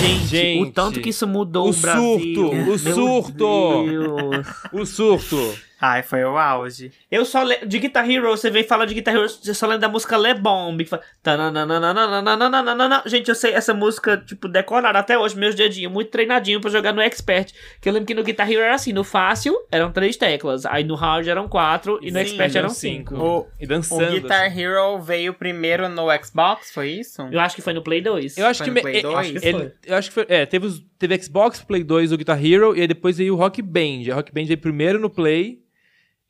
Gente, 0.00 0.26
Gente, 0.26 0.68
o 0.68 0.72
tanto 0.72 1.00
que 1.00 1.10
isso 1.10 1.28
mudou 1.28 1.66
o 1.66 1.70
o, 1.70 1.74
Brasil. 1.74 2.02
surto, 2.02 2.50
o 2.50 2.54
Meu 2.54 2.78
surto. 2.78 3.84
Deus. 3.86 4.46
O 4.72 4.86
surto. 4.86 5.54
Ai, 5.84 6.00
foi 6.04 6.22
o 6.22 6.38
auge. 6.38 6.92
Eu 7.10 7.24
só 7.24 7.42
lembro. 7.42 7.66
De 7.66 7.78
Guitar 7.80 8.08
Hero, 8.08 8.28
você 8.30 8.48
vem 8.50 8.62
falar 8.62 8.84
de 8.86 8.94
Guitar 8.94 9.12
Hero, 9.16 9.28
você 9.28 9.52
só 9.52 9.66
lembra 9.66 9.80
da 9.80 9.88
música 9.88 10.16
Le 10.16 10.32
Bomb. 10.32 10.78
Que 10.78 10.88
fala. 10.88 11.02
Gente, 13.06 13.28
eu 13.28 13.34
sei 13.34 13.52
essa 13.52 13.74
música, 13.74 14.16
tipo, 14.16 14.46
decorada 14.48 14.98
até 14.98 15.18
hoje, 15.18 15.36
meus 15.36 15.54
dedinhos, 15.54 15.92
muito 15.92 16.10
treinadinho 16.10 16.60
pra 16.60 16.70
jogar 16.70 16.92
no 16.92 17.00
Expert. 17.00 17.52
Que 17.80 17.88
eu 17.88 17.92
lembro 17.92 18.06
que 18.06 18.14
no 18.14 18.22
Guitar 18.22 18.48
Hero 18.50 18.60
era 18.62 18.74
assim: 18.74 18.92
no 18.92 19.02
fácil 19.04 19.54
eram 19.70 19.90
três 19.90 20.16
teclas, 20.16 20.64
aí 20.66 20.84
no 20.84 20.94
hard 20.94 21.26
eram 21.26 21.48
quatro 21.48 21.98
e 22.00 22.10
no 22.10 22.18
Sim, 22.18 22.24
Expert 22.26 22.54
eram 22.56 22.68
cinco. 22.68 23.14
O, 23.16 23.46
E 23.60 23.64
o 23.64 23.68
dançando. 23.68 24.12
Guitar 24.12 24.46
assim. 24.46 24.60
Hero 24.60 24.98
veio 25.00 25.34
primeiro 25.34 25.88
no 25.88 26.06
Xbox, 26.24 26.70
foi 26.72 26.90
isso? 26.90 27.22
Eu 27.30 27.40
acho 27.40 27.56
que 27.56 27.62
foi 27.62 27.72
no 27.72 27.82
Play 27.82 28.00
2. 28.00 28.38
Eu 28.38 28.46
acho 28.46 28.58
Foi 28.58 28.72
que, 28.72 28.74
no 28.74 28.80
Play 28.82 28.98
é- 28.98 29.02
2? 29.02 29.16
acho 29.16 29.32
que 29.32 29.38
Acho 29.38 29.40
que 29.40 29.48
ele- 29.62 29.72
eu 29.86 29.96
acho 29.96 30.08
que 30.08 30.14
foi, 30.14 30.26
é, 30.28 30.46
teve, 30.46 30.66
os- 30.66 30.80
teve 30.98 31.20
Xbox, 31.22 31.60
Play 31.62 31.82
2, 31.82 32.12
o 32.12 32.16
Guitar 32.16 32.44
Hero, 32.44 32.76
e 32.76 32.86
depois 32.86 33.18
veio 33.18 33.34
o 33.34 33.36
Rock 33.36 33.60
Band. 33.60 34.02
A 34.10 34.14
Rock 34.14 34.32
Band 34.32 34.44
veio 34.44 34.58
primeiro 34.58 34.98
no 35.00 35.10
Play 35.10 35.58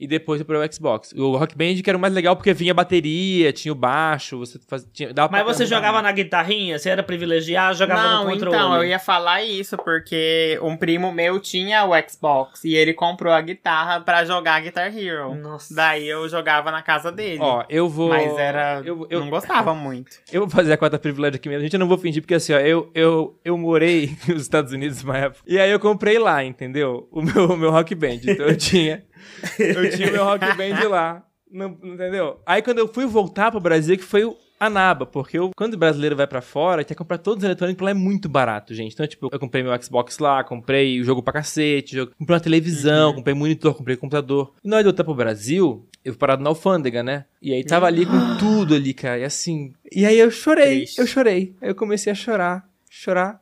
e 0.03 0.07
depois 0.09 0.43
foi 0.43 0.45
pro 0.45 0.75
Xbox. 0.75 1.13
O 1.17 1.37
Rock 1.37 1.57
Band 1.57 1.81
que 1.81 1.89
era 1.89 1.97
o 1.97 2.01
mais 2.01 2.13
legal 2.13 2.35
porque 2.35 2.53
vinha 2.53 2.75
bateria, 2.75 3.53
tinha 3.53 3.71
o 3.71 3.75
baixo, 3.77 4.37
você 4.37 4.59
fazia, 4.67 4.89
tinha, 4.93 5.15
dava 5.15 5.31
Mas 5.31 5.45
pra 5.45 5.55
você 5.55 5.65
jogava 5.65 6.03
na 6.03 6.11
guitarrinha? 6.11 6.77
Você 6.77 6.89
era 6.89 7.05
privilegiado, 7.05 7.79
jogava 7.79 8.03
não, 8.03 8.25
no 8.25 8.31
controle? 8.33 8.57
então, 8.57 8.77
eu 8.79 8.85
ia 8.85 8.99
falar 8.99 9.45
isso, 9.45 9.77
porque 9.77 10.59
um 10.61 10.77
primo 10.77 11.13
meu 11.13 11.39
tinha 11.39 11.85
o 11.85 11.93
Xbox 12.09 12.65
e 12.65 12.75
ele 12.75 12.93
comprou 12.93 13.33
a 13.33 13.41
guitarra 13.41 14.01
pra 14.01 14.25
jogar 14.25 14.61
Guitar 14.61 14.93
Hero. 14.93 15.37
Nossa. 15.37 15.73
Daí 15.73 16.09
eu 16.09 16.29
jogava 16.29 16.73
na 16.73 16.83
casa 16.83 17.13
dele. 17.13 17.39
Ó, 17.41 17.65
eu 17.69 17.89
vou... 17.89 18.09
Mas 18.09 18.37
era. 18.37 18.83
Eu, 18.85 19.07
eu, 19.09 19.21
não 19.21 19.31
gostava 19.31 19.73
muito. 19.73 20.17
eu 20.33 20.41
vou 20.41 20.51
fazer 20.51 20.73
a 20.73 20.77
quarta 20.77 20.99
privilégio 20.99 21.37
aqui 21.37 21.49
mesmo. 21.49 21.63
Gente, 21.63 21.75
eu 21.75 21.81
não 21.81 21.87
vou 21.87 21.97
fingir, 21.97 22.21
porque 22.21 22.35
assim, 22.35 22.53
ó, 22.53 22.59
eu, 22.59 22.91
eu, 22.93 23.39
eu 23.45 23.57
morei 23.57 24.17
nos 24.27 24.43
Estados 24.43 24.73
Unidos 24.73 25.05
uma 25.05 25.17
época. 25.17 25.45
E 25.47 25.61
aí 25.61 25.71
eu 25.71 25.79
comprei 25.79 26.19
lá, 26.19 26.43
entendeu? 26.43 27.07
O 27.13 27.23
meu, 27.23 27.51
o 27.51 27.57
meu 27.57 27.71
rock 27.71 27.95
band. 27.95 28.19
Então 28.25 28.47
eu 28.47 28.57
tinha. 28.57 29.05
Eu 29.59 29.91
tinha 29.91 30.09
o 30.09 30.13
meu 30.13 30.25
rock 30.25 30.45
band 30.57 30.89
lá. 30.89 31.23
não- 31.51 31.79
entendeu? 31.83 32.41
Aí 32.47 32.63
quando 32.63 32.79
eu 32.79 32.89
fui 32.89 33.07
voltar 33.07 33.51
pro 33.51 33.61
Brasil, 33.61 33.97
que 33.97 34.03
foi 34.05 34.25
o 34.25 34.37
Anaba, 34.59 35.05
porque 35.05 35.37
eu, 35.37 35.51
quando 35.57 35.75
o 35.75 35.77
brasileiro 35.77 36.15
vai 36.15 36.27
pra 36.27 36.41
fora, 36.41 36.85
quer 36.85 36.95
comprar 36.95 37.19
todos 37.19 37.43
os 37.43 37.45
eletrônicos 37.45 37.85
lá 37.85 37.91
é 37.91 37.95
muito 37.95 38.29
barato, 38.29 38.73
gente. 38.73 38.93
Então, 38.95 39.07
tipo, 39.09 39.29
eu 39.33 39.39
comprei 39.39 39.61
meu 39.63 39.73
Xbox 39.83 40.19
lá, 40.21 40.45
comprei 40.45 41.01
o 41.01 41.05
jogo 41.05 41.21
pra 41.23 41.33
cacete, 41.33 41.97
jogo- 41.97 42.13
comprei 42.17 42.37
uma 42.37 42.41
televisão, 42.43 43.13
comprei 43.13 43.35
monitor, 43.35 43.75
comprei 43.75 43.97
computador. 43.97 44.53
E 44.65 44.69
na 44.69 44.77
hora 44.77 44.85
de 44.85 44.89
voltar 44.91 45.03
pro 45.03 45.15
Brasil, 45.17 45.85
eu 46.05 46.13
fui 46.13 46.19
parado 46.19 46.45
na 46.45 46.49
alfândega, 46.51 47.03
né? 47.03 47.25
E 47.43 47.53
aí 47.53 47.65
tava 47.65 47.87
ali 47.87 48.07
com 48.07 48.37
tudo 48.39 48.75
ali, 48.77 48.95
cara. 48.95 49.19
E 49.19 49.25
assim. 49.25 49.73
E 49.91 50.07
aí 50.07 50.17
eu 50.19 50.31
chorei, 50.31 50.79
Triste. 50.83 51.01
eu 51.01 51.07
chorei. 51.09 51.57
Aí 51.61 51.69
eu 51.69 51.75
comecei 51.75 52.13
a 52.13 52.15
chorar, 52.15 52.65
chorar. 52.89 53.41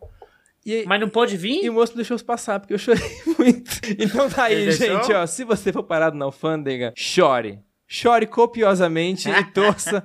E 0.70 0.84
Mas 0.86 1.00
não 1.00 1.08
pôde 1.08 1.36
vir? 1.36 1.64
e 1.64 1.68
o 1.70 1.72
moço 1.72 1.94
deixou 1.96 2.14
os 2.14 2.22
passar, 2.22 2.60
porque 2.60 2.74
eu 2.74 2.78
chorei 2.78 3.02
muito. 3.38 3.70
Então 3.98 4.28
tá 4.30 4.44
aí, 4.44 4.54
Ele 4.54 4.76
deixou? 4.76 4.86
gente, 5.02 5.12
ó. 5.12 5.26
Se 5.26 5.44
você 5.44 5.72
for 5.72 5.82
parado 5.82 6.16
na 6.16 6.24
alfândega, 6.26 6.92
chore. 6.96 7.58
Chore 7.92 8.24
copiosamente 8.26 9.28
e 9.28 9.44
torça 9.52 10.04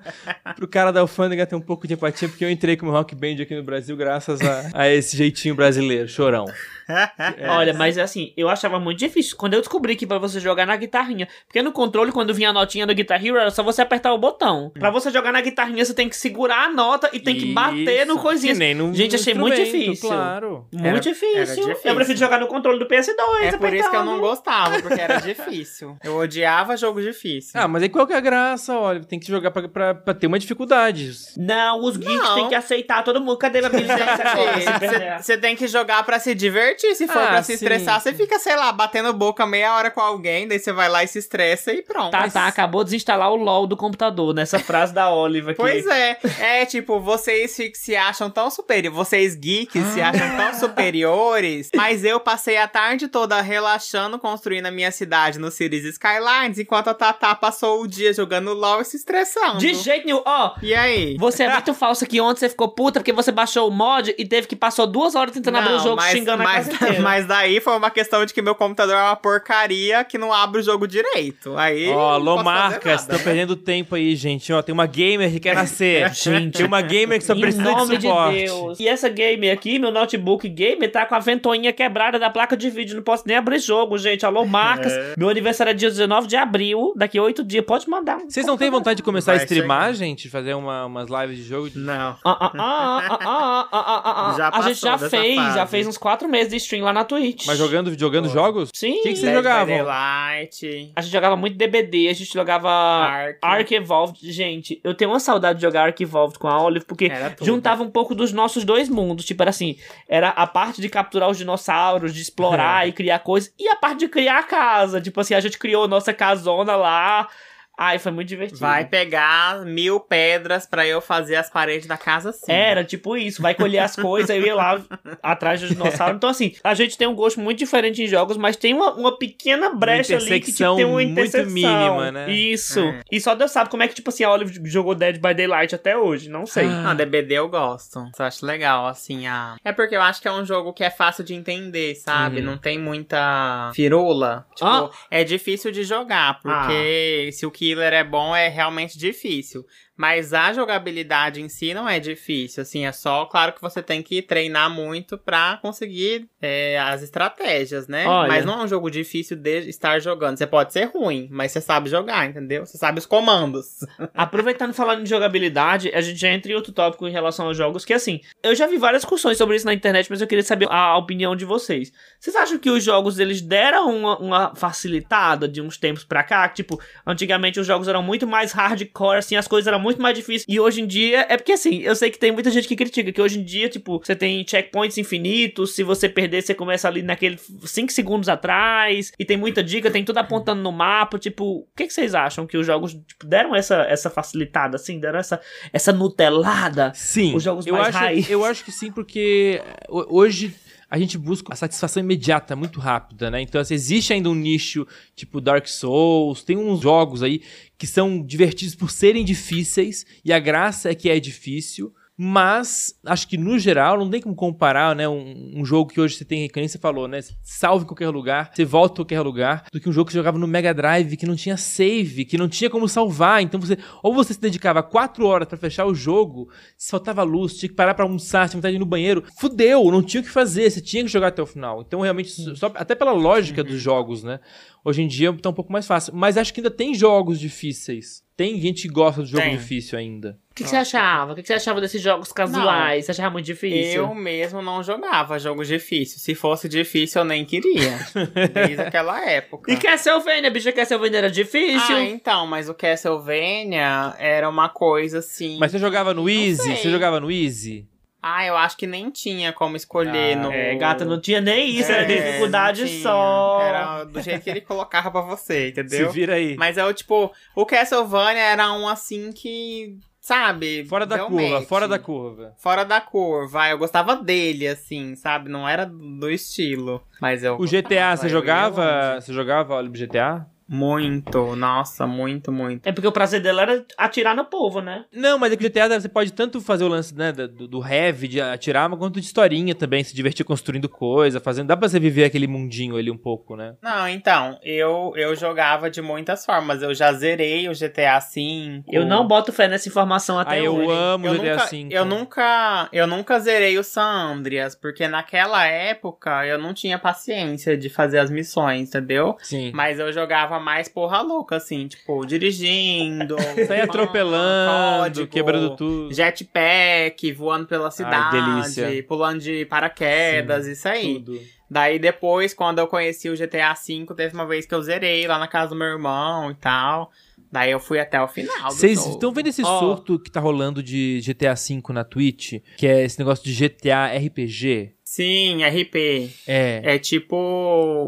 pro 0.56 0.67
cara 0.67 0.91
da 0.91 1.01
alfândega 1.01 1.45
ter 1.45 1.56
um 1.56 1.62
pouco 1.62 1.88
de 1.88 1.93
empatia, 1.93 2.28
porque 2.28 2.43
eu 2.43 2.49
entrei 2.49 2.75
com 2.75 2.86
o 2.88 2.89
meu 2.89 2.97
rock 2.97 3.13
band 3.13 3.41
aqui 3.41 3.56
no 3.56 3.62
Brasil 3.62 3.95
graças 3.95 4.41
a, 4.41 4.71
a 4.73 4.89
esse 4.89 5.15
jeitinho 5.15 5.54
brasileiro, 5.54 6.08
chorão. 6.08 6.45
É. 6.88 7.50
Olha, 7.50 7.74
mas 7.74 7.98
assim, 7.98 8.34
eu 8.38 8.48
achava 8.50 8.80
muito 8.80 9.00
difícil. 9.00 9.36
Quando 9.38 9.54
eu 9.56 9.60
descobri 9.60 9.95
que 9.95 10.06
pra 10.06 10.17
você 10.17 10.39
jogar 10.39 10.65
na 10.65 10.76
guitarrinha. 10.76 11.28
Porque 11.48 11.62
no 11.62 11.71
controle, 11.71 12.12
quando 12.12 12.34
vinha 12.34 12.50
a 12.50 12.54
notinha 12.54 12.86
do 12.86 12.93
Guitar 12.93 13.24
Hero, 13.24 13.38
era 13.38 13.50
só 13.52 13.63
você 13.63 13.82
apertar 13.82 14.13
o 14.13 14.17
botão. 14.17 14.71
Pra 14.78 14.89
você 14.91 15.10
jogar 15.12 15.32
na 15.32 15.41
guitarrinha, 15.41 15.84
você 15.84 15.93
tem 15.93 16.08
que 16.10 16.15
segurar 16.15 16.65
a 16.65 16.69
nota 16.69 17.10
e 17.13 17.19
tem 17.19 17.36
que 17.38 17.52
bater 17.54 18.06
no 18.06 18.13
Isso, 18.13 18.21
coisinha. 18.21 18.54
que 18.54 18.60
nem 18.60 18.76
no- 18.76 18.93
Gente, 18.93 19.15
achei 19.15 19.34
muito 19.34 19.56
difícil. 19.56 20.10
Claro. 20.10 20.67
Muito 20.71 20.86
Era- 20.86 21.00
difícil. 21.00 21.36
era 21.38 21.45
difícil. 21.56 21.82
Eu 21.84 21.95
prefiro 21.95 22.17
jogar 22.19 22.39
no 22.39 22.48
controle 22.48 22.78
do 22.80 22.86
PS2. 22.88 23.54
É 23.54 23.58
por 23.58 23.74
isso 23.74 23.89
que 23.89 23.95
eu 23.95 24.06
não 24.06 24.19
gostava, 24.19 24.82
porque 24.82 25.02
era 25.02 25.17
difícil. 25.21 25.98
Eu 26.04 26.17
odiava 26.17 26.78
jogo 26.78 27.02
difícil. 27.02 27.60
Ah, 27.60 27.67
mas 27.67 27.82
aí 27.84 27.89
qual 27.89 28.06
que 28.06 28.13
é 28.13 28.17
a 28.17 28.21
graça, 28.21 28.78
olha? 28.78 29.00
Tem 29.04 29.19
que 29.19 29.28
jogar 29.28 29.52
pra, 29.52 29.67
pra, 29.67 29.95
pra 29.95 30.13
ter 30.13 30.28
uma 30.28 30.38
dificuldade. 30.39 31.12
Não, 31.38 31.82
os 31.84 31.98
geeks 31.98 32.30
têm 32.36 32.48
que 32.50 32.56
aceitar 32.56 33.04
todo 33.04 33.19
mundo. 33.19 33.38
Cadê 33.38 33.62
minha? 33.62 33.95
Se 34.62 34.80
perder? 34.80 35.19
Você 35.24 35.38
tem 35.38 35.56
que 35.56 35.67
jogar 35.67 36.04
pra 36.06 36.19
se 36.19 36.34
divertir. 36.36 36.74
Se 36.79 37.07
for 37.07 37.17
Ah, 37.17 37.27
pra 37.27 37.41
se 37.43 37.47
sim. 37.47 37.53
estressar, 37.53 37.99
você 38.01 38.13
fica, 38.13 38.38
sei 38.39 38.55
lá, 38.55 38.71
batendo 38.71 39.11
boca 39.13 39.45
meia 39.45 39.75
hora 39.75 39.89
com 39.91 40.01
alguém, 40.01 40.47
daí 40.47 40.59
você 40.59 40.71
vai 40.73 40.89
lá 40.89 41.03
e 41.03 41.07
se 41.07 41.19
estressa 41.19 41.71
e 41.73 41.81
pronto. 41.81 42.11
Tá, 42.11 42.19
Mas- 42.21 42.33
tá, 42.33 42.45
acabou 42.47 42.83
de 42.83 42.91
desinstalar 42.91 43.31
o 43.31 43.35
LOL 43.35 43.65
do 43.67 43.75
computador, 43.77 44.33
nessa 44.33 44.59
frase 44.59 44.93
da 44.93 45.09
Olive 45.13 45.51
aqui. 45.51 45.57
Pois 45.57 45.85
é. 45.88 46.17
É 46.39 46.65
tipo, 46.65 46.99
vocês 46.99 47.55
se 47.73 47.95
acham 47.95 48.29
tão 48.29 48.49
superiores, 48.49 48.95
vocês 48.97 49.35
geeks 49.35 49.83
se 49.93 50.01
acham 50.01 50.35
tão 50.38 50.53
superiores, 50.59 51.69
mas 51.75 52.03
eu 52.03 52.19
passei 52.19 52.57
a 52.57 52.67
tarde 52.67 53.07
toda 53.07 53.39
relaxando, 53.41 54.17
construindo 54.19 54.65
a 54.67 54.71
minha 54.71 54.91
cidade 54.91 55.39
no 55.39 55.51
Cities 55.51 55.85
Skylines, 55.85 56.59
enquanto 56.59 56.89
a 56.89 56.93
Tatá 56.93 57.35
passou 57.35 57.81
o 57.81 57.88
dia 57.88 58.13
jogando 58.13 58.53
LOL 58.53 58.81
e 58.81 58.85
se 58.85 58.97
estressando. 58.97 59.57
De 59.57 59.73
jeito 59.73 60.05
nenhum. 60.05 60.21
Ó, 60.25 60.55
E 60.61 60.73
aí? 60.73 61.17
Você 61.17 61.43
é 61.43 61.51
muito 61.51 61.73
falso 61.73 62.05
que 62.05 62.19
ontem 62.21 62.39
você 62.39 62.49
ficou 62.49 62.69
puta 62.69 62.99
porque 62.99 63.13
você 63.13 63.31
baixou 63.31 63.67
o 63.67 63.71
mod 63.71 64.13
e 64.17 64.25
teve 64.25 64.47
que 64.47 64.55
passou 64.55 64.88
duas 64.88 65.15
horas 65.15 65.33
tentando 65.33 65.57
abrir 65.57 65.73
o 65.73 65.79
jogo 65.79 65.95
mas, 65.97 66.11
xingando 66.11 66.43
mas, 66.43 66.64
a 66.64 66.64
inteira. 66.67 67.01
mas 67.04 67.25
daí 67.25 67.60
foi 67.60 67.75
uma 67.78 67.89
questão 67.89 68.25
de 68.25 68.34
que 68.34 68.41
meu 68.41 68.56
computador 68.56 68.95
é 68.95 69.01
uma 69.01 69.15
porcaria 69.15 70.04
que 70.04 70.17
não 70.17 70.34
abre 70.34 70.62
o 70.62 70.63
jogo 70.63 70.88
direito. 70.88 71.56
Aí. 71.58 71.89
Ó, 71.89 72.13
alô, 72.13 72.36
não 72.38 72.43
posso 72.43 72.45
fazer 72.45 72.60
marcas, 72.62 72.86
nada, 72.86 73.01
estão 73.01 73.17
né? 73.17 73.23
perdendo 73.23 73.56
tempo 73.56 73.95
aí, 73.95 74.15
gente. 74.15 74.51
Ó, 74.54 74.62
tem 74.62 74.73
uma 74.73 74.86
gamer 74.86 75.32
que 75.32 75.39
quer 75.39 75.56
nascer. 75.56 76.13
Gente. 76.15 76.58
Tem 76.58 76.65
uma 76.65 76.82
gamer 76.82 77.19
que 77.19 77.25
só 77.25 77.34
em 77.34 77.41
precisa 77.41 77.63
nome 77.63 77.97
de 77.97 78.08
suporte. 78.08 78.45
Deus. 78.45 78.80
E 78.80 78.88
essa 78.88 79.10
game 79.10 79.49
aqui, 79.49 79.78
meu 79.78 79.91
notebook 79.91 80.47
gamer, 80.49 80.91
tá 80.91 81.06
com 81.06 81.15
a 81.15 81.19
ventoinha 81.19 81.71
quebrada 81.71 82.17
da 82.17 82.30
placa 82.30 82.56
de 82.56 82.69
vídeo. 82.69 82.95
Não 82.95 83.04
posso 83.04 83.23
nem 83.25 83.38
abrir 83.38 83.60
jogo, 83.60 83.97
gente. 83.97 84.25
Alô, 84.25 84.45
marcas. 84.45 84.93
Meu 85.17 85.30
aniversário 85.30 85.71
é 85.71 85.73
dia 85.73 85.89
19 85.89 86.28
de 86.28 86.36
abril. 86.36 86.93
Daqui 86.95 87.17
a 87.17 87.23
oito 87.23 87.43
dias. 87.43 87.63
Pode 87.65 87.89
mandar. 87.89 88.17
um 88.17 88.30
Vocês 88.30 88.45
não 88.45 88.58
têm 88.58 88.69
vontade 88.69 88.97
de 88.97 89.04
começar 89.04 89.34
a 89.34 89.36
Vai 89.36 89.45
streamar, 89.45 89.82
chegar. 89.82 89.93
gente? 89.93 90.30
Fazer 90.30 90.54
uma, 90.54 90.86
umas 90.86 91.10
lives 91.10 91.38
de 91.38 91.43
jogo? 91.43 91.69
Não. 91.75 92.15
Ah, 92.23 92.38
ah, 92.39 92.51
ah, 92.54 92.60
ah, 92.60 93.19
ah, 93.21 93.67
ah, 93.71 93.78
ah, 93.82 94.01
ah, 94.06 94.30
ah. 94.30 94.38
Já 94.38 94.49
a 94.49 94.62
gente 94.62 94.82
já 94.82 94.97
fez, 94.97 95.36
fase. 95.36 95.56
já 95.56 95.65
fez 95.65 95.88
uns 95.88 95.97
quatro 95.97 96.28
meses 96.28 96.54
de 96.56 96.63
stream 96.63 96.84
lá 96.84 96.94
na 96.94 97.04
Twitch. 97.04 97.46
Mas 97.46 97.58
jogando, 97.58 97.98
jogando 97.98 98.28
Pô. 98.28 98.34
jogos? 98.34 98.70
Sim. 98.74 99.00
O 99.00 99.04
que, 99.04 99.10
que 99.10 99.15
vocês 99.18 99.34
jogavam? 99.34 99.76
Daylight. 99.76 100.91
A 100.96 101.02
gente 101.02 101.12
jogava 101.12 101.36
muito 101.36 101.58
DBD, 101.58 102.10
a 102.10 102.13
gente 102.13 102.34
jogava 102.34 102.70
Ark. 102.70 103.39
Ark 103.41 103.72
Evolved. 103.74 104.32
Gente, 104.32 104.80
eu 104.84 104.94
tenho 104.94 105.12
uma 105.12 105.20
saudade 105.20 105.60
de 105.60 105.63
jogar 105.63 105.84
Ark 105.84 106.02
Evolved 106.02 106.39
com 106.39 106.48
a 106.48 106.62
Olive, 106.62 106.86
porque 106.86 107.12
juntava 107.41 107.84
um 107.84 107.89
pouco 107.89 108.15
dos 108.15 108.32
nossos 108.32 108.63
dois 108.63 108.89
mundos. 108.89 109.26
Tipo, 109.26 109.44
era 109.44 109.50
assim, 109.50 109.78
era 110.08 110.30
a 110.30 110.48
parte 110.48 110.82
de 110.82 110.89
capturar 110.89 111.30
os 111.30 111.38
dinossauros, 111.38 112.13
de 112.13 112.22
explorar 112.22 112.88
e 112.89 112.91
criar 112.91 113.20
coisas, 113.20 113.54
e 113.60 113.68
a 113.68 113.76
parte 113.76 114.00
de 114.00 114.08
criar 114.08 114.39
a 114.39 114.44
casa. 114.44 115.02
Tipo 115.02 115.22
assim, 115.22 115.34
a 115.34 115.39
gente 115.39 115.58
criou 115.58 115.88
nossa 115.88 116.13
casona 116.13 116.76
lá. 116.76 117.28
Ai, 117.77 117.99
foi 117.99 118.11
muito 118.11 118.27
divertido. 118.29 118.59
Vai 118.59 118.85
pegar 118.85 119.65
mil 119.65 119.99
pedras 119.99 120.65
pra 120.65 120.85
eu 120.88 121.01
fazer 121.01 121.35
as 121.35 121.49
paredes 121.49 121.88
da 121.88 121.97
casa 121.97 122.29
assim. 122.29 122.51
Era 122.51 122.83
tipo 122.83 123.15
isso, 123.17 123.41
vai 123.41 123.53
colher 123.53 123.79
as 123.79 123.95
coisas, 123.95 124.29
eu 124.29 124.41
ia 124.41 124.55
lá 124.55 124.81
atrás 125.21 125.59
dos 125.61 125.69
dinossauros. 125.69 126.15
Então, 126.15 126.29
assim, 126.29 126.53
a 126.63 126.73
gente 126.73 126.97
tem 126.97 127.07
um 127.07 127.15
gosto 127.15 127.39
muito 127.39 127.57
diferente 127.59 128.01
em 128.01 128.07
jogos, 128.07 128.38
mas 128.38 128.55
tem 128.55 128.73
uma, 128.73 128.93
uma 128.93 129.17
pequena 129.17 129.73
brecha 129.73 130.15
ali 130.17 130.39
que 130.39 130.51
tipo, 130.51 130.75
tem 130.75 130.85
uma 130.85 130.93
muito 130.93 131.11
intersecção. 131.11 131.51
mínima, 131.51 132.11
né? 132.11 132.31
Isso. 132.31 132.79
É. 132.79 133.01
E 133.11 133.19
só 133.19 133.35
Deus 133.35 133.51
sabe 133.51 133.69
como 133.69 133.83
é 133.83 133.88
que, 133.88 133.95
tipo 133.95 134.09
assim, 134.09 134.23
a 134.23 134.31
Olive 134.31 134.59
jogou 134.69 134.95
Dead 134.95 135.15
by 135.19 135.33
Daylight 135.33 135.75
até 135.75 135.97
hoje. 135.97 136.29
Não 136.29 136.45
sei. 136.45 136.65
Ah. 136.67 136.93
DBD 136.93 137.35
eu 137.35 137.49
gosto. 137.49 137.99
Eu 138.17 138.25
acho 138.25 138.45
legal, 138.45 138.85
assim, 138.88 139.27
a... 139.27 139.55
É 139.63 139.71
porque 139.71 139.95
eu 139.95 140.01
acho 140.01 140.21
que 140.21 140.27
é 140.27 140.31
um 140.31 140.45
jogo 140.45 140.73
que 140.73 140.83
é 140.83 140.89
fácil 140.89 141.23
de 141.23 141.33
entender, 141.33 141.95
sabe? 141.95 142.39
Uhum. 142.39 142.45
Não 142.45 142.57
tem 142.57 142.79
muita 142.79 143.71
firula. 143.75 144.45
Tipo, 144.55 144.69
Ah. 144.69 144.89
é 145.11 145.23
difícil 145.23 145.71
de 145.71 145.83
jogar, 145.83 146.39
porque 146.41 147.29
se 147.33 147.45
o 147.45 147.51
killer 147.65 147.93
é 147.93 148.04
bom, 148.04 148.36
é 148.36 148.47
realmente 148.47 148.97
difícil. 148.97 149.65
Mas 149.97 150.34
a 150.34 150.51
jogabilidade 150.51 151.41
em 151.41 151.47
si 151.47 151.73
não 151.73 151.88
é 151.88 151.99
difícil, 151.99 152.62
assim, 152.62 152.86
é 152.86 152.91
só, 152.91 153.25
claro 153.25 153.53
que 153.53 153.62
você 153.62 153.81
tem 153.81 154.03
que 154.03 154.21
treinar 154.21 154.69
muito 154.69 155.17
pra 155.17 155.58
conseguir 155.62 156.27
é, 156.41 156.77
as 156.77 157.01
estratégias, 157.01 157.88
né? 157.88 158.05
Olha. 158.05 158.27
Mas 158.27 158.43
não 158.43 158.60
é 158.60 158.63
um 158.63 158.67
jogo 158.67 158.91
difícil 158.91 159.38
de 159.38 159.69
estar 159.69 159.99
jogando. 159.99 160.38
Você 160.38 160.45
pode 160.45 160.73
ser 160.73 160.86
ruim, 160.86 161.29
mas 161.31 161.53
você 161.53 161.62
sabe 161.62 161.89
jogar, 161.89 162.27
entendeu? 162.27 162.65
Você 162.65 162.77
sabe 162.77 162.99
os 162.99 163.05
comandos. 163.05 163.79
Aproveitando 164.13 164.73
falando 164.73 165.03
de 165.03 165.10
jogabilidade, 165.10 165.89
a 165.93 166.01
gente 166.01 166.19
já 166.19 166.29
entra 166.29 166.51
em 166.51 166.55
outro 166.55 166.73
tópico 166.73 167.08
em 167.08 167.12
relação 167.12 167.47
aos 167.47 167.55
jogos, 167.55 167.86
que 167.86 167.93
assim, 167.93 168.19
eu 168.43 168.53
já 168.53 168.67
vi 168.67 168.77
várias 168.77 169.03
discussões 169.03 169.38
sobre 169.38 169.55
isso 169.55 169.65
na 169.65 169.73
internet, 169.73 170.10
mas 170.10 170.19
eu 170.19 170.27
queria 170.27 170.43
saber 170.43 170.67
a 170.69 170.97
opinião 170.97 171.36
de 171.38 171.45
vocês. 171.45 171.91
Vocês 172.19 172.36
acham 172.36 172.58
que 172.58 172.69
os 172.69 172.84
jogos 172.84 173.17
eles 173.17 173.41
deram 173.41 173.95
uma, 173.95 174.17
uma 174.19 174.55
facilitada 174.55 175.47
de 175.47 175.62
uns 175.62 175.77
tempos 175.77 176.03
pra 176.03 176.21
cá? 176.21 176.49
Tipo, 176.49 176.81
antigamente 177.08 177.62
os 177.62 177.67
jogos 177.67 177.88
eram 177.88 178.03
muito 178.03 178.27
mais 178.27 178.51
hardcore, 178.51 179.19
assim, 179.19 179.38
as 179.38 179.47
coisas 179.47 179.67
eram 179.67 179.85
muito 179.86 180.02
mais 180.02 180.15
difíceis. 180.17 180.45
E 180.48 180.60
hoje 180.60 180.82
em 180.82 180.88
dia, 180.88 181.26
é 181.30 181.38
porque 181.38 181.54
assim, 181.54 181.80
eu 181.82 181.95
sei 181.95 182.10
que 182.12 182.19
tem 182.19 182.32
muita 182.32 182.52
gente 182.52 182.67
que 182.67 182.76
critica, 182.76 183.12
que 183.12 183.21
hoje 183.21 183.39
em 183.39 183.43
dia, 183.43 183.69
tipo, 183.69 184.00
você 184.04 184.15
tem 184.15 184.45
checkpoints 184.45 184.98
infinitos, 184.98 185.74
se 185.74 185.84
você 185.84 186.10
perder, 186.10 186.41
você 186.41 186.54
começa 186.54 186.88
ali 186.88 187.02
naquele 187.02 187.38
5 187.63 187.91
segundos 187.91 188.28
atrás, 188.28 189.12
e 189.17 189.24
tem 189.24 189.38
muita 189.38 189.63
dica, 189.63 189.89
tem 189.89 190.04
tudo 190.04 190.17
apontando 190.17 190.62
no 190.62 190.71
mapa, 190.71 191.17
tipo, 191.17 191.60
o 191.60 191.67
que, 191.76 191.88
que 191.88 191.93
vocês 191.93 192.13
acham 192.13 192.45
que 192.45 192.58
os 192.58 192.65
jogos 192.65 192.93
tipo, 192.93 193.26
deram 193.26 193.56
essa, 193.56 193.84
essa 193.84 194.10
facilitada, 194.10 194.76
assim, 194.76 195.00
deram 195.00 195.19
essa, 195.19 195.39
essa 195.71 195.93
nutelada? 195.93 196.91
Sim. 196.95 197.36
Os 197.36 197.43
jogos 197.43 197.65
eu 197.67 197.74
mais 197.76 197.89
acho, 197.89 197.98
raiz. 197.98 198.30
Eu 198.30 198.43
acho 198.43 198.65
que 198.65 198.71
sim, 198.71 198.91
porque 198.91 199.62
ho- 199.88 200.06
hoje 200.10 200.54
a 200.95 200.97
gente 200.97 201.17
busca 201.17 201.51
a 201.51 201.58
satisfação 201.58 202.01
imediata, 202.01 202.55
muito 202.55 202.79
rápida, 202.79 203.29
né? 203.29 203.41
Então, 203.41 203.60
assim, 203.60 203.73
existe 203.73 204.13
ainda 204.13 204.29
um 204.29 204.34
nicho 204.34 204.88
tipo 205.13 205.41
Dark 205.41 205.67
Souls, 205.67 206.41
tem 206.41 206.55
uns 206.55 206.79
jogos 206.79 207.21
aí 207.21 207.41
que 207.77 207.86
são 207.86 208.23
divertidos 208.23 208.75
por 208.75 208.89
serem 208.89 209.25
difíceis, 209.25 210.05
e 210.23 210.31
a 210.31 210.39
graça 210.39 210.89
é 210.89 210.95
que 210.95 211.10
é 211.10 211.19
difícil. 211.19 211.93
Mas 212.17 212.93
acho 213.06 213.28
que 213.28 213.38
no 213.38 213.60
geral 213.60 213.97
não 213.97 214.10
tem 214.10 214.21
como 214.21 214.34
comparar, 214.36 214.95
né? 214.95 215.08
Um, 215.08 215.51
um 215.60 215.65
jogo 215.65 215.91
que 215.91 215.99
hoje 215.99 216.15
você 216.15 216.23
tem, 216.23 216.47
que 216.47 216.60
nem 216.60 216.67
você 216.67 216.78
falou, 216.78 217.08
né? 217.10 217.19
Salve 217.43 217.84
em 217.84 217.88
qualquer 217.88 218.08
lugar, 218.10 218.51
você 218.54 218.63
volta 218.63 218.93
em 218.93 218.95
qualquer 219.04 219.21
lugar, 219.21 219.65
do 219.71 219.80
que 219.82 219.89
um 219.89 219.91
jogo 219.91 220.06
que 220.08 220.13
você 220.13 220.19
jogava 220.19 220.38
no 220.38 220.47
Mega 220.47 220.73
Drive, 220.73 221.17
que 221.17 221.25
não 221.25 221.36
tinha 221.36 221.58
save, 221.58 222.23
que 222.23 222.38
não 222.38 222.47
tinha 222.47 222.69
como 222.69 222.88
salvar. 222.88 223.41
Então 223.41 223.60
você. 223.60 223.78
Ou 224.01 224.13
você 224.13 224.34
se 224.34 224.39
dedicava 224.39 224.82
quatro 224.82 225.25
horas 225.28 225.47
pra 225.47 225.58
fechar 225.58 225.86
o 225.86 225.93
jogo, 225.93 226.49
se 226.78 226.89
faltava 226.89 227.21
luz, 227.23 227.58
tinha 227.58 227.69
que 227.69 227.75
parar 227.75 227.93
pra 227.93 228.06
almoçar, 228.06 228.47
tinha 228.47 228.60
vontade 228.60 228.71
de 228.73 228.78
ir 228.78 228.80
no 228.80 228.86
banheiro. 228.86 229.23
Fudeu, 229.38 229.84
não 229.91 230.01
tinha 230.01 230.21
o 230.21 230.23
que 230.23 230.30
fazer, 230.32 230.69
você 230.71 230.80
tinha 230.82 231.04
que 231.04 231.10
jogar 231.12 231.28
até 231.28 231.41
o 231.41 231.45
final. 231.45 231.82
Então, 231.82 231.99
realmente, 231.99 232.30
só- 232.56 232.71
até 232.75 232.95
pela 232.95 233.12
lógica 233.12 233.62
dos 233.63 233.82
jogos, 233.82 234.23
né? 234.23 234.39
Hoje 234.86 235.01
em 235.01 235.08
dia 235.08 235.34
tá 235.34 235.49
um 235.49 235.54
pouco 235.54 235.71
mais 235.73 235.86
fácil. 235.86 236.13
Mas 236.15 236.38
acho 236.38 236.54
que 236.54 236.62
ainda 236.62 236.71
tem 236.71 236.93
jogos 236.95 237.39
difíceis. 237.39 238.23
Tem 238.38 238.60
gente 238.60 238.82
que 238.82 238.93
gosta 238.93 239.21
do 239.21 239.28
jogo 239.28 239.43
Tem. 239.43 239.56
difícil 239.56 239.98
ainda. 239.98 240.38
O 240.52 240.56
que, 240.56 240.63
que 240.63 240.69
você 240.69 240.76
achava? 240.76 241.32
O 241.32 241.36
que, 241.36 241.41
que 241.41 241.48
você 241.48 241.54
achava 241.54 241.80
desses 241.80 242.02
jogos 242.02 242.32
casuais? 242.32 243.06
Você 243.06 243.12
achava 243.12 243.30
muito 243.30 243.45
difícil? 243.45 244.04
Eu 244.04 244.15
mesmo 244.15 244.62
não 244.62 244.84
jogava 244.84 245.39
jogos 245.39 245.67
difíceis. 245.67 246.21
Se 246.21 246.36
fosse 246.36 246.67
difícil, 246.67 247.21
eu 247.21 247.26
nem 247.26 247.45
queria. 247.45 247.98
Desde 248.54 248.82
aquela 248.82 249.24
época. 249.30 249.71
E 249.71 249.78
Castlevania, 249.78 250.52
bicho, 250.52 250.71
Castlevania 250.74 251.17
era 251.19 251.32
difícil. 251.32 251.95
Ah, 251.95 252.04
então, 252.04 252.45
mas 252.48 252.67
o 252.67 252.74
Castlevania 252.74 254.15
era 254.17 254.50
uma 254.50 254.69
coisa 254.69 255.19
assim. 255.19 255.58
Mas 255.58 255.71
você 255.71 255.80
jogava 255.80 256.13
no 256.13 256.30
Easy? 256.30 256.62
sei. 256.62 256.76
Você 256.78 256.89
jogava 256.89 257.19
no 257.19 257.32
Easy? 257.32 257.88
Ah, 258.27 258.43
eu 258.43 258.57
acho 258.57 258.75
que 258.75 258.88
nem 258.88 259.11
tinha 259.11 259.53
como 259.53 259.75
escolher 259.75 260.35
Ah, 260.35 260.41
no. 260.41 260.51
É, 260.51 260.75
gata, 260.77 261.05
não 261.05 261.21
tinha 261.21 261.39
nem 261.39 261.69
isso, 261.69 261.91
É, 261.91 261.97
era 261.97 262.05
dificuldade 262.07 262.88
só. 263.03 263.59
Era 263.61 264.03
do 264.03 264.19
jeito 264.19 264.41
que 264.43 264.49
ele 264.49 264.61
colocava 264.61 265.11
pra 265.11 265.21
você, 265.21 265.69
entendeu? 265.77 266.07
Se 266.07 266.11
vira 266.11 266.33
aí. 266.33 266.55
Mas 266.57 266.75
é 266.75 266.83
o 266.83 266.91
tipo, 266.91 267.31
o 267.55 267.65
Castlevania 267.67 268.41
era 268.41 268.73
um 268.73 268.88
assim 268.88 269.31
que, 269.31 269.99
sabe? 270.19 270.83
Fora 270.85 271.05
da 271.05 271.17
deu 271.17 271.27
curva, 271.27 271.61
fora 271.61 271.88
da 271.88 271.99
curva. 271.99 272.55
Fora 272.57 272.83
da 272.83 272.99
curva. 272.99 273.69
Eu 273.69 273.77
gostava 273.77 274.15
dele, 274.15 274.67
assim, 274.67 275.15
sabe? 275.15 275.47
Não 275.47 275.69
era 275.69 275.85
do 275.85 276.27
estilo. 276.27 277.03
Mas 277.21 277.43
eu. 277.43 277.57
O 277.59 277.67
GTA, 277.67 278.17
você 278.17 278.25
eu 278.25 278.29
jogava. 278.31 279.21
Você 279.21 279.31
jogava 279.31 279.75
olha, 279.75 279.88
GTA? 279.88 280.47
Muito, 280.67 281.56
nossa, 281.56 282.08
muito, 282.08 282.51
muito. 282.51 282.88
É 282.88 282.91
porque 282.91 283.08
o 283.08 283.12
prazer 283.12 283.41
dela 283.41 283.62
era 283.62 283.86
atirar 283.97 284.36
no 284.36 284.45
povo, 284.45 284.82
né? 284.82 285.06
Não, 285.12 285.38
mas 285.38 285.51
é 285.54 285.56
que 285.56 285.65
o 285.65 285.69
GTA 285.69 285.99
você 285.99 286.10
pode 286.10 286.34
tanto 286.34 286.60
fazer 286.60 286.84
o 286.84 286.88
lance 286.88 287.15
né, 287.15 287.32
do, 287.32 287.67
do 287.67 287.86
heavy, 287.86 288.28
de 288.28 288.41
atirar, 288.41 288.89
mas 288.89 288.97
quanto 288.99 289.19
de 289.19 289.25
historinha 289.25 289.75
também, 289.75 290.04
se 290.04 290.15
divertir 290.15 290.45
construindo 290.45 290.89
coisa, 290.89 291.39
fazendo. 291.39 291.67
Dá 291.67 291.78
pra 291.78 291.88
você 291.88 291.99
viver 291.99 292.25
aquele 292.25 292.47
mundinho 292.47 292.97
ali 292.97 293.12
um 293.12 293.17
pouco, 293.17 293.56
né? 293.56 293.75
Não, 293.82 294.08
então, 294.08 294.60
eu, 294.63 295.13
eu 295.15 295.36
jogava 295.36 295.89
de 295.89 296.01
muitas 296.01 296.45
formas. 296.45 296.82
Eu 296.82 296.93
já 296.93 297.13
zerei 297.13 297.69
o 297.69 297.71
GTA 297.73 298.19
V. 298.19 298.84
Eu 298.91 299.06
não 299.06 299.28
boto 299.28 299.54
fé 299.54 299.67
nessa 299.67 299.88
informação 299.88 300.39
até 300.39 300.56
Aí 300.56 300.65
eu 300.65 300.75
hoje. 300.75 300.91
amo 300.91 301.28
Eu 301.28 301.34
o 301.34 301.38
GTA 301.38 301.56
nunca, 301.56 301.65
V. 301.65 301.88
eu 301.91 302.06
nunca, 302.06 302.89
eu 302.91 303.08
nunca 303.08 303.39
zerei 303.39 303.78
o 303.78 303.84
San 303.84 304.32
Andreas, 304.36 304.75
porque 304.75 305.08
naquela 305.08 305.65
época 305.67 306.45
eu 306.45 306.58
não 306.58 306.73
tinha 306.73 306.97
paciência 306.97 307.78
de 307.78 307.89
fazer 307.89 308.19
as 308.19 308.30
missões, 308.32 308.89
entendeu? 308.89 309.38
Sim. 309.41 309.71
Mas 309.73 309.99
eu 309.99 310.12
jogava 310.12 310.55
mais 310.60 310.88
porra 310.88 311.22
louca, 311.22 311.56
assim, 311.58 311.88
tipo, 311.88 312.26
dirigindo. 312.26 313.36
Saia 313.68 313.84
atropelando, 313.84 315.04
código, 315.04 315.28
quebrando 315.28 315.76
tudo. 315.76 316.13
Jetpack, 316.13 317.32
voando 317.34 317.68
pela 317.68 317.91
cidade, 317.91 318.41
delícia. 318.41 319.04
pulando 319.08 319.39
de 319.39 319.65
paraquedas, 319.65 320.68
isso 320.68 320.88
aí. 320.88 321.15
Tudo. 321.15 321.39
Daí 321.70 321.98
depois, 321.98 322.54
quando 322.54 322.80
eu 322.80 322.88
conheci 322.88 323.30
o 323.30 323.36
GTA 323.36 323.74
V, 323.74 324.06
teve 324.15 324.36
uma 324.36 324.46
vez 324.46 324.65
que 324.65 324.76
eu 324.76 324.82
zerei 324.82 325.28
lá 325.28 325.39
na 325.39 325.48
casa 325.48 325.70
do 325.70 325.76
meu 325.76 325.88
irmão 325.88 326.52
e 326.52 326.56
tal. 326.56 327.12
Daí 327.52 327.72
eu 327.72 327.80
fui 327.80 328.00
até 328.00 328.22
o 328.22 328.28
final. 328.28 328.70
Vocês 328.70 329.06
estão 329.06 329.32
vendo 329.32 329.48
esse 329.48 329.63
Ó. 329.63 329.80
surto 329.80 330.20
que 330.20 330.30
tá 330.30 330.39
rolando 330.39 330.84
de 330.84 331.22
GTA 331.22 331.54
V 331.56 331.82
na 331.94 332.04
Twitch? 332.04 332.62
Que 332.76 332.86
é 332.86 333.04
esse 333.06 333.18
negócio 333.18 333.46
de 333.46 333.54
GTA 333.54 334.08
RPG? 334.08 334.94
Sim, 335.08 335.63
RP. 335.63 336.32
É. 336.48 336.82
É 336.96 336.98
tipo 337.00 337.38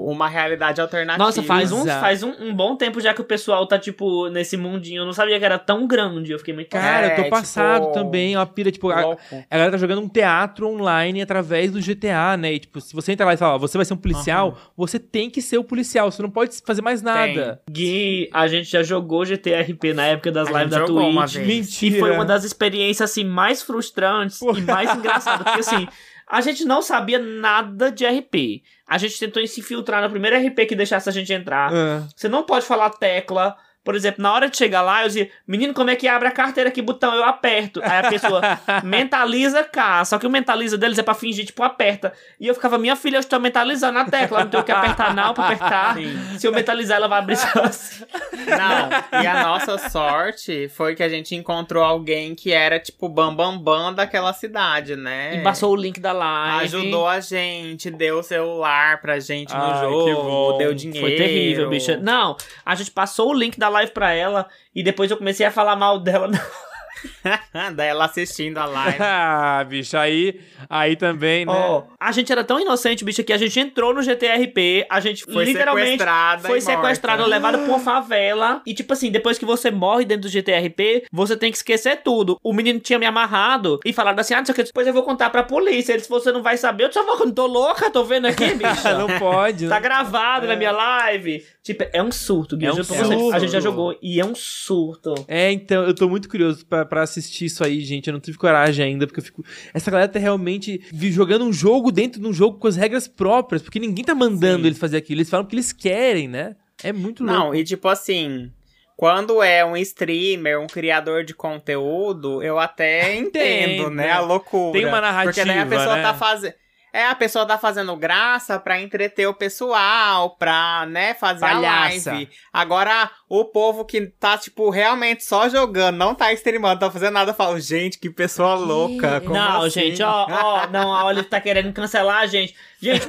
uma 0.07 0.27
realidade 0.27 0.81
alternativa. 0.81 1.23
Nossa, 1.23 1.43
faz, 1.43 1.71
um, 1.71 1.85
faz 1.85 2.23
um, 2.23 2.31
um 2.39 2.53
bom 2.53 2.75
tempo 2.75 2.99
já 2.99 3.13
que 3.13 3.21
o 3.21 3.23
pessoal 3.23 3.67
tá, 3.67 3.77
tipo, 3.77 4.27
nesse 4.29 4.57
mundinho. 4.57 5.01
Eu 5.01 5.05
não 5.05 5.13
sabia 5.13 5.37
que 5.37 5.45
era 5.45 5.59
tão 5.59 5.85
grande. 5.85 6.31
Eu 6.31 6.39
fiquei 6.39 6.55
muito. 6.55 6.69
Cara, 6.69 7.07
eu 7.07 7.11
É, 7.11 7.15
tô 7.15 7.23
tipo, 7.23 7.29
passado 7.35 7.91
também, 7.91 8.33
é 8.33 8.39
uma 8.39 8.47
pira, 8.47 8.71
tipo, 8.71 8.89
a, 8.89 8.99
Louco. 9.01 9.21
a 9.49 9.55
galera 9.55 9.71
tá 9.71 9.77
jogando 9.77 10.01
um 10.01 10.09
teatro 10.09 10.67
online 10.67 11.21
através 11.21 11.71
do 11.71 11.79
GTA, 11.79 12.35
né? 12.35 12.53
E, 12.53 12.59
tipo, 12.59 12.81
se 12.81 12.95
você 12.95 13.11
entra 13.11 13.27
lá 13.27 13.33
e 13.35 13.37
fala, 13.37 13.55
ó, 13.55 13.57
você 13.59 13.77
vai 13.77 13.85
ser 13.85 13.93
um 13.93 13.97
policial, 13.97 14.57
você 14.75 14.97
tem 14.97 15.29
que 15.29 15.41
ser 15.41 15.59
o 15.59 15.63
policial, 15.63 16.11
você 16.11 16.23
não 16.23 16.31
pode 16.31 16.57
fazer 16.65 16.81
mais 16.81 17.03
nada. 17.03 17.61
Gui, 17.69 18.27
a 18.33 18.47
gente 18.47 18.71
já 18.71 18.81
jogou 18.81 19.23
GTRP 19.23 19.93
na 19.93 20.07
época 20.07 20.31
das 20.31 20.47
A 20.47 20.51
lives 20.51 20.73
gente 20.73 20.81
da 20.81 20.87
jogou 20.87 21.07
uma 21.09 21.21
Twitch. 21.27 21.35
vez. 21.35 21.47
Mentira. 21.67 21.95
E 21.95 21.99
foi 21.99 22.11
uma 22.11 22.25
das 22.25 22.43
experiências 22.43 23.11
assim 23.11 23.23
mais 23.23 23.61
frustrantes 23.61 24.41
e 24.41 24.61
mais 24.65 24.93
engraçadas, 24.95 25.43
porque 25.43 25.59
assim, 25.59 25.87
a 26.27 26.41
gente 26.41 26.65
não 26.65 26.81
sabia 26.81 27.17
nada 27.17 27.89
de 27.89 28.05
RP. 28.05 28.61
A 28.85 28.97
gente 28.97 29.17
tentou 29.17 29.45
se 29.47 29.61
infiltrar 29.61 30.03
no 30.03 30.09
primeiro 30.09 30.35
RP 30.37 30.67
que 30.67 30.75
deixasse 30.75 31.07
a 31.07 31.11
gente 31.11 31.31
entrar. 31.31 31.73
Ah. 31.73 32.07
Você 32.15 32.27
não 32.27 32.43
pode 32.43 32.65
falar 32.65 32.89
tecla. 32.89 33.55
Por 33.87 33.95
exemplo, 33.95 34.21
na 34.21 34.33
hora 34.33 34.49
de 34.49 34.57
chegar 34.57 34.81
lá, 34.81 35.03
eu 35.03 35.07
dizia, 35.07 35.29
menino, 35.47 35.73
como 35.73 35.89
é 35.89 35.95
que 35.95 36.09
abre 36.09 36.27
a 36.27 36.31
carteira? 36.31 36.69
Que 36.69 36.81
botão 36.81 37.15
eu 37.15 37.23
aperto? 37.23 37.79
Aí 37.81 37.99
a 37.99 38.09
pessoa 38.09 38.41
mentaliza 38.83 39.63
K. 39.63 40.03
Só 40.03 40.19
que 40.19 40.27
o 40.27 40.29
mentaliza 40.29 40.77
deles 40.77 40.99
é 40.99 41.03
pra 41.03 41.13
fingir, 41.13 41.45
tipo, 41.45 41.63
aperta. 41.63 42.11
E 42.37 42.47
eu 42.47 42.53
ficava, 42.53 42.77
minha 42.77 42.97
filha, 42.97 43.15
eu 43.15 43.21
estou 43.21 43.39
mentalizando 43.39 43.97
a 43.97 44.03
tecla. 44.03 44.41
Não 44.41 44.49
tenho 44.49 44.63
que 44.65 44.73
apertar 44.73 45.15
não 45.15 45.33
pra 45.33 45.45
apertar. 45.45 45.95
Sim. 45.95 46.37
Se 46.37 46.45
eu 46.45 46.51
mentalizar, 46.51 46.97
ela 46.97 47.07
vai 47.07 47.19
abrir 47.19 47.37
sozinha. 47.37 48.07
Não, 48.45 49.21
e 49.21 49.25
a 49.25 49.43
nossa 49.43 49.77
sorte 49.89 50.67
foi 50.67 50.93
que 50.93 51.01
a 51.01 51.07
gente 51.07 51.33
encontrou 51.33 51.81
alguém 51.81 52.35
que 52.35 52.51
era, 52.51 52.81
tipo, 52.81 53.07
bambambam 53.07 53.57
bam, 53.57 53.83
bam 53.83 53.93
daquela 53.93 54.33
cidade, 54.33 54.97
né? 54.97 55.37
E 55.37 55.43
passou 55.43 55.71
o 55.71 55.75
link 55.77 56.01
da 56.01 56.11
live. 56.11 56.65
Ajudou 56.65 57.07
a 57.07 57.21
gente, 57.21 57.89
deu 57.89 58.19
o 58.19 58.23
celular 58.23 58.99
pra 58.99 59.17
gente 59.17 59.53
no 59.53 59.61
Ai, 59.61 59.73
que 59.73 60.11
jogo, 60.11 60.57
deu 60.57 60.73
dinheiro. 60.73 61.07
Foi 61.07 61.15
terrível, 61.15 61.69
bicha. 61.69 61.95
Não, 61.95 62.35
a 62.65 62.75
gente 62.75 62.91
passou 62.91 63.29
o 63.29 63.33
link 63.33 63.57
da 63.57 63.69
live 63.69 63.76
pra 63.85 64.11
ela 64.13 64.47
e 64.73 64.83
depois 64.83 65.09
eu 65.11 65.17
comecei 65.17 65.45
a 65.45 65.51
falar 65.51 65.75
mal 65.75 65.99
dela. 65.99 66.29
Daí 67.75 67.89
ela 67.89 68.05
assistindo 68.05 68.57
a 68.57 68.65
live. 68.65 68.97
ah, 69.01 69.65
bicho, 69.67 69.97
aí, 69.97 70.39
aí 70.69 70.95
também, 70.95 71.45
né? 71.45 71.53
Ó, 71.53 71.83
a 71.99 72.11
gente 72.11 72.31
era 72.31 72.43
tão 72.43 72.59
inocente, 72.59 73.03
bicha, 73.03 73.23
que 73.23 73.33
a 73.33 73.37
gente 73.37 73.59
entrou 73.59 73.93
no 73.93 74.01
GTRP, 74.01 74.85
a 74.89 74.99
gente 74.99 75.23
Foi 75.25 75.45
literalmente 75.45 75.91
sequestrada 75.91 76.47
foi 76.47 76.61
sequestrado, 76.61 77.21
morta. 77.21 77.35
levado 77.35 77.57
pra 77.59 77.67
uma 77.67 77.79
favela. 77.79 78.61
E 78.65 78.73
tipo 78.73 78.93
assim, 78.93 79.11
depois 79.11 79.37
que 79.37 79.45
você 79.45 79.69
morre 79.71 80.05
dentro 80.05 80.23
do 80.23 80.29
GTRP, 80.29 81.05
você 81.11 81.35
tem 81.35 81.51
que 81.51 81.57
esquecer 81.57 82.01
tudo. 82.03 82.37
O 82.43 82.53
menino 82.53 82.79
tinha 82.79 82.99
me 82.99 83.05
amarrado 83.05 83.79
e 83.85 83.93
falado 83.93 84.19
assim: 84.19 84.33
ah, 84.33 84.37
não 84.37 84.45
sei 84.45 84.53
o 84.53 84.55
que, 84.55 84.63
depois 84.63 84.87
eu 84.87 84.93
vou 84.93 85.03
contar 85.03 85.29
pra 85.29 85.43
polícia. 85.43 85.91
Ele 85.91 85.99
disse: 85.99 86.09
você 86.09 86.31
não 86.31 86.41
vai 86.41 86.57
saber, 86.57 86.85
eu 86.85 86.93
só 86.93 87.03
vou, 87.03 87.31
tô 87.31 87.45
louca, 87.45 87.89
tô 87.91 88.03
vendo 88.03 88.27
aqui, 88.27 88.53
bicha. 88.55 88.97
não 88.97 89.19
pode. 89.19 89.67
Tá 89.67 89.75
né? 89.75 89.81
gravado 89.81 90.47
na 90.47 90.55
minha 90.55 90.71
live. 90.71 91.45
Tipo, 91.63 91.85
é 91.91 92.01
um 92.01 92.11
surto, 92.11 92.55
Gui. 92.55 92.65
É 92.65 92.71
um 92.71 92.83
surto. 92.83 93.33
A 93.33 93.39
gente 93.39 93.51
já 93.51 93.59
jogou 93.59 93.97
e 94.01 94.19
é 94.19 94.25
um 94.25 94.33
surto. 94.33 95.13
É, 95.27 95.51
então, 95.51 95.83
eu 95.83 95.93
tô 95.93 96.07
muito 96.07 96.29
curioso 96.29 96.65
pra, 96.65 96.85
pra 96.87 97.03
assistir 97.03 97.45
isso 97.45 97.63
aí, 97.63 97.81
gente. 97.81 98.07
Eu 98.07 98.13
não 98.13 98.19
tive 98.19 98.37
coragem 98.37 98.85
ainda, 98.85 99.05
porque 99.05 99.19
eu 99.19 99.23
fico. 99.23 99.43
Essa 99.73 99.91
galera 99.91 100.09
tá 100.09 100.17
realmente 100.17 100.81
jogando 100.91 101.45
um 101.45 101.53
jogo 101.53 101.91
dentro 101.91 102.19
de 102.19 102.27
um 102.27 102.33
jogo 102.33 102.57
com 102.57 102.67
as 102.67 102.75
regras 102.75 103.07
próprias, 103.07 103.61
porque 103.61 103.79
ninguém 103.79 104.03
tá 104.03 104.15
mandando 104.15 104.61
Sim. 104.61 104.67
eles 104.67 104.79
fazer 104.79 104.97
aquilo. 104.97 105.19
Eles 105.19 105.29
falam 105.29 105.45
que 105.45 105.55
eles 105.55 105.71
querem, 105.71 106.27
né? 106.27 106.55
É 106.83 106.91
muito 106.91 107.23
louco. 107.23 107.39
Não, 107.39 107.55
e 107.55 107.63
tipo 107.63 107.87
assim, 107.87 108.51
quando 108.95 109.43
é 109.43 109.63
um 109.63 109.77
streamer, 109.77 110.59
um 110.59 110.67
criador 110.67 111.23
de 111.23 111.33
conteúdo, 111.33 112.41
eu 112.41 112.57
até 112.57 113.13
entendo, 113.17 113.83
Entendo, 113.83 113.89
né? 113.91 114.05
né? 114.07 114.11
A 114.11 114.19
loucura. 114.19 114.73
Tem 114.73 114.85
uma 114.85 114.99
Porque 115.23 115.43
daí 115.43 115.51
a 115.51 115.55
narrativa, 115.55 115.75
pessoa 115.75 115.95
né? 115.97 116.01
tá 116.01 116.13
fazendo. 116.15 116.53
É, 116.97 117.05
a 117.05 117.13
pessoa 117.13 117.45
tá 117.45 117.59
fazendo 117.59 117.95
graça 117.95 118.59
pra 118.59 118.81
entreter 118.81 119.27
o 119.27 119.33
pessoal, 119.33 120.31
pra, 120.31 120.83
né, 120.87 121.13
fazer 121.13 121.41
Palhaça. 121.41 122.09
a 122.09 122.13
live. 122.15 122.29
Agora, 122.51 123.11
o 123.29 123.45
povo 123.45 123.85
que 123.85 124.07
tá, 124.19 124.35
tipo, 124.35 124.71
realmente 124.71 125.23
só 125.23 125.47
jogando, 125.47 125.95
não 125.95 126.15
tá 126.15 126.33
streamando, 126.33 126.73
não 126.81 126.87
tá 126.87 126.91
fazendo 126.91 127.13
nada, 127.13 127.35
fala, 127.35 127.61
gente, 127.61 127.99
que 127.99 128.09
pessoa 128.09 128.55
louca. 128.55 129.19
não, 129.19 129.61
assim? 129.61 129.79
gente, 129.79 130.01
ó, 130.01 130.25
ó, 130.27 130.67
não, 130.71 130.91
a 130.91 131.05
Olive 131.05 131.29
tá 131.29 131.39
querendo 131.39 131.71
cancelar 131.71 132.21
a 132.21 132.25
gente. 132.25 132.55
Gente, 132.79 133.07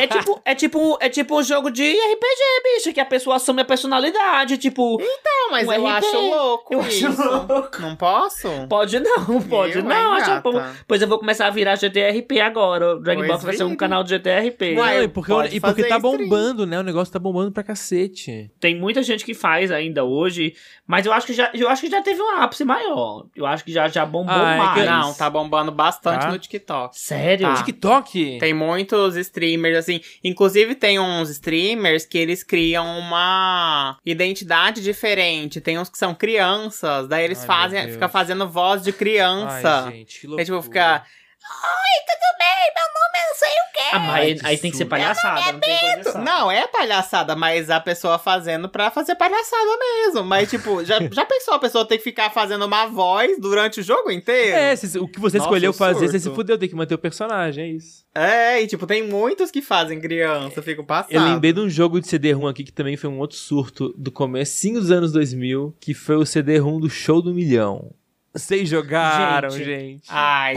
é 0.00 0.06
tipo, 0.06 0.40
é 0.44 0.54
tipo, 0.54 0.98
é 1.00 1.08
tipo 1.08 1.38
um 1.38 1.42
jogo 1.42 1.70
de 1.70 1.82
RPG, 1.82 2.76
bicho, 2.76 2.92
que 2.94 3.00
a 3.00 3.04
pessoa 3.04 3.36
assume 3.36 3.60
a 3.62 3.64
personalidade, 3.64 4.56
tipo, 4.58 4.98
Não, 4.98 5.50
mas 5.50 5.68
Um 5.68 5.72
eu 5.72 5.82
RP. 5.86 5.92
acho 5.96 6.16
louco 6.20 6.74
Eu 6.74 6.80
acho 6.80 7.06
isso. 7.08 7.22
louco. 7.22 7.82
Não 7.82 7.94
posso? 7.96 8.48
pode 8.68 8.98
não, 9.00 9.42
pode 9.42 9.76
Eu, 9.78 9.84
não. 9.84 10.12
acho 10.14 10.40
bom. 10.42 10.62
Pois 10.88 11.02
eu 11.02 11.08
vou 11.08 11.18
começar 11.18 11.46
a 11.46 11.50
virar 11.50 11.76
GTRP 11.76 12.40
agora. 12.40 12.96
O 12.96 13.00
Dragon 13.00 13.26
Box 13.26 13.44
vai 13.44 13.54
ser 13.54 13.64
um 13.64 13.76
canal 13.76 14.02
de 14.02 14.10
GTRP. 14.10 14.76
Uai, 14.78 14.96
Não, 14.98 15.04
e 15.04 15.08
porque, 15.08 15.32
e 15.52 15.60
porque 15.60 15.84
tá 15.84 15.98
bombando, 15.98 16.64
né? 16.66 16.78
O 16.78 16.82
negócio 16.82 17.12
tá 17.12 17.18
bombando 17.18 17.52
pra 17.52 17.62
cacete. 17.62 18.50
Tem 18.58 18.74
muita 18.78 19.02
gente 19.02 19.24
que 19.24 19.34
faz 19.34 19.70
ainda 19.70 20.04
hoje, 20.04 20.54
mas 20.86 21.04
eu 21.06 21.12
acho 21.12 21.26
que 21.26 21.32
já, 21.34 21.50
eu 21.54 21.68
acho 21.68 21.82
que 21.82 21.90
já 21.90 22.00
teve 22.02 22.20
um 22.22 22.30
ápice 22.36 22.64
maior. 22.64 23.26
Eu 23.36 23.44
acho 23.46 23.62
que 23.64 23.72
já, 23.72 23.88
já 23.88 24.06
bombou 24.06 24.34
Ah, 24.34 24.54
é 24.54 24.58
mais. 24.58 24.74
que- 24.80 24.86
Não, 24.86 25.14
tá 25.14 25.28
bombando 25.28 25.70
bastante 25.70 26.22
Tá. 26.22 26.30
no 26.30 26.38
TikTok. 26.38 26.98
Sério? 26.98 27.46
Tá. 27.48 27.54
TikTok? 27.54 28.38
Tem 28.40 28.54
muitos 29.02 29.16
streamers, 29.16 29.76
assim. 29.76 30.00
Inclusive, 30.22 30.74
tem 30.74 30.98
uns 30.98 31.30
streamers 31.30 32.04
que 32.04 32.18
eles 32.18 32.42
criam 32.42 32.98
uma 32.98 33.98
identidade 34.04 34.82
diferente. 34.82 35.60
Tem 35.60 35.78
uns 35.78 35.88
que 35.88 35.98
são 35.98 36.14
crianças. 36.14 37.08
Daí 37.08 37.24
eles 37.24 37.40
Ai, 37.40 37.46
fazem, 37.46 37.88
fica 37.92 38.08
fazendo 38.08 38.48
voz 38.48 38.82
de 38.82 38.92
criança. 38.92 39.84
Ai, 39.86 39.92
gente, 39.92 40.20
que 40.20 40.26
É 40.26 40.28
loucura. 40.28 40.44
tipo, 40.44 40.62
fica. 40.62 41.04
Oi, 41.44 42.04
tudo 42.06 42.38
bem? 42.38 42.72
Meu 42.76 42.84
nome 42.94 43.18
é 43.18 43.28
não 43.28 43.36
sei 43.36 43.48
o 43.48 43.72
quê. 43.72 43.90
Ah, 43.92 43.98
mas 43.98 44.20
aí, 44.22 44.34
que 44.38 44.46
aí 44.46 44.58
tem 44.58 44.70
que 44.70 44.76
ser 44.76 44.84
surto. 44.84 44.90
palhaçada. 44.90 45.52
Não 45.52 45.60
tem 45.60 45.78
condição. 45.78 46.22
Não, 46.24 46.50
é 46.50 46.66
palhaçada, 46.68 47.36
mas 47.36 47.68
a 47.68 47.80
pessoa 47.80 48.18
fazendo 48.18 48.68
pra 48.68 48.90
fazer 48.90 49.16
palhaçada 49.16 49.76
mesmo. 49.80 50.24
Mas, 50.24 50.48
tipo, 50.48 50.84
já, 50.84 50.98
já 51.12 51.24
pensou 51.26 51.54
a 51.54 51.58
pessoa 51.58 51.84
ter 51.84 51.98
que 51.98 52.04
ficar 52.04 52.30
fazendo 52.30 52.64
uma 52.64 52.86
voz 52.86 53.38
durante 53.40 53.80
o 53.80 53.82
jogo 53.82 54.10
inteiro? 54.10 54.56
É, 54.56 54.76
cê- 54.76 54.98
o 54.98 55.08
que 55.08 55.18
você 55.20 55.38
Nossa, 55.38 55.48
escolheu 55.48 55.70
eu 55.70 55.74
fazer, 55.74 56.06
você 56.08 56.18
se 56.18 56.24
surto. 56.24 56.36
fudeu, 56.36 56.56
tem 56.56 56.68
que 56.68 56.76
manter 56.76 56.94
o 56.94 56.98
personagem, 56.98 57.64
é 57.64 57.68
isso. 57.68 58.04
É, 58.14 58.62
e 58.62 58.66
tipo, 58.66 58.86
tem 58.86 59.02
muitos 59.06 59.50
que 59.50 59.60
fazem 59.60 60.00
criança, 60.00 60.60
eu 60.60 60.62
fico 60.62 60.84
passado. 60.84 61.12
Eu 61.12 61.22
lembrei 61.22 61.52
de 61.52 61.60
um 61.60 61.68
jogo 61.68 62.00
de 62.00 62.06
CD-ROM 62.08 62.46
aqui 62.46 62.62
que 62.62 62.72
também 62.72 62.96
foi 62.96 63.10
um 63.10 63.18
outro 63.18 63.36
surto 63.36 63.92
do 63.98 64.12
comecinho 64.12 64.80
dos 64.80 64.90
anos 64.90 65.12
2000, 65.12 65.74
que 65.80 65.92
foi 65.92 66.16
o 66.16 66.24
CD-ROM 66.26 66.78
do 66.78 66.88
Show 66.88 67.20
do 67.20 67.34
Milhão. 67.34 67.90
Vocês 68.34 68.68
jogaram, 68.68 69.50
Gente. 69.50 69.64
gente. 69.64 70.08
Ai, 70.08 70.54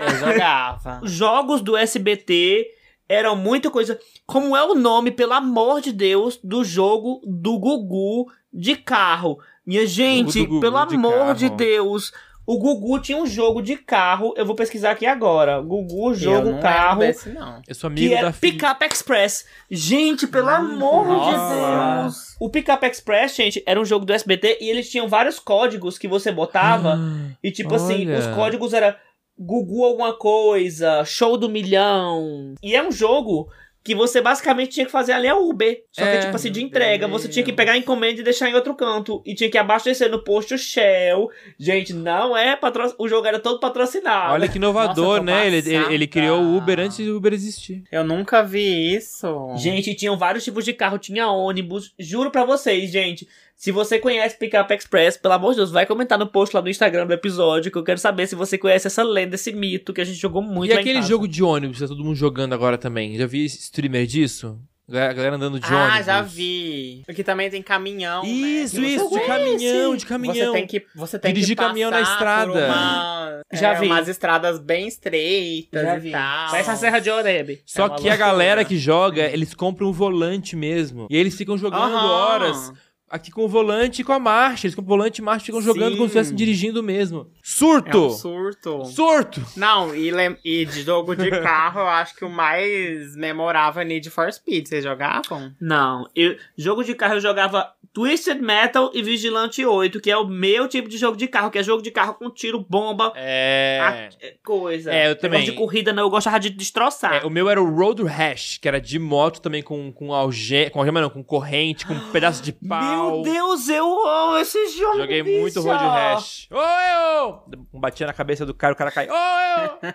eu 0.00 0.16
jogava. 0.18 1.00
Jogos 1.04 1.60
do 1.60 1.76
SBT 1.76 2.66
eram 3.08 3.36
muita 3.36 3.70
coisa. 3.70 3.98
Como 4.26 4.56
é 4.56 4.64
o 4.64 4.74
nome, 4.74 5.10
pelo 5.10 5.32
amor 5.34 5.80
de 5.80 5.92
Deus, 5.92 6.38
do 6.42 6.64
jogo 6.64 7.20
do 7.24 7.58
Gugu 7.58 8.26
de 8.52 8.76
carro? 8.76 9.38
Minha 9.64 9.86
gente, 9.86 10.44
Gugu 10.44 10.60
pelo 10.60 10.84
de 10.84 10.96
amor 10.96 11.12
carro. 11.12 11.34
de 11.34 11.48
Deus. 11.50 12.12
O 12.46 12.58
Gugu 12.58 12.98
tinha 13.00 13.16
um 13.18 13.26
jogo 13.26 13.62
de 13.62 13.76
carro. 13.76 14.34
Eu 14.36 14.44
vou 14.44 14.56
pesquisar 14.56 14.90
aqui 14.90 15.06
agora. 15.06 15.60
Gugu, 15.60 16.10
eu 16.10 16.14
jogo, 16.14 16.50
não 16.52 16.60
carro. 16.60 17.00
desse, 17.00 17.28
não. 17.30 17.60
Eu 17.68 17.74
sou 17.74 17.90
Que 17.90 18.00
amigo 18.06 18.14
é 18.14 18.22
da 18.22 18.32
filha. 18.32 18.52
Pickup 18.52 18.84
Express. 18.84 19.46
Gente, 19.70 20.26
pelo 20.26 20.48
amor 20.48 21.06
nossa. 21.06 21.30
de 21.54 22.02
Deus. 22.02 22.36
O 22.40 22.48
Pickup 22.50 22.84
Express, 22.86 23.36
gente, 23.36 23.62
era 23.66 23.80
um 23.80 23.84
jogo 23.84 24.04
do 24.04 24.12
SBT 24.12 24.58
e 24.60 24.68
eles 24.68 24.90
tinham 24.90 25.06
vários 25.06 25.38
códigos 25.38 25.96
que 25.98 26.08
você 26.08 26.32
botava. 26.32 26.94
Ah, 26.98 27.36
E 27.42 27.50
tipo 27.52 27.74
assim, 27.74 28.06
Olha. 28.08 28.18
os 28.18 28.26
códigos 28.34 28.72
era 28.72 28.98
Gugu 29.38 29.84
alguma 29.84 30.12
coisa, 30.14 31.04
show 31.04 31.36
do 31.36 31.48
milhão. 31.48 32.54
E 32.62 32.74
é 32.74 32.82
um 32.86 32.90
jogo 32.92 33.48
que 33.82 33.94
você 33.94 34.20
basicamente 34.20 34.72
tinha 34.72 34.84
que 34.86 34.92
fazer 34.92 35.12
ali 35.12 35.26
a 35.26 35.36
Uber. 35.36 35.82
Só 35.90 36.04
É, 36.04 36.16
que, 36.18 36.24
tipo 36.24 36.36
assim, 36.36 36.52
de 36.52 36.62
entrega. 36.62 37.08
Deus. 37.08 37.22
Você 37.22 37.28
tinha 37.28 37.44
que 37.44 37.52
pegar 37.52 37.72
a 37.72 37.76
encomenda 37.78 38.20
e 38.20 38.24
deixar 38.24 38.48
em 38.50 38.54
outro 38.54 38.74
canto. 38.74 39.22
E 39.24 39.34
tinha 39.34 39.50
que 39.50 39.56
abastecer 39.56 40.10
no 40.10 40.22
posto 40.22 40.56
Shell. 40.58 41.28
Gente, 41.58 41.94
não 41.94 42.36
é 42.36 42.56
patro... 42.56 42.94
O 42.98 43.08
jogo 43.08 43.26
era 43.26 43.38
todo 43.38 43.58
patrocinado. 43.58 44.34
Olha 44.34 44.48
que 44.48 44.56
inovador, 44.58 45.22
Nossa, 45.22 45.22
né? 45.22 45.46
Ele, 45.46 45.56
ele, 45.56 45.94
ele 45.94 46.06
criou 46.06 46.42
o 46.42 46.56
Uber 46.56 46.78
antes 46.78 47.04
do 47.04 47.16
Uber 47.16 47.32
existir. 47.32 47.82
Eu 47.90 48.04
nunca 48.04 48.42
vi 48.42 48.94
isso. 48.94 49.54
Gente, 49.56 49.94
tinham 49.94 50.16
vários 50.18 50.44
tipos 50.44 50.64
de 50.64 50.72
carro, 50.74 50.98
tinha 50.98 51.28
ônibus. 51.28 51.94
Juro 51.98 52.30
pra 52.30 52.44
vocês, 52.44 52.90
gente. 52.90 53.26
Se 53.60 53.70
você 53.70 53.98
conhece 53.98 54.38
Pickup 54.38 54.72
Express, 54.72 55.18
pelo 55.18 55.34
amor 55.34 55.50
de 55.50 55.56
Deus, 55.58 55.70
vai 55.70 55.84
comentar 55.84 56.18
no 56.18 56.26
post 56.26 56.56
lá 56.56 56.62
no 56.62 56.70
Instagram 56.70 57.06
do 57.06 57.12
episódio, 57.12 57.70
que 57.70 57.76
eu 57.76 57.84
quero 57.84 58.00
saber 58.00 58.26
se 58.26 58.34
você 58.34 58.56
conhece 58.56 58.86
essa 58.86 59.02
lenda, 59.02 59.34
esse 59.34 59.52
mito 59.52 59.92
que 59.92 60.00
a 60.00 60.04
gente 60.04 60.16
jogou 60.18 60.40
muito 60.40 60.70
e 60.70 60.74
lá 60.74 60.76
em 60.76 60.80
aquele 60.80 60.94
casa. 61.00 61.08
jogo 61.08 61.28
de 61.28 61.42
ônibus, 61.42 61.78
tá 61.78 61.86
todo 61.86 62.02
mundo 62.02 62.16
jogando 62.16 62.54
agora 62.54 62.78
também. 62.78 63.18
Já 63.18 63.26
vi 63.26 63.44
streamer 63.44 64.06
disso? 64.06 64.58
A 64.88 65.12
galera 65.12 65.36
andando 65.36 65.60
de 65.60 65.66
ah, 65.72 65.84
ônibus. 65.88 66.06
já 66.06 66.22
vi. 66.22 67.02
Aqui 67.06 67.22
também 67.22 67.50
tem 67.50 67.62
caminhão. 67.62 68.24
Isso, 68.24 68.80
né? 68.80 68.86
Que 68.88 68.94
isso, 68.94 69.08
você 69.10 69.20
de 69.20 69.26
caminhão, 69.26 69.96
de 69.96 70.06
caminhão. 70.06 70.34
Você 70.34 70.52
tem 70.58 70.66
que, 70.66 70.86
você 70.96 71.18
tem 71.18 71.32
Dirigir 71.34 71.50
que 71.54 71.56
passar 71.56 71.68
caminhão 71.68 71.90
na 71.90 72.00
estrada. 72.00 72.52
uma- 72.52 73.40
Já 73.52 73.74
é, 73.74 73.78
vi. 73.78 73.86
umas 73.86 74.08
estradas 74.08 74.58
bem 74.58 74.88
estreitas 74.88 75.82
Já 75.82 75.96
e 75.98 76.00
vi. 76.00 76.10
tal. 76.12 76.50
Parece 76.50 76.70
a 76.70 76.76
Serra 76.76 76.98
de 76.98 77.10
Oreb. 77.10 77.60
Só 77.66 77.84
É 77.84 77.88
que 77.88 77.92
a 77.92 77.96
loucura. 77.96 78.16
galera 78.16 78.64
que 78.64 78.78
joga, 78.78 79.26
eles 79.26 79.52
compram 79.52 79.88
um 79.90 79.92
volante 79.92 80.56
mesmo. 80.56 81.06
E 81.10 81.16
eles 81.16 81.36
ficam 81.36 81.58
jogando 81.58 81.82
Aham. 81.94 82.06
horas 82.10 82.72
aqui 83.10 83.30
com 83.30 83.44
o 83.44 83.48
volante 83.48 84.00
e 84.00 84.04
com 84.04 84.12
a 84.12 84.18
marcha. 84.18 84.66
Eles 84.66 84.74
compram 84.74 84.94
o 84.94 84.98
volante 84.98 85.18
e 85.20 85.24
marcha 85.24 85.42
e 85.42 85.46
ficam 85.46 85.60
jogando 85.60 85.90
Sim. 85.92 85.96
como 85.98 86.08
se 86.08 86.16
estivessem 86.18 86.36
dirigindo 86.36 86.82
mesmo. 86.82 87.22
É 87.34 87.40
Surto! 87.42 88.06
um 88.06 88.10
surto. 88.10 88.84
Surto! 88.86 89.42
Não, 89.56 89.94
e, 89.94 90.10
e 90.44 90.64
de 90.64 90.82
jogo 90.82 91.14
de 91.16 91.30
carro, 91.42 91.80
eu 91.80 91.88
acho 91.88 92.14
que 92.16 92.24
o 92.24 92.30
mais 92.30 93.16
memorável 93.16 93.82
é 93.82 93.84
Need 93.84 94.08
for 94.10 94.32
Speed. 94.32 94.66
Vocês 94.68 94.84
jogavam? 94.84 95.52
Não, 95.60 96.06
eu, 96.14 96.36
jogo 96.56 96.84
de 96.84 96.94
carro 96.94 97.14
eu 97.14 97.20
jogava 97.20 97.72
Twisted 97.92 98.40
Metal 98.40 98.90
e 98.94 99.02
Vigilante 99.02 99.64
8, 99.66 100.00
que 100.00 100.10
é 100.10 100.16
o 100.16 100.26
meu 100.26 100.68
tipo 100.68 100.88
de 100.88 100.96
jogo 100.96 101.16
de 101.16 101.26
carro, 101.26 101.50
que 101.50 101.58
é 101.58 101.62
jogo 101.62 101.82
de 101.82 101.90
carro 101.90 102.14
com 102.14 102.30
tiro, 102.30 102.64
bomba, 102.68 103.12
É. 103.16 103.80
a- 103.82 104.24
é 104.26 104.34
coisa. 104.44 104.92
É, 104.92 105.10
eu 105.10 105.16
também. 105.16 105.44
de 105.44 105.52
corrida, 105.52 105.92
não, 105.92 106.04
eu 106.04 106.10
gostava 106.10 106.38
de 106.38 106.50
destroçar. 106.50 107.14
É, 107.14 107.26
o 107.26 107.30
meu 107.30 107.48
era 107.50 107.60
o 107.60 107.68
Road 107.74 108.04
Rash, 108.04 108.58
que 108.58 108.68
era 108.68 108.80
de 108.80 108.98
moto 108.98 109.40
também 109.40 109.62
com, 109.62 109.90
com 109.92 110.14
algema. 110.14 110.70
Com 110.70 110.78
algema 110.78 111.00
não, 111.00 111.10
com 111.10 111.24
corrente, 111.24 111.84
com 111.84 111.94
um 111.94 112.10
pedaço 112.12 112.42
de 112.44 112.52
pau. 112.52 112.80
Meu 112.80 112.99
Deus, 113.22 113.68
eu 113.68 114.06
amo 114.06 114.38
esse 114.38 114.68
jogo. 114.78 114.98
Joguei 114.98 115.22
bicho. 115.22 115.40
muito 115.40 115.60
Road 115.60 115.84
Rash. 115.84 116.48
Ô, 116.50 116.56
eu! 116.56 117.42
Batia 117.72 118.06
na 118.06 118.12
cabeça 118.12 118.44
do 118.46 118.52
cara, 118.54 118.72
o 118.72 118.76
cara 118.76 118.90
cai. 118.90 119.08
Ô, 119.08 119.12
eu! 119.12 119.92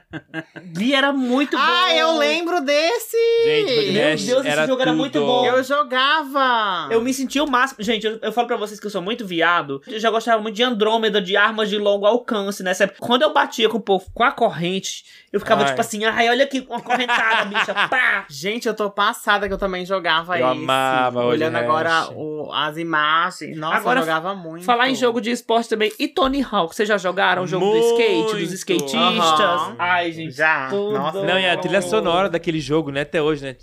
Gui 0.73 0.93
era 0.93 1.11
muito 1.13 1.55
bom. 1.57 1.63
Ah, 1.63 1.95
eu 1.95 2.17
lembro 2.17 2.61
desse! 2.61 3.17
Gente, 3.43 3.75
Road 3.75 3.91
Meu 3.91 4.09
Rash 4.11 4.25
Deus, 4.25 4.39
esse 4.41 4.49
era 4.49 4.67
jogo 4.67 4.81
era 4.81 4.93
muito 4.93 5.19
bom. 5.19 5.45
Eu 5.45 5.63
jogava! 5.63 6.87
Eu 6.91 7.01
me 7.01 7.13
senti 7.13 7.39
o 7.39 7.47
máximo. 7.47 7.83
Gente, 7.83 8.05
eu, 8.05 8.19
eu 8.21 8.31
falo 8.31 8.47
pra 8.47 8.57
vocês 8.57 8.79
que 8.79 8.85
eu 8.87 8.91
sou 8.91 9.01
muito 9.01 9.25
viado. 9.25 9.81
Eu 9.87 9.99
já 9.99 10.09
gostava 10.09 10.41
muito 10.41 10.55
de 10.55 10.63
Andrômeda, 10.63 11.21
de 11.21 11.35
armas 11.37 11.69
de 11.69 11.77
longo 11.77 12.05
alcance 12.05 12.63
nessa 12.63 12.85
época. 12.85 12.99
Quando 13.05 13.21
eu 13.23 13.33
batia 13.33 13.69
com 13.69 13.77
o 13.77 13.81
povo 13.81 14.05
com 14.13 14.23
a 14.23 14.31
corrente, 14.31 15.03
eu 15.31 15.39
ficava 15.39 15.61
Ai. 15.63 15.69
tipo 15.69 15.81
assim, 15.81 16.03
ai, 16.05 16.29
olha 16.29 16.45
aqui, 16.45 16.65
uma 16.69 16.81
correntada, 16.81 17.45
bicha. 17.45 17.73
Pá! 17.89 18.25
Gente, 18.29 18.67
eu 18.67 18.73
tô 18.73 18.89
passada 18.89 19.47
que 19.47 19.53
eu 19.53 19.57
também 19.57 19.85
jogava 19.85 20.37
Eu 20.39 20.47
esse. 20.51 20.59
amava 20.63 21.21
Road 21.21 21.35
Olhando 21.35 21.53
Rash. 21.53 21.63
agora 21.63 22.09
o- 22.13 22.51
as 22.53 22.77
imagens. 22.77 22.94
Nossa, 23.55 23.77
Agora, 23.77 23.99
eu 23.99 24.03
jogava 24.03 24.35
muito. 24.35 24.65
Falar 24.65 24.89
em 24.89 24.95
jogo 24.95 25.19
de 25.19 25.31
esporte 25.31 25.69
também. 25.69 25.91
E 25.99 26.07
Tony 26.07 26.41
Hawk, 26.41 26.75
vocês 26.75 26.87
já 26.87 26.97
jogaram 26.97 27.43
o 27.43 27.47
jogo 27.47 27.65
do 27.65 27.71
Muito. 27.71 28.01
skate, 28.01 28.43
dos 28.43 28.51
skatistas? 28.53 29.41
Aham. 29.41 29.75
Ai, 29.77 30.11
gente. 30.11 30.35
Já. 30.35 30.69
tudo. 30.69 30.93
Nossa. 30.93 31.23
Não, 31.23 31.39
e 31.39 31.47
a 31.47 31.57
trilha 31.57 31.81
sonora 31.81 32.29
daquele 32.29 32.59
jogo, 32.59 32.91
né? 32.91 33.01
Até 33.01 33.21
hoje, 33.21 33.43
né? 33.43 33.55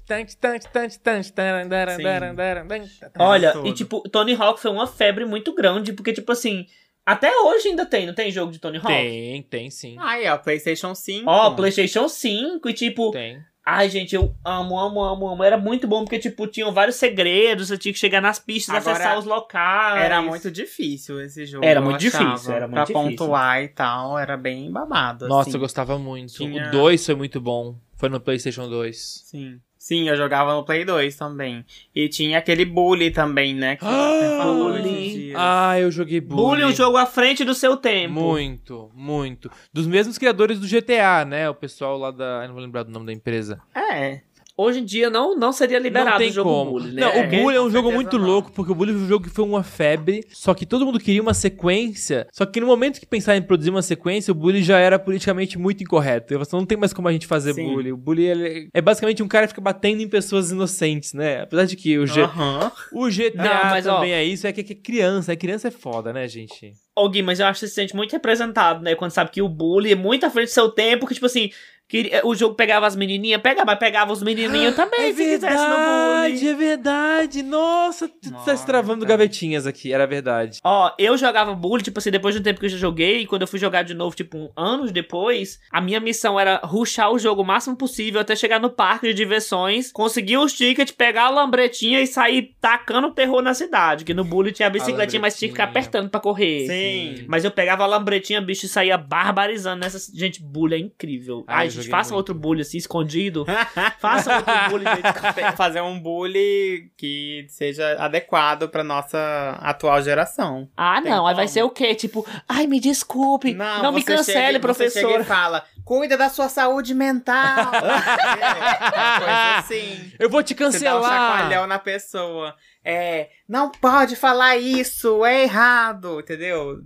Olha, 3.19 3.53
Tudo. 3.53 3.69
e 3.69 3.73
tipo, 3.73 4.03
Tony 4.09 4.35
Hawk 4.35 4.61
foi 4.61 4.71
uma 4.71 4.87
febre 4.87 5.25
muito 5.25 5.55
grande, 5.55 5.93
porque, 5.93 6.13
tipo 6.13 6.31
assim, 6.33 6.67
até 7.05 7.37
hoje 7.41 7.69
ainda 7.69 7.85
tem, 7.85 8.07
não 8.07 8.15
tem 8.15 8.31
jogo 8.31 8.53
de 8.53 8.59
Tony 8.59 8.79
Hawk? 8.79 8.87
Tem, 8.87 9.43
tem 9.43 9.71
sim. 9.71 9.97
Aí, 9.99 10.29
ó, 10.29 10.39
PlayStation 10.39 10.95
5. 10.95 11.29
Ó, 11.29 11.51
PlayStation 11.51 12.09
5 12.09 12.69
e 12.69 12.73
tipo, 12.73 13.11
Tem. 13.11 13.43
Ai 13.65 13.89
gente, 13.89 14.15
eu 14.15 14.35
amo, 14.45 14.79
amo, 14.79 15.03
amo, 15.03 15.29
amo. 15.29 15.43
Era 15.45 15.57
muito 15.57 15.87
bom 15.87 16.05
porque, 16.05 16.19
tipo, 16.19 16.47
tinham 16.47 16.73
vários 16.73 16.97
segredos, 16.97 17.69
você 17.69 17.79
tinha 17.79 17.93
que 17.93 17.99
chegar 17.99 18.21
nas 18.21 18.39
pistas, 18.39 18.75
Agora, 18.75 18.93
acessar 18.97 19.19
os 19.19 19.25
locais. 19.25 20.05
Era 20.05 20.21
muito 20.23 20.51
difícil 20.51 21.21
esse 21.21 21.47
jogo. 21.47 21.65
Era 21.65 21.81
muito 21.81 22.05
achava. 22.07 22.25
difícil, 22.31 22.53
era 22.53 22.67
muito 22.67 22.75
pra 22.75 22.85
difícil. 22.85 23.09
pontuar 23.19 23.63
e 23.63 23.69
tal, 23.69 24.19
era 24.19 24.37
bem 24.37 24.71
babado. 24.71 25.29
Nossa, 25.29 25.51
assim. 25.51 25.57
eu 25.57 25.61
gostava 25.61 25.99
muito. 25.99 26.33
Tinha- 26.35 26.69
O 26.69 26.71
2 26.71 27.05
foi 27.07 27.15
muito 27.15 27.41
bom. 27.41 27.77
Foi 27.97 28.09
no 28.09 28.19
PlayStation 28.21 28.69
2. 28.69 29.23
Sim. 29.27 29.61
Sim, 29.83 30.09
eu 30.09 30.17
jogava 30.17 30.55
no 30.55 30.63
Play 30.65 30.85
2 30.85 31.17
também. 31.17 31.65
E 31.93 32.09
tinha 32.09 32.39
aquele 32.39 32.65
Bully 32.65 33.11
também, 33.11 33.53
né? 33.53 33.75
Que 33.75 33.85
Ah, 33.85 34.45
Bully. 34.45 34.79
esses 35.09 35.13
dias. 35.13 35.37
Ah, 35.37 35.77
eu 35.81 35.91
joguei 35.91 36.21
Bully. 36.21 36.41
Bully, 36.41 36.65
um 36.67 36.73
jogo 36.73 36.97
à 36.97 37.05
frente 37.05 37.43
do 37.45 37.53
seu 37.53 37.77
tempo. 37.77 38.15
Muito, 38.15 38.93
muito. 38.95 39.51
Dos 39.73 39.89
mesmos 39.89 40.19
criadores 40.19 40.61
do 40.61 40.69
GTA, 40.69 41.25
né? 41.25 41.51
O 41.51 41.55
pessoal 41.55 41.99
lá 41.99 42.13
da. 42.13 42.43
Eu 42.43 42.47
não 42.47 42.55
vou 42.55 42.63
lembrar 42.63 42.85
do 42.85 42.93
nome 42.93 43.07
da 43.07 43.13
empresa. 43.13 43.61
É. 43.75 44.21
Hoje 44.57 44.81
em 44.81 44.85
dia 44.85 45.09
não, 45.09 45.35
não 45.37 45.51
seria 45.53 45.79
liberado 45.79 46.11
não 46.11 46.19
tem 46.19 46.29
o 46.31 46.33
jogo 46.33 46.51
como. 46.51 46.71
Bully, 46.73 46.93
né? 46.93 47.01
Não, 47.01 47.09
o 47.11 47.19
É, 47.21 47.27
Bully 47.43 47.57
é 47.57 47.61
um 47.63 47.71
jogo 47.71 47.91
muito 47.91 48.19
não. 48.19 48.27
louco, 48.27 48.53
porque 48.53 48.71
o 48.71 48.75
Bully 48.75 48.93
foi 48.93 49.03
um 49.03 49.09
jogo 49.09 49.25
que 49.25 49.31
foi 49.35 49.45
uma 49.45 49.63
febre, 49.63 50.25
só 50.31 50.53
que 50.55 50.67
todo 50.67 50.85
mundo 50.85 51.01
queria 51.01 51.23
uma 51.23 51.33
sequência, 51.35 52.27
só 52.33 52.45
que 52.45 52.61
no 52.61 52.67
momento 52.67 53.01
que 53.01 53.07
pensar 53.07 53.37
em 53.37 53.43
produzir 53.43 53.71
uma 53.71 53.83
sequência, 53.83 54.31
o 54.31 54.35
Bully 54.35 54.63
já 54.63 54.79
era 54.79 54.99
politicamente 54.99 55.59
muito 55.59 55.83
incorreto. 55.83 56.39
Você 56.39 56.55
não 56.55 56.67
tem 56.67 56.77
mais 56.77 56.93
como 56.93 57.09
a 57.09 57.13
gente 57.13 57.27
fazer 57.27 57.55
Sim. 57.55 57.65
Bully. 57.73 57.93
O 57.93 57.97
Bully 57.97 58.25
ele 58.27 58.69
é 58.75 58.81
basicamente 58.83 59.23
um 59.23 59.29
cara 59.29 59.47
que 59.47 59.53
fica 59.53 59.63
batendo 59.63 60.03
em 60.03 60.09
pessoas 60.09 60.51
inocentes, 60.51 61.13
né? 61.15 61.43
Apesar 61.43 61.65
de 61.65 61.75
que 61.77 61.99
o, 61.99 62.07
G... 62.07 62.21
Aham. 62.23 62.71
o 62.93 63.09
GTA 63.11 63.43
Não, 63.43 63.71
mas, 63.71 63.87
ó- 63.87 63.95
também 63.97 64.13
é 64.13 64.23
isso, 64.25 64.47
é 64.47 64.53
que 64.53 64.63
que 64.63 64.73
é 64.75 64.77
criança, 64.77 65.33
é 65.33 65.37
criança 65.37 65.69
é 65.69 65.71
foda, 65.71 66.13
né, 66.13 66.29
gente? 66.29 66.73
Ô, 66.97 67.09
Gui, 67.09 67.23
mas 67.23 67.41
eu 67.41 67.47
acho 67.47 67.61
que 67.61 67.67
você 67.67 67.69
se 67.69 67.75
sente 67.75 67.97
muito 67.97 68.13
representado, 68.13 68.83
né? 68.83 68.95
Quando 68.95 69.11
sabe 69.13 69.31
que 69.31 69.41
o 69.41 69.49
bully 69.49 69.93
é 69.93 69.97
muito 69.97 70.27
à 70.27 70.31
frente 70.31 70.49
do 70.49 70.53
seu 70.53 70.69
tempo, 70.71 71.07
que, 71.07 71.15
tipo 71.15 71.25
assim, 71.27 71.51
que 71.93 72.11
o 72.25 72.35
jogo 72.35 72.55
pegava 72.55 72.87
as 72.87 72.97
menininhas, 72.97 73.43
pegava, 73.43 73.67
mas 73.67 73.79
pegava 73.79 74.11
os 74.15 74.23
menininhos 74.23 74.73
também, 74.75 75.11
é 75.11 75.13
se 75.13 75.23
quisesse 75.25 75.63
no 75.63 75.77
verdade, 75.77 76.35
bully. 76.39 76.49
é 76.49 76.55
verdade. 76.55 77.43
Nossa, 77.43 78.09
tu 78.09 78.15
tá 78.23 78.31
Nossa. 78.31 78.57
se 78.57 78.65
travando 78.65 79.05
gavetinhas 79.05 79.67
aqui, 79.67 79.93
era 79.93 80.07
verdade. 80.07 80.59
Ó, 80.65 80.91
eu 80.99 81.19
jogava 81.19 81.55
bully, 81.55 81.83
tipo 81.83 81.99
assim, 81.99 82.11
depois 82.11 82.35
de 82.35 82.41
um 82.41 82.43
tempo 82.43 82.59
que 82.59 82.65
eu 82.65 82.71
já 82.71 82.79
joguei, 82.79 83.21
e 83.21 83.27
quando 83.27 83.43
eu 83.43 83.47
fui 83.47 83.59
jogar 83.59 83.83
de 83.83 83.93
novo, 83.93 84.17
tipo, 84.17 84.39
um, 84.39 84.51
anos 84.57 84.91
depois, 84.91 85.61
a 85.71 85.83
minha 85.83 86.01
missão 86.01 86.41
era 86.41 86.63
rushar 86.65 87.13
o 87.13 87.19
jogo 87.19 87.43
o 87.43 87.45
máximo 87.45 87.77
possível 87.77 88.23
até 88.23 88.35
chegar 88.35 88.59
no 88.59 88.71
parque 88.71 89.09
de 89.09 89.13
diversões, 89.13 89.93
conseguir 89.93 90.39
os 90.39 90.55
tickets, 90.55 90.95
pegar 90.95 91.25
a 91.25 91.31
lambretinha 91.31 92.01
e 92.01 92.07
sair 92.07 92.57
tacando 92.59 93.11
terror 93.11 93.43
na 93.43 93.53
cidade. 93.53 94.03
Que 94.03 94.15
no 94.15 94.25
bully 94.25 94.51
tinha 94.51 94.69
a 94.69 94.71
bicicletinha, 94.71 95.21
mas 95.21 95.39
tinha 95.39 95.51
que 95.51 95.53
ficar 95.53 95.65
apertando 95.65 96.09
pra 96.09 96.21
correr. 96.21 96.67
Sim. 96.67 97.27
Mas 97.29 97.45
eu 97.45 97.51
pegava 97.51 97.85
a 97.85 97.87
lambretinha, 97.87 98.41
bicho, 98.41 98.65
e 98.65 98.69
saía 98.69 98.97
barbarizando 98.97 99.81
nessa. 99.83 99.99
Gente, 100.15 100.43
bully 100.43 100.75
é 100.75 100.79
incrível. 100.79 101.45
Ai, 101.47 101.67
eu 101.67 101.82
gente, 101.83 101.91
faça 101.91 102.09
muito. 102.11 102.17
outro 102.19 102.35
bully 102.35 102.63
assim, 102.63 102.79
escondido. 102.79 103.45
faça 104.01 104.37
outro 104.37 104.53
bully, 104.71 104.85
gente. 104.85 105.03
Fazer 105.57 105.81
um 105.81 105.99
bully 106.01 106.91
que 106.97 107.45
seja 107.49 107.97
adequado 107.99 108.69
pra 108.69 108.83
nossa 108.85 109.59
atual 109.61 110.01
geração. 110.03 110.69
Ah, 110.77 111.01
Tem 111.03 111.11
não. 111.11 111.27
Aí 111.27 111.35
vai 111.35 111.45
como. 111.45 111.55
ser 111.55 111.63
o 111.63 111.71
quê? 111.71 111.95
Tipo, 111.95 112.27
ai, 112.49 112.67
me 112.67 112.81
desculpe. 112.81 113.55
Não, 113.55 113.93
me 113.93 114.01
você 114.03 114.17
cancele, 114.17 114.37
chega- 114.39 114.53
Você 114.53 114.59
professor. 114.61 115.21
e 115.21 115.25
fala, 115.25 115.65
cuida 115.85 116.17
da 116.17 116.29
sua 116.29 116.49
saúde 116.49 116.95
mental. 116.95 117.71
é, 117.75 119.19
coisa 119.19 119.59
assim. 119.59 120.13
Eu 120.19 120.29
vou 120.31 120.43
te 120.43 120.55
Você 120.55 120.85
dá 120.85 120.97
um 120.97 121.01
cancelar. 121.01 121.39
chacoalhão 121.39 121.67
na 121.67 121.79
pessoa. 121.79 122.55
É, 122.85 123.29
não 123.49 123.71
pode 123.71 124.17
falar 124.17 124.57
isso, 124.57 125.25
é 125.25 125.45
errado, 125.45 126.19
entendeu? 126.21 126.79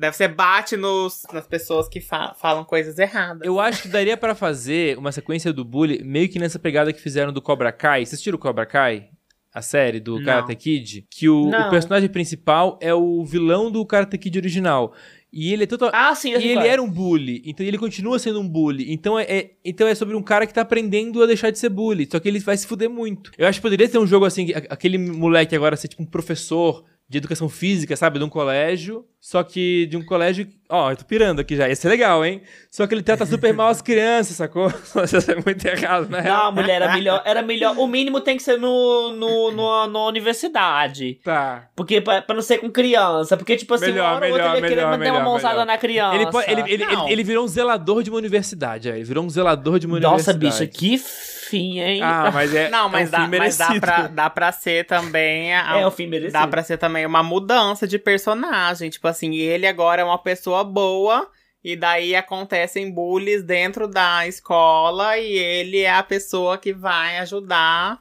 Deve 0.00 0.16
ser 0.16 0.28
bate 0.28 0.76
nos, 0.76 1.24
nas 1.32 1.46
pessoas 1.46 1.88
que 1.88 2.00
fa- 2.00 2.34
falam 2.40 2.64
coisas 2.64 2.98
erradas. 2.98 3.46
Eu 3.46 3.60
acho 3.60 3.82
que 3.82 3.88
daria 3.88 4.16
pra 4.16 4.34
fazer 4.34 4.96
uma 4.96 5.12
sequência 5.12 5.52
do 5.52 5.64
Bully 5.64 6.02
meio 6.02 6.28
que 6.28 6.38
nessa 6.38 6.58
pegada 6.58 6.92
que 6.92 7.00
fizeram 7.00 7.32
do 7.32 7.42
Cobra 7.42 7.70
Kai. 7.70 8.00
Vocês 8.00 8.14
assistiram 8.14 8.36
o 8.36 8.40
Cobra 8.40 8.64
Kai? 8.64 9.08
A 9.52 9.60
série 9.60 10.00
do 10.00 10.16
Não. 10.18 10.24
Karate 10.24 10.54
Kid? 10.54 11.06
Que 11.10 11.28
o, 11.28 11.48
o 11.48 11.70
personagem 11.70 12.08
principal 12.08 12.78
é 12.80 12.94
o 12.94 13.24
vilão 13.24 13.70
do 13.70 13.84
Karate 13.84 14.16
Kid 14.16 14.38
original. 14.38 14.94
E 15.32 15.52
ele 15.52 15.64
é 15.64 15.66
total. 15.66 15.90
Ah, 15.92 16.14
sim, 16.14 16.30
E 16.30 16.34
ele 16.34 16.60
é. 16.60 16.68
era 16.68 16.82
um 16.82 16.88
bully, 16.90 17.42
então 17.44 17.64
ele 17.66 17.76
continua 17.78 18.18
sendo 18.18 18.40
um 18.40 18.48
bully. 18.48 18.92
Então 18.92 19.18
é, 19.18 19.24
é- 19.24 19.50
então 19.64 19.86
é 19.86 19.94
sobre 19.94 20.16
um 20.16 20.22
cara 20.22 20.46
que 20.46 20.54
tá 20.54 20.60
aprendendo 20.62 21.22
a 21.22 21.26
deixar 21.26 21.50
de 21.50 21.58
ser 21.58 21.68
bully. 21.68 22.08
Só 22.10 22.18
que 22.18 22.28
ele 22.28 22.38
vai 22.40 22.56
se 22.56 22.66
fuder 22.66 22.88
muito. 22.88 23.30
Eu 23.36 23.46
acho 23.46 23.58
que 23.58 23.62
poderia 23.62 23.88
ter 23.88 23.98
um 23.98 24.06
jogo 24.06 24.24
assim, 24.24 24.48
aquele 24.70 24.96
moleque 24.98 25.54
agora 25.54 25.76
ser 25.76 25.88
tipo 25.88 26.02
um 26.02 26.06
professor 26.06 26.84
de 27.10 27.18
educação 27.18 27.48
física, 27.48 27.96
sabe? 27.96 28.20
De 28.20 28.24
um 28.24 28.28
colégio. 28.28 29.04
Só 29.18 29.42
que 29.42 29.86
de 29.86 29.96
um 29.96 30.04
colégio. 30.04 30.46
Ó, 30.68 30.92
eu 30.92 30.96
tô 30.96 31.04
pirando 31.04 31.40
aqui 31.40 31.56
já. 31.56 31.68
Ia 31.68 31.74
ser 31.74 31.88
legal, 31.88 32.24
hein? 32.24 32.40
Só 32.70 32.86
que 32.86 32.94
ele 32.94 33.02
trata 33.02 33.26
super 33.26 33.52
mal 33.52 33.66
as 33.66 33.82
crianças, 33.82 34.36
sacou? 34.36 34.68
Isso 35.04 35.30
é 35.30 35.34
muito 35.44 35.66
errado, 35.66 36.08
né? 36.08 36.22
Não, 36.22 36.52
mulher, 36.52 36.80
era 36.80 36.94
melhor, 36.94 37.20
era 37.26 37.42
melhor. 37.42 37.76
O 37.76 37.88
mínimo 37.88 38.20
tem 38.20 38.36
que 38.36 38.42
ser 38.44 38.58
no, 38.58 39.12
no, 39.12 39.50
no, 39.50 39.86
na 39.88 40.06
universidade. 40.06 41.18
Tá. 41.24 41.68
Porque 41.74 42.00
pra, 42.00 42.22
pra 42.22 42.34
não 42.34 42.42
ser 42.42 42.58
com 42.58 42.70
criança. 42.70 43.36
Porque, 43.36 43.56
tipo 43.56 43.74
assim, 43.74 43.86
Melhor, 43.86 44.04
uma 44.04 44.14
hora 44.14 44.26
ou 44.26 44.32
outra 44.32 44.44
melhor, 44.44 44.56
ele 44.56 44.64
ia 44.64 44.68
querer 44.68 44.76
melhor, 44.76 44.90
mandar 44.98 45.10
uma 45.10 45.12
melhor, 45.18 45.24
mãozada 45.24 45.54
melhor. 45.54 45.66
na 45.66 45.78
criança. 45.78 46.14
Ele, 46.14 46.60
ele, 46.62 46.72
ele, 46.72 47.12
ele, 47.12 47.24
virou 47.24 47.44
um 47.44 47.48
zelador 47.48 48.04
de 48.04 48.10
uma 48.10 48.18
universidade, 48.18 48.88
é. 48.88 48.94
Ele 48.94 49.04
virou 49.04 49.24
um 49.24 49.28
zelador 49.28 49.80
de 49.80 49.86
uma 49.86 49.98
Nossa, 49.98 50.30
universidade. 50.30 50.38
bicha, 50.38 50.66
que 50.66 51.02
fim, 51.50 51.78
hein? 51.80 52.00
Ah, 52.02 52.30
mas 52.34 52.54
é. 52.54 52.68
Não, 52.70 52.88
mas, 52.88 53.12
é 53.12 53.16
um 53.16 53.20
dá, 53.20 53.24
fim 53.30 53.38
mas 53.38 53.56
dá, 53.58 53.64
merecido. 53.68 53.80
pra, 53.86 54.06
dá 54.08 54.30
pra 54.30 54.52
ser 54.52 54.86
também. 54.86 55.54
a- 55.54 55.78
É 55.78 55.86
o 55.86 55.90
fim 55.90 56.06
merecido. 56.06 56.32
Dá 56.32 56.46
pra 56.46 56.62
ser 56.62 56.78
também 56.78 57.04
uma 57.04 57.22
mudança 57.22 57.86
de 57.86 57.98
personagem. 57.98 58.88
Tipo 58.90 59.08
assim, 59.08 59.34
ele 59.34 59.66
agora 59.66 60.02
é 60.02 60.04
uma 60.04 60.18
pessoa 60.18 60.62
boa. 60.64 61.28
E 61.62 61.76
daí 61.76 62.16
acontecem 62.16 62.90
bullies 62.90 63.42
dentro 63.42 63.86
da 63.86 64.26
escola. 64.26 65.18
E 65.18 65.30
ele 65.36 65.80
é 65.80 65.92
a 65.92 66.02
pessoa 66.02 66.56
que 66.56 66.72
vai 66.72 67.18
ajudar 67.18 67.98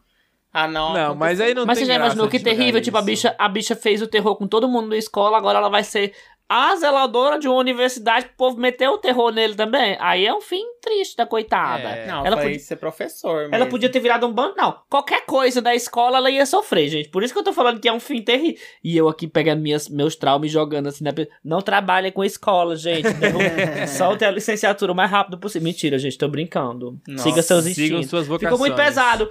a 0.53 0.67
não. 0.67 0.93
Não, 0.93 1.15
mas 1.15 1.39
aí 1.41 1.53
não 1.53 1.65
Mas 1.65 1.77
tem 1.77 1.85
você 1.85 1.91
já 1.91 1.97
imaginou 1.97 2.27
que 2.29 2.39
terrível? 2.39 2.81
Tipo, 2.81 2.97
a 2.97 3.01
bicha, 3.01 3.35
a 3.37 3.47
bicha 3.49 3.75
fez 3.75 4.01
o 4.01 4.07
terror 4.07 4.35
com 4.35 4.47
todo 4.47 4.67
mundo 4.69 4.87
na 4.89 4.97
escola, 4.97 5.37
agora 5.37 5.59
ela 5.59 5.69
vai 5.69 5.83
ser 5.83 6.13
a 6.49 6.75
zeladora 6.75 7.37
de 7.37 7.47
uma 7.47 7.57
universidade 7.57 8.25
que 8.25 8.31
o 8.33 8.35
povo 8.37 8.57
meteu 8.59 8.93
o 8.93 8.97
terror 8.97 9.31
nele 9.31 9.53
também. 9.53 9.95
Aí 9.99 10.25
é 10.25 10.33
um 10.33 10.41
fim 10.41 10.63
triste 10.81 11.15
da 11.15 11.25
coitada. 11.27 11.83
É. 11.89 12.07
Não, 12.07 12.25
ela 12.25 12.37
foi 12.37 12.45
podia- 12.47 12.59
ser 12.59 12.75
professor. 12.77 13.41
Ela 13.43 13.49
mesmo. 13.59 13.69
podia 13.69 13.87
ter 13.87 13.99
virado 13.99 14.25
um 14.25 14.33
bando. 14.33 14.55
Não, 14.57 14.75
qualquer 14.89 15.25
coisa 15.27 15.61
da 15.61 15.75
escola 15.75 16.17
ela 16.17 16.31
ia 16.31 16.45
sofrer, 16.47 16.87
gente. 16.89 17.09
Por 17.09 17.21
isso 17.21 17.31
que 17.33 17.39
eu 17.39 17.43
tô 17.43 17.53
falando 17.53 17.79
que 17.79 17.87
é 17.87 17.93
um 17.93 17.99
fim 17.99 18.21
terrível. 18.23 18.59
E 18.83 18.97
eu 18.97 19.07
aqui 19.07 19.27
pegando 19.27 19.61
minhas, 19.61 19.87
meus 19.87 20.15
traumas 20.15 20.49
e 20.49 20.51
jogando 20.51 20.87
assim 20.87 21.03
na. 21.03 21.11
Não 21.43 21.61
trabalhem 21.61 22.11
com 22.11 22.23
escola, 22.23 22.75
gente. 22.75 23.07
Solte 23.95 24.25
a 24.25 24.31
licenciatura 24.31 24.91
o 24.91 24.95
mais 24.95 25.11
rápido 25.11 25.37
possível. 25.37 25.65
Mentira, 25.67 25.99
gente, 25.99 26.17
tô 26.17 26.27
brincando. 26.27 26.99
Nossa, 27.07 27.23
Siga 27.23 27.41
seus 27.43 27.63
Sigam 27.65 27.83
instintos. 27.99 28.09
suas 28.09 28.25
vocações. 28.27 28.51
Ficou 28.53 28.59
muito 28.59 28.75
pesado. 28.75 29.29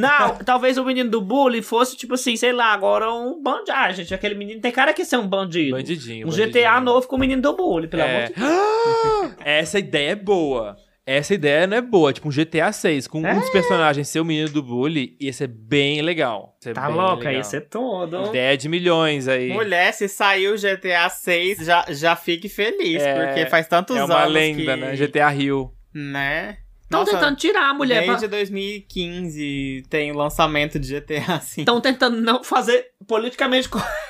Não, 0.00 0.36
talvez 0.44 0.78
o 0.78 0.84
menino 0.84 1.10
do 1.10 1.20
bullying 1.20 1.62
fosse, 1.62 1.96
tipo 1.96 2.14
assim, 2.14 2.36
sei 2.36 2.52
lá, 2.52 2.72
agora 2.72 3.12
um 3.12 3.42
bandido. 3.42 3.72
Ah, 3.72 3.90
gente, 3.92 4.14
aquele 4.14 4.34
menino 4.34 4.60
tem 4.60 4.70
cara 4.72 4.92
que 4.92 5.04
ser 5.04 5.16
um 5.16 5.26
bandido. 5.26 5.76
Bandidinho. 5.76 6.26
Um 6.26 6.30
bandidinho. 6.30 6.52
GTA 6.64 6.80
novo 6.80 7.06
com 7.08 7.16
o 7.16 7.18
menino 7.18 7.42
do 7.42 7.54
bullying, 7.56 7.88
pelo 7.88 8.02
amor 8.04 8.14
É. 8.14 8.26
de 8.26 8.34
Deus. 8.38 9.34
Essa 9.44 9.78
ideia 9.78 10.10
é 10.10 10.14
boa. 10.16 10.76
Essa 11.04 11.32
ideia 11.32 11.66
não 11.66 11.76
é 11.78 11.80
boa. 11.80 12.12
Tipo, 12.12 12.28
um 12.28 12.30
GTA 12.30 12.70
6 12.70 13.08
com 13.08 13.20
um 13.20 13.40
dos 13.40 13.48
personagens 13.48 14.06
ser 14.08 14.20
o 14.20 14.24
menino 14.26 14.50
do 14.50 14.62
bully, 14.62 15.16
ia 15.18 15.32
ser 15.32 15.46
bem 15.46 16.02
legal. 16.02 16.54
Ia 16.60 16.64
ser 16.64 16.74
Tá 16.74 16.86
bem 16.86 16.96
louca, 16.96 17.24
legal. 17.24 17.40
isso 17.40 17.56
é 17.56 17.60
todo. 17.60 18.26
Ideia 18.26 18.56
de 18.58 18.68
milhões 18.68 19.26
aí. 19.26 19.48
Mulher, 19.50 19.90
se 19.94 20.06
saiu 20.06 20.54
GTA 20.56 21.08
6, 21.08 21.64
já, 21.64 21.86
já 21.88 22.14
fique 22.14 22.46
feliz. 22.46 23.02
É, 23.02 23.24
porque 23.24 23.46
faz 23.46 23.66
tantos 23.66 23.96
é 23.96 24.00
anos. 24.00 24.10
uma 24.14 24.26
lenda, 24.26 24.74
que- 24.74 24.80
né? 24.80 24.96
GTA 24.96 25.30
Rio. 25.30 25.72
Né? 25.94 26.58
Estão 26.88 27.04
tentando 27.04 27.36
tirar 27.36 27.68
a 27.70 27.74
mulher. 27.74 28.00
Desde 28.06 28.28
Pra... 28.28 28.38
2015 28.38 29.84
tem 29.90 30.10
o 30.10 30.16
lançamento 30.16 30.78
de 30.78 30.98
GTA 30.98 31.36
V. 31.38 31.60
Estão 31.60 31.80
tentando 31.80 32.20
não 32.20 32.42
fazer 32.42 32.86
politicamente 33.06 33.68
correto. 33.68 34.08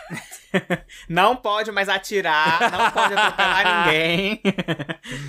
Não 1.11 1.37
pode 1.37 1.71
mais 1.71 1.91
atirar, 1.91 2.73
não 2.73 2.91
pode 2.91 3.13
atropelar 3.13 3.85
ninguém. 3.85 4.41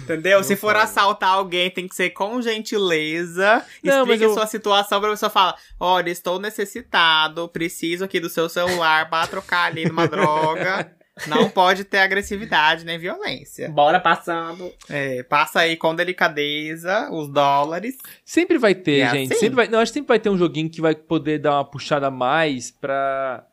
Entendeu? 0.03 0.41
Se 0.45 0.55
for 0.55 0.77
assaltar 0.77 1.31
alguém, 1.31 1.69
tem 1.69 1.89
que 1.89 1.93
ser 1.95 2.11
com 2.11 2.41
gentileza. 2.41 3.61
Não, 3.83 4.03
Explique 4.03 4.23
eu- 4.23 4.33
sua 4.33 4.47
situação 4.47 5.01
pra 5.01 5.09
pessoa 5.09 5.29
falar: 5.29 5.55
olha, 5.77 6.09
estou 6.09 6.39
necessitado, 6.39 7.49
preciso 7.49 8.05
aqui 8.05 8.17
do 8.21 8.29
seu 8.29 8.47
celular 8.47 9.09
pra 9.09 9.27
trocar 9.27 9.65
ali 9.65 9.85
numa 9.85 10.07
droga. 10.07 10.89
Não 11.27 11.49
pode 11.49 11.83
ter 11.83 11.99
agressividade 11.99 12.85
nem 12.85 12.97
violência. 12.97 13.69
Bora 13.69 13.99
passando. 13.99 14.71
É, 14.89 15.23
passa 15.23 15.59
aí 15.61 15.75
com 15.77 15.93
delicadeza 15.95 17.09
os 17.11 17.27
dólares. 17.29 17.97
Sempre 18.23 18.57
vai 18.57 18.73
ter, 18.75 18.99
É 19.01 19.09
gente. 19.11 19.31
assim? 19.33 19.39
Sempre 19.41 19.55
vai, 19.55 19.67
não, 19.67 19.79
acho 19.79 19.91
que 19.91 19.99
sempre 19.99 20.07
vai 20.09 20.19
ter 20.19 20.29
um 20.29 20.37
joguinho 20.37 20.69
que 20.69 20.81
vai 20.81 20.95
poder 20.95 21.39
dar 21.39 21.53
uma 21.55 21.65
puxada 21.65 22.07
a 22.07 22.11
mais 22.11 22.71
pra. 22.71 23.45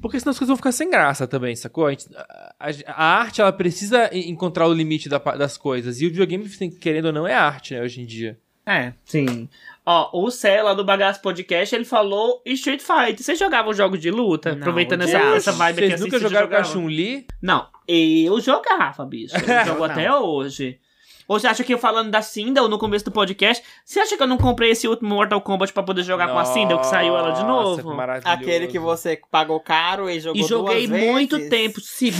Porque 0.00 0.18
senão 0.18 0.30
as 0.30 0.38
coisas 0.38 0.48
vão 0.48 0.56
ficar 0.56 0.72
sem 0.72 0.88
graça 0.90 1.26
também, 1.26 1.54
sacou? 1.54 1.86
A, 1.86 1.90
gente- 1.90 2.08
a- 2.16 2.54
a- 2.86 3.04
arte, 3.20 3.40
ela 3.42 3.52
precisa 3.52 4.08
en- 4.12 4.30
encontrar 4.30 4.66
o 4.66 4.72
limite 4.72 5.08
da 5.08 5.18
das 5.18 5.58
coisas. 5.58 6.00
E 6.00 6.06
o 6.06 6.08
videogame, 6.08 6.48
querendo 6.80 7.06
ou 7.06 7.12
não, 7.12 7.26
é 7.26 7.34
arte, 7.34 7.74
né, 7.74 7.82
hoje 7.82 8.00
em 8.00 8.06
dia. 8.06 8.38
É. 8.64 8.92
Sim. 9.04 9.48
Ó, 9.84 10.22
o 10.24 10.30
Cé 10.30 10.62
lá 10.62 10.74
do 10.74 10.84
Bagaço 10.84 11.20
Podcast, 11.20 11.74
ele 11.74 11.84
falou 11.84 12.40
Street 12.46 12.80
Fighter. 12.80 13.24
Vocês 13.24 13.38
jogavam 13.38 13.74
jogos 13.74 13.98
de 14.00 14.10
luta? 14.10 14.52
Não, 14.52 14.58
Aproveitando 14.58 15.02
essa, 15.02 15.18
essa 15.18 15.52
vibe 15.52 15.78
aqui 15.78 15.80
Vocês 15.80 15.94
assim, 15.94 16.04
nunca 16.04 16.18
vocês 16.18 16.30
jogaram 16.30 16.48
com 16.48 16.56
a? 16.56 16.64
Chun-Li? 16.64 17.26
Não, 17.42 17.66
eu 17.88 18.40
jogava, 18.40 19.04
bicho. 19.04 19.34
Eu 19.36 19.66
jogo 19.66 19.84
até 19.84 20.12
hoje. 20.14 20.78
Ou 21.28 21.38
você 21.38 21.46
acha 21.46 21.62
que 21.64 21.72
eu 21.72 21.78
falando 21.78 22.10
da 22.10 22.20
Sindel 22.22 22.68
no 22.68 22.78
começo 22.78 23.04
do 23.04 23.10
podcast, 23.10 23.62
você 23.84 24.00
acha 24.00 24.16
que 24.16 24.22
eu 24.22 24.26
não 24.26 24.36
comprei 24.38 24.70
esse 24.70 24.86
último 24.88 25.08
Mortal 25.14 25.40
Kombat 25.40 25.72
pra 25.72 25.82
poder 25.82 26.02
jogar 26.02 26.28
com 26.28 26.38
a 26.38 26.44
Sindel, 26.44 26.78
que 26.78 26.86
saiu 26.86 27.16
ela 27.16 27.30
de 27.32 27.42
Nossa, 27.44 27.82
novo? 27.82 27.90
que 27.90 27.96
maravilhoso. 27.96 28.28
Aquele 28.34 28.66
que 28.66 28.78
você 28.78 29.20
pagou 29.30 29.58
caro 29.60 30.10
e 30.10 30.18
jogou 30.20 30.40
E 30.40 30.44
joguei 30.44 30.86
duas 30.86 31.00
muito 31.00 31.36
vezes. 31.36 31.50
tempo. 31.50 31.80
Se 31.80 32.10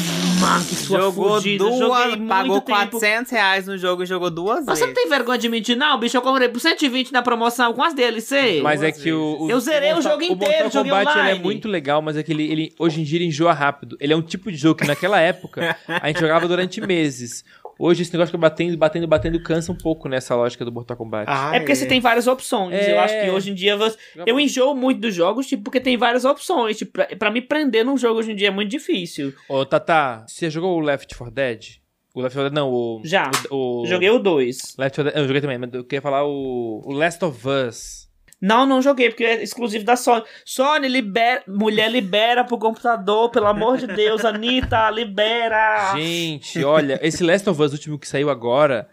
manque 0.41 0.75
sua 0.75 1.01
Jogou 1.01 1.35
fudida. 1.37 1.65
duas, 1.65 1.79
Joguei 1.79 2.17
muito 2.17 2.29
pagou 2.29 2.61
tempo. 2.61 2.79
400 2.91 3.33
reais 3.33 3.67
no 3.67 3.77
jogo 3.79 4.03
e 4.03 4.07
jogou 4.07 4.31
duas 4.31 4.65
Mas 4.65 4.79
você 4.79 4.87
não 4.87 4.93
vezes. 4.95 5.03
tem 5.11 5.11
vergonha 5.11 5.39
de 5.39 5.49
mentir, 5.49 5.77
não, 5.77 5.99
bicho? 5.99 6.17
Eu 6.17 6.23
comprei 6.23 6.49
por 6.49 6.61
120 6.61 7.13
na 7.13 7.23
promoção 7.23 7.73
com 7.73 7.83
as 7.83 7.95
DLC. 7.95 8.61
Mas 8.63 8.83
é 8.83 8.91
duas 8.91 9.03
que 9.03 9.13
o, 9.13 9.43
o- 9.43 9.51
Eu 9.51 9.61
zerei 9.61 9.91
o 9.91 9.95
Mortal- 9.95 10.13
jogo 10.13 10.23
inteiro, 10.25 10.39
O 10.43 10.63
Mortal 10.65 10.71
joguei 10.85 10.93
Kombat 10.93 11.19
ele 11.19 11.31
é 11.31 11.35
muito 11.43 11.69
legal, 11.69 12.01
mas 12.03 12.17
é 12.17 12.23
que 12.23 12.33
ele, 12.33 12.51
ele- 12.51 12.75
hoje 12.79 13.01
em 13.01 13.05
dia 13.05 13.19
ele 13.19 13.27
enjoa 13.27 13.53
rápido. 13.53 13.97
Ele 14.01 14.13
é 14.13 14.17
um 14.17 14.23
tipo 14.23 14.51
de 14.51 14.57
jogo 14.57 14.77
que 14.81 14.87
naquela 14.87 15.21
época 15.21 15.77
a 15.89 16.07
gente 16.09 16.21
jogava 16.21 16.47
durante 16.49 16.81
meses. 16.81 17.45
Hoje 17.85 18.03
esse 18.03 18.13
negócio 18.13 18.31
que 18.31 18.39
batendo, 18.39 18.77
batendo, 18.79 19.09
batendo 19.09 19.43
cansa 19.43 19.73
um 19.73 19.77
pouco 19.77 20.09
nessa 20.09 20.37
lógica 20.37 20.65
do 20.65 20.71
Mortal 20.71 20.97
Kombat. 20.97 21.25
Ah, 21.29 21.57
É 21.57 21.59
porque 21.59 21.75
você 21.75 21.85
tem 21.85 21.99
várias 22.01 22.29
opções. 22.29 22.75
É. 22.77 22.93
Eu 22.93 23.01
acho 23.01 23.21
que 23.21 23.29
hoje 23.31 23.51
em 23.51 23.55
dia 23.55 23.77
você... 23.77 23.99
eu 24.25 24.39
enjoo 24.39 24.73
muito 24.77 25.01
dos 25.01 25.13
jogos, 25.13 25.47
tipo, 25.49 25.65
porque 25.65 25.81
tem 25.81 25.97
várias 25.97 26.25
opções. 26.25 26.79
Tipo, 26.79 26.93
pra, 26.93 27.07
pra 27.17 27.31
me 27.31 27.41
prender 27.41 27.85
num 27.85 27.97
jogo 27.97 28.21
hoje 28.21 28.31
em 28.31 28.37
dia 28.37 28.49
é 28.49 28.51
muito 28.53 28.71
difícil. 28.71 29.35
Ô, 29.49 29.67
Tata, 29.67 30.25
você 30.29 30.49
jogou 30.49 30.77
o 30.77 30.81
Left 30.81 31.13
4 31.17 31.35
Dead? 31.35 31.65
O 32.15 32.21
Left 32.21 32.37
4 32.37 32.51
Dead, 32.51 32.53
não, 32.57 32.71
o... 32.71 33.01
Já. 33.05 33.29
O, 33.51 33.83
o- 33.83 33.87
Joguei 33.87 34.11
o 34.11 34.19
2. 34.21 34.77
Left 34.79 34.95
4 34.97 35.05
Dead, 35.05 35.17
eu 35.21 35.27
joguei 35.27 35.41
também, 35.41 35.59
mas 35.59 35.75
eu 35.75 35.83
queria 35.83 36.01
falar 36.03 36.25
o, 36.25 36.83
o 36.85 36.93
Last 36.93 37.25
of 37.25 37.41
Us. 37.49 38.09
Não, 38.43 38.67
não 38.67 38.83
joguei, 38.83 39.09
porque 39.09 39.23
é 39.25 39.41
exclusivo 39.43 39.85
da 39.85 39.95
Sony. 39.95 40.25
Sony, 40.45 40.89
libera. 40.89 41.45
Mulher 41.47 41.89
libera 41.91 42.43
pro 42.45 42.59
computador, 42.59 43.31
pelo 43.31 43.47
amor 43.47 43.79
de 43.79 43.87
Deus. 43.87 44.25
Anitta, 44.25 44.91
libera. 44.91 45.95
Gente, 45.97 46.65
olha, 46.65 46.99
esse 47.03 47.23
Last 47.23 47.49
of 47.49 47.63
Us, 47.63 47.73
último 47.73 47.99
que 47.99 48.09
saiu 48.09 48.29
agora, 48.29 48.89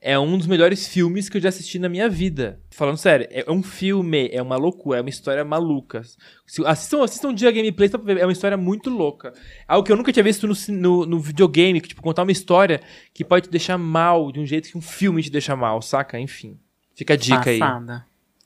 é 0.00 0.18
um 0.18 0.36
dos 0.38 0.46
melhores 0.46 0.88
filmes 0.88 1.28
que 1.28 1.36
eu 1.36 1.40
já 1.40 1.48
assisti 1.50 1.78
na 1.78 1.88
minha 1.88 2.08
vida. 2.08 2.60
Falando 2.70 2.96
sério, 2.96 3.26
é 3.30 3.44
um 3.50 3.62
filme, 3.62 4.28
é 4.32 4.40
uma 4.40 4.56
loucura, 4.56 4.98
é 4.98 5.00
uma 5.02 5.08
história 5.10 5.44
maluca. 5.44 6.02
Se- 6.46 6.64
Assistam, 6.66 7.02
assistam 7.04 7.28
um 7.28 7.34
dia 7.34 7.48
a 7.48 7.52
gameplay, 7.52 7.88
só 7.88 7.98
pra 7.98 8.14
ver, 8.14 8.20
é 8.20 8.26
uma 8.26 8.32
história 8.32 8.56
muito 8.56 8.88
louca. 8.90 9.32
Algo 9.68 9.84
que 9.86 9.92
eu 9.92 9.96
nunca 9.96 10.12
tinha 10.12 10.22
visto 10.24 10.46
no, 10.46 10.54
no, 10.68 11.06
no 11.06 11.18
videogame, 11.20 11.80
que, 11.80 11.88
tipo, 11.88 12.02
contar 12.02 12.22
uma 12.22 12.32
história 12.32 12.80
que 13.12 13.24
pode 13.24 13.48
te 13.48 13.50
deixar 13.50 13.76
mal, 13.78 14.32
de 14.32 14.40
um 14.40 14.46
jeito 14.46 14.70
que 14.70 14.78
um 14.78 14.82
filme 14.82 15.22
te 15.22 15.30
deixa 15.30 15.54
mal, 15.56 15.80
saca? 15.82 16.18
Enfim. 16.18 16.58
Fica 16.94 17.14
a 17.14 17.16
dica 17.16 17.50
aí. 17.50 17.58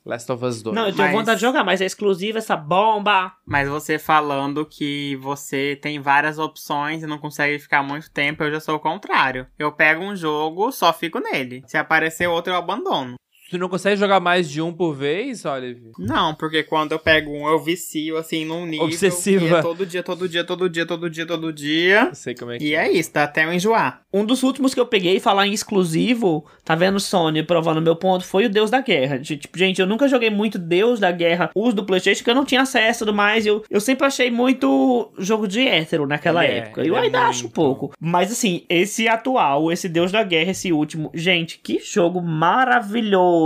Last 0.09 0.33
of 0.33 0.43
Us 0.45 0.63
2. 0.63 0.75
Não, 0.75 0.87
eu 0.87 0.93
tenho 0.95 1.09
Mas- 1.09 1.17
vontade 1.17 1.39
de 1.39 1.47
jogar, 1.47 1.63
mas 1.63 1.81
é 1.83 1.85
exclusivo 1.85 2.39
essa 2.39 2.57
bomba. 2.57 3.33
Mas 3.47 3.69
você 3.69 3.99
falando 3.99 4.65
que 4.65 5.17
você 5.17 5.79
tem 5.83 6.01
várias 6.01 6.39
opções 6.39 7.03
e 7.03 7.07
não 7.07 7.19
consegue 7.19 7.59
ficar 7.59 7.83
muito 7.83 8.11
tempo, 8.11 8.43
eu 8.43 8.51
já 8.53 8.61
sou 8.61 8.77
o 8.77 8.81
contrário. 8.81 9.47
Eu 9.59 9.71
pego 9.71 10.03
um 10.03 10.17
jogo, 10.17 10.73
só 10.73 10.93
fico 10.93 11.21
nele. 11.21 11.63
Se 11.67 11.77
aparecer 11.77 12.27
outro, 12.27 12.53
eu 12.53 12.57
abandono. 12.57 13.15
Tu 13.51 13.57
não 13.57 13.69
consegue 13.69 13.97
jogar 13.97 14.21
mais 14.21 14.49
de 14.49 14.61
um 14.61 14.73
por 14.73 14.95
vez, 14.95 15.45
Olive? 15.47 15.93
Não, 15.99 16.35
porque 16.35 16.63
quando 16.63 16.93
eu 16.93 16.99
pego 16.99 17.31
um, 17.31 17.49
eu 17.49 17.59
vicio 17.59 18.19
assim 18.19 18.45
num 18.45 18.67
nível. 18.67 18.85
Obsessiva. 18.85 19.59
é 19.59 19.63
todo 19.63 19.87
dia, 19.87 20.03
todo 20.03 20.29
dia, 20.29 20.45
todo 20.45 20.69
dia, 20.69 20.85
todo 20.87 21.11
dia, 21.11 21.27
todo 21.27 21.53
dia. 21.53 22.05
Não 22.05 22.15
sei 22.15 22.35
como 22.35 22.53
é 22.53 22.59
que 22.59 22.65
E 22.67 22.75
é 22.75 22.93
isso, 22.93 23.11
tá 23.11 23.25
até 23.25 23.47
eu 23.47 23.53
enjoar. 23.53 24.03
Um 24.13 24.25
dos 24.27 24.43
últimos 24.43 24.75
que 24.75 24.81
eu 24.81 24.85
peguei, 24.85 25.19
falar 25.19 25.47
em 25.47 25.53
exclusivo, 25.55 26.45
tá 26.63 26.75
vendo 26.75 27.01
Sony 27.01 27.43
provando 27.43 27.81
meu 27.81 27.97
ponto, 27.97 28.25
foi 28.25 28.45
o 28.45 28.51
Deus 28.51 28.71
da 28.71 28.83
Guerra. 28.83 29.19
Tipo, 29.19 29.57
gente, 29.57 29.81
eu 29.81 29.87
nunca 29.87 30.07
joguei 30.09 30.29
muito 30.29 30.59
Deus 30.59 31.01
da 31.01 31.11
Guerra, 31.11 31.51
uso 31.55 31.77
do 31.77 31.85
Playstation, 31.85 32.23
que 32.23 32.31
eu 32.31 32.35
não 32.35 32.45
tinha 32.45 32.63
acesso 32.63 32.99
e 32.99 33.07
tudo 33.07 33.15
mais. 33.15 33.47
Eu, 33.47 33.65
eu 33.71 33.81
sempre 33.81 34.07
achei 34.07 34.31
muito 34.31 35.11
jogo 35.17 35.49
de 35.49 35.67
hétero 35.67 36.07
naquela 36.07 36.45
é, 36.45 36.59
época. 36.59 36.87
eu 36.87 36.97
é 36.97 37.01
ainda 37.01 37.23
acho 37.23 37.41
um 37.41 37.43
muito. 37.45 37.55
pouco. 37.55 37.93
Mas 37.99 38.31
assim, 38.31 38.65
esse 38.69 39.09
atual, 39.09 39.73
esse 39.73 39.89
Deus 39.89 40.13
da 40.13 40.23
Guerra, 40.23 40.51
esse 40.51 40.71
último, 40.71 41.11
gente, 41.15 41.59
que 41.59 41.79
jogo 41.79 42.21
maravilhoso. 42.21 43.38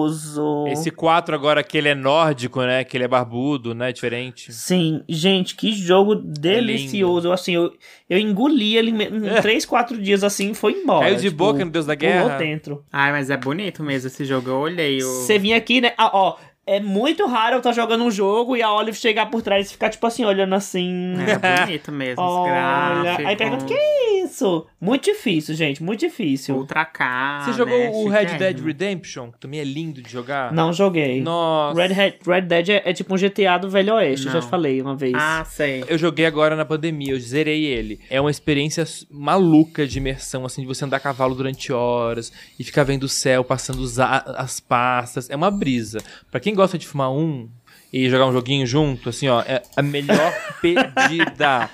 Esse 0.68 0.90
4 0.90 1.34
agora 1.34 1.62
que 1.62 1.76
ele 1.76 1.88
é 1.88 1.95
nórdico, 1.95 2.61
né? 2.62 2.84
Que 2.84 2.97
ele 2.97 3.05
é 3.05 3.09
barbudo, 3.09 3.74
né? 3.74 3.93
Diferente. 3.93 4.53
Sim, 4.53 5.03
gente, 5.09 5.55
que 5.55 5.72
jogo 5.72 6.14
delicioso. 6.14 7.30
assim, 7.32 7.55
eu, 7.55 7.72
eu 8.09 8.18
engoli 8.18 8.76
ele 8.76 8.90
em 8.90 9.03
em 9.03 9.40
3, 9.40 9.64
4 9.66 10.01
dias 10.01 10.24
assim 10.24 10.51
e 10.51 10.55
foi 10.55 10.72
embora. 10.72 11.07
Caiu 11.07 11.16
de 11.16 11.22
tipo, 11.22 11.36
boca 11.36 11.64
no 11.64 11.70
Deus 11.70 11.86
da 11.86 11.97
Pulou 11.97 12.12
Guerra. 12.12 12.38
dentro. 12.38 12.84
Ai, 12.93 13.12
mas 13.12 13.30
é 13.30 13.36
bonito 13.36 13.82
mesmo 13.82 14.07
esse 14.09 14.24
jogo. 14.24 14.51
Eu 14.51 14.57
olhei 14.59 15.03
o. 15.03 15.07
Você 15.07 15.38
vinha 15.38 15.57
aqui, 15.57 15.80
né? 15.80 15.93
Ah, 15.97 16.11
ó, 16.12 16.36
é 16.67 16.79
muito 16.81 17.27
raro 17.27 17.55
eu 17.55 17.59
estar 17.59 17.73
jogando 17.73 18.05
um 18.05 18.11
jogo 18.11 18.57
e 18.57 18.63
a 18.63 18.73
Olive 18.73 18.97
chegar 18.97 19.27
por 19.27 19.43
trás 19.43 19.69
e 19.69 19.73
ficar, 19.73 19.91
tipo 19.91 20.07
assim, 20.07 20.25
olhando 20.25 20.55
assim. 20.55 21.15
É 21.27 21.37
bonito 21.67 21.91
mesmo, 21.91 22.23
os 22.23 22.31
Olha. 22.31 23.17
Aí 23.29 23.37
pergunta: 23.37 23.65
que 23.65 23.75
é 23.75 24.23
isso? 24.25 24.67
Muito 24.81 25.05
difícil, 25.05 25.55
gente, 25.55 25.83
muito 25.83 26.01
difícil. 26.01 26.57
Ultra 26.57 26.85
K. 26.85 27.43
Você 27.45 27.53
jogou 27.53 27.77
né? 27.79 27.91
o 27.93 28.09
Red 28.09 28.27
Dead. 28.39 28.61
Redemption? 28.65 29.31
Que 29.33 29.39
também 29.39 29.61
é 29.61 29.65
lindo 29.65 30.01
de 30.03 30.11
jogar. 30.11 30.53
Não 30.53 30.73
joguei. 30.73 31.21
Nossa. 31.21 31.81
Red, 31.81 31.93
Hat- 32.01 32.19
Red 32.27 32.41
Dead 32.43 32.69
é, 32.69 32.83
é 32.87 32.93
tipo 32.93 33.15
um 33.15 33.19
GTA 33.19 33.59
do 33.61 33.69
Velho 33.69 33.95
Oeste, 33.95 34.27
eu 34.27 34.33
já 34.33 34.39
Não. 34.41 34.47
te 34.47 34.51
falei 34.51 34.81
uma 34.81 34.97
vez. 34.97 35.15
Ah, 35.17 35.45
sei. 35.45 35.85
Eu 35.89 35.99
joguei 35.99 36.27
agora 36.27 36.57
na 36.57 36.65
pandemia, 36.65 37.13
eu 37.13 37.21
zerei 37.21 37.65
ele. 37.65 38.01
É 38.11 38.21
uma 38.21 38.31
experiência 38.31 38.85
maluca 39.11 39.87
de 39.87 39.99
imersão, 39.99 40.45
assim, 40.45 40.63
de 40.63 40.67
você 40.67 40.85
andar 40.85 40.97
a 40.97 41.01
cavalo 41.01 41.35
durante 41.35 41.73
horas 41.73 42.33
e 42.59 42.65
ficar 42.65 42.85
vendo 42.85 43.05
o 43.05 43.09
céu, 43.09 43.45
passando 43.45 43.81
os 43.81 43.99
as 44.01 44.59
pastas. 44.61 45.29
É 45.31 45.37
uma 45.37 45.51
brisa. 45.51 45.99
Pra 46.31 46.41
quem 46.41 46.51
gosta 46.55 46.78
de 46.78 46.86
fumar 46.86 47.11
um 47.11 47.48
e 47.92 48.09
jogar 48.09 48.26
um 48.26 48.32
joguinho 48.32 48.66
junto, 48.66 49.09
assim, 49.09 49.28
ó, 49.28 49.40
é 49.42 49.62
a 49.76 49.82
melhor 49.82 50.32
pedida. 50.62 51.68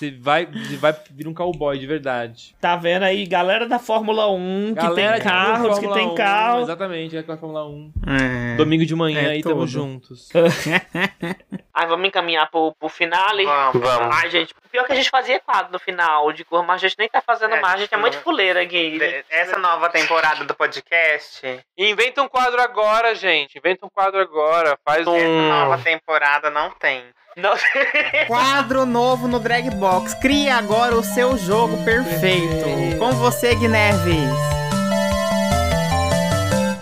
Você 0.00 0.10
vai, 0.12 0.46
você 0.46 0.76
vai 0.78 0.96
vir 1.10 1.28
um 1.28 1.34
cowboy 1.34 1.78
de 1.78 1.86
verdade. 1.86 2.56
Tá 2.58 2.74
vendo 2.74 3.02
aí, 3.02 3.26
galera 3.26 3.68
da 3.68 3.78
Fórmula 3.78 4.30
1, 4.30 4.68
que 4.68 4.80
Galera 4.82 5.16
tem 5.16 5.22
carros, 5.22 5.78
que 5.78 5.88
tem 5.92 6.06
1, 6.08 6.14
carro. 6.14 6.60
Exatamente, 6.62 7.16
é 7.18 7.22
com 7.22 7.32
a 7.32 7.36
Fórmula 7.36 7.66
1. 7.68 7.92
É. 8.06 8.56
Domingo 8.56 8.86
de 8.86 8.94
manhã 8.96 9.20
É 9.20 9.26
aí, 9.32 9.42
tamo 9.42 9.56
tudo. 9.56 9.66
juntos. 9.66 10.30
Aí 11.72 11.86
vamos 11.86 12.08
encaminhar 12.08 12.50
pro, 12.50 12.74
pro 12.78 12.88
finale. 12.88 13.44
Vamos. 13.44 13.80
Vamos. 13.80 14.16
Ai, 14.16 14.30
gente, 14.30 14.54
pior 14.72 14.84
que 14.86 14.92
a 14.92 14.94
gente 14.96 15.08
fazia 15.10 15.38
quadro 15.38 15.72
no 15.72 15.78
final 15.78 16.32
de 16.32 16.44
cor, 16.44 16.64
mas 16.64 16.82
a 16.82 16.88
gente 16.88 16.98
nem 16.98 17.08
tá 17.08 17.20
fazendo 17.22 17.54
É, 17.54 17.60
mais, 17.60 17.74
a 17.74 17.78
gente 17.78 17.94
é 17.94 17.96
muito 17.98 18.18
fuleira 18.18 18.62
aqui. 18.62 18.98
De- 18.98 19.24
Essa 19.30 19.58
nova 19.58 19.88
temporada 19.90 20.44
do 20.44 20.54
podcast, 20.54 21.42
Inventa 21.78 22.22
um 22.22 22.28
quadro 22.28 22.60
agora, 22.60 23.14
gente. 23.14 23.56
Inventa 23.58 23.84
um 23.86 23.90
quadro 23.90 24.18
agora. 24.20 24.78
Faz 24.84 25.06
um. 25.06 25.14
essa 25.14 25.28
nova 25.48 25.78
temporada 25.78 26.50
não 26.50 26.70
tem. 26.70 27.02
Não 27.36 27.54
Quadro 28.26 28.84
novo 28.84 29.28
no 29.28 29.38
Dragbox. 29.38 30.14
Crie 30.14 30.48
agora 30.48 30.96
o 30.96 31.02
seu 31.02 31.36
jogo 31.38 31.82
perfeito. 31.84 32.98
Com 32.98 33.12
você, 33.12 33.54
Guineves. 33.54 34.30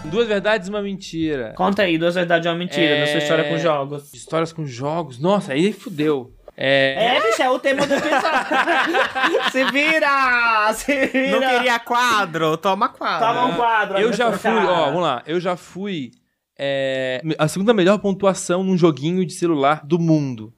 Duas 0.05 0.27
verdades 0.27 0.69
e 0.69 0.71
uma 0.71 0.81
mentira. 0.81 1.53
Conta 1.55 1.83
aí, 1.83 1.99
duas 1.99 2.15
verdades 2.15 2.47
e 2.47 2.49
uma 2.49 2.57
mentira, 2.57 2.97
É. 2.97 3.01
da 3.03 3.07
sua 3.09 3.19
história 3.19 3.45
com 3.45 3.59
jogos. 3.59 4.13
Histórias 4.15 4.53
com 4.53 4.65
jogos. 4.65 5.19
Nossa, 5.19 5.53
aí 5.53 5.73
fudeu. 5.73 6.33
É. 6.57 7.17
É, 7.17 7.21
bicho, 7.21 7.43
é 7.43 7.51
o 7.51 7.59
tema 7.59 7.87
do 7.87 7.95
episódio. 7.95 8.31
se 9.53 9.65
vira! 9.71 10.73
Se 10.73 11.07
vira! 11.07 11.31
Não 11.41 11.49
queria 11.57 11.79
quadro? 11.79 12.57
Toma 12.57 12.89
quadro. 12.89 13.29
Toma 13.29 13.45
um 13.47 13.55
quadro. 13.55 13.99
Eu 13.99 14.13
já 14.13 14.33
sua 14.33 14.39
fui, 14.39 14.67
ó, 14.67 14.87
vamos 14.87 15.03
lá. 15.03 15.23
Eu 15.27 15.39
já 15.39 15.57
fui. 15.57 16.11
É, 16.59 17.23
a 17.39 17.47
segunda 17.49 17.73
melhor 17.73 17.99
pontuação 17.99 18.63
num 18.65 18.77
joguinho 18.77 19.25
de 19.25 19.33
celular 19.33 19.81
do 19.85 19.99
mundo. 19.99 20.53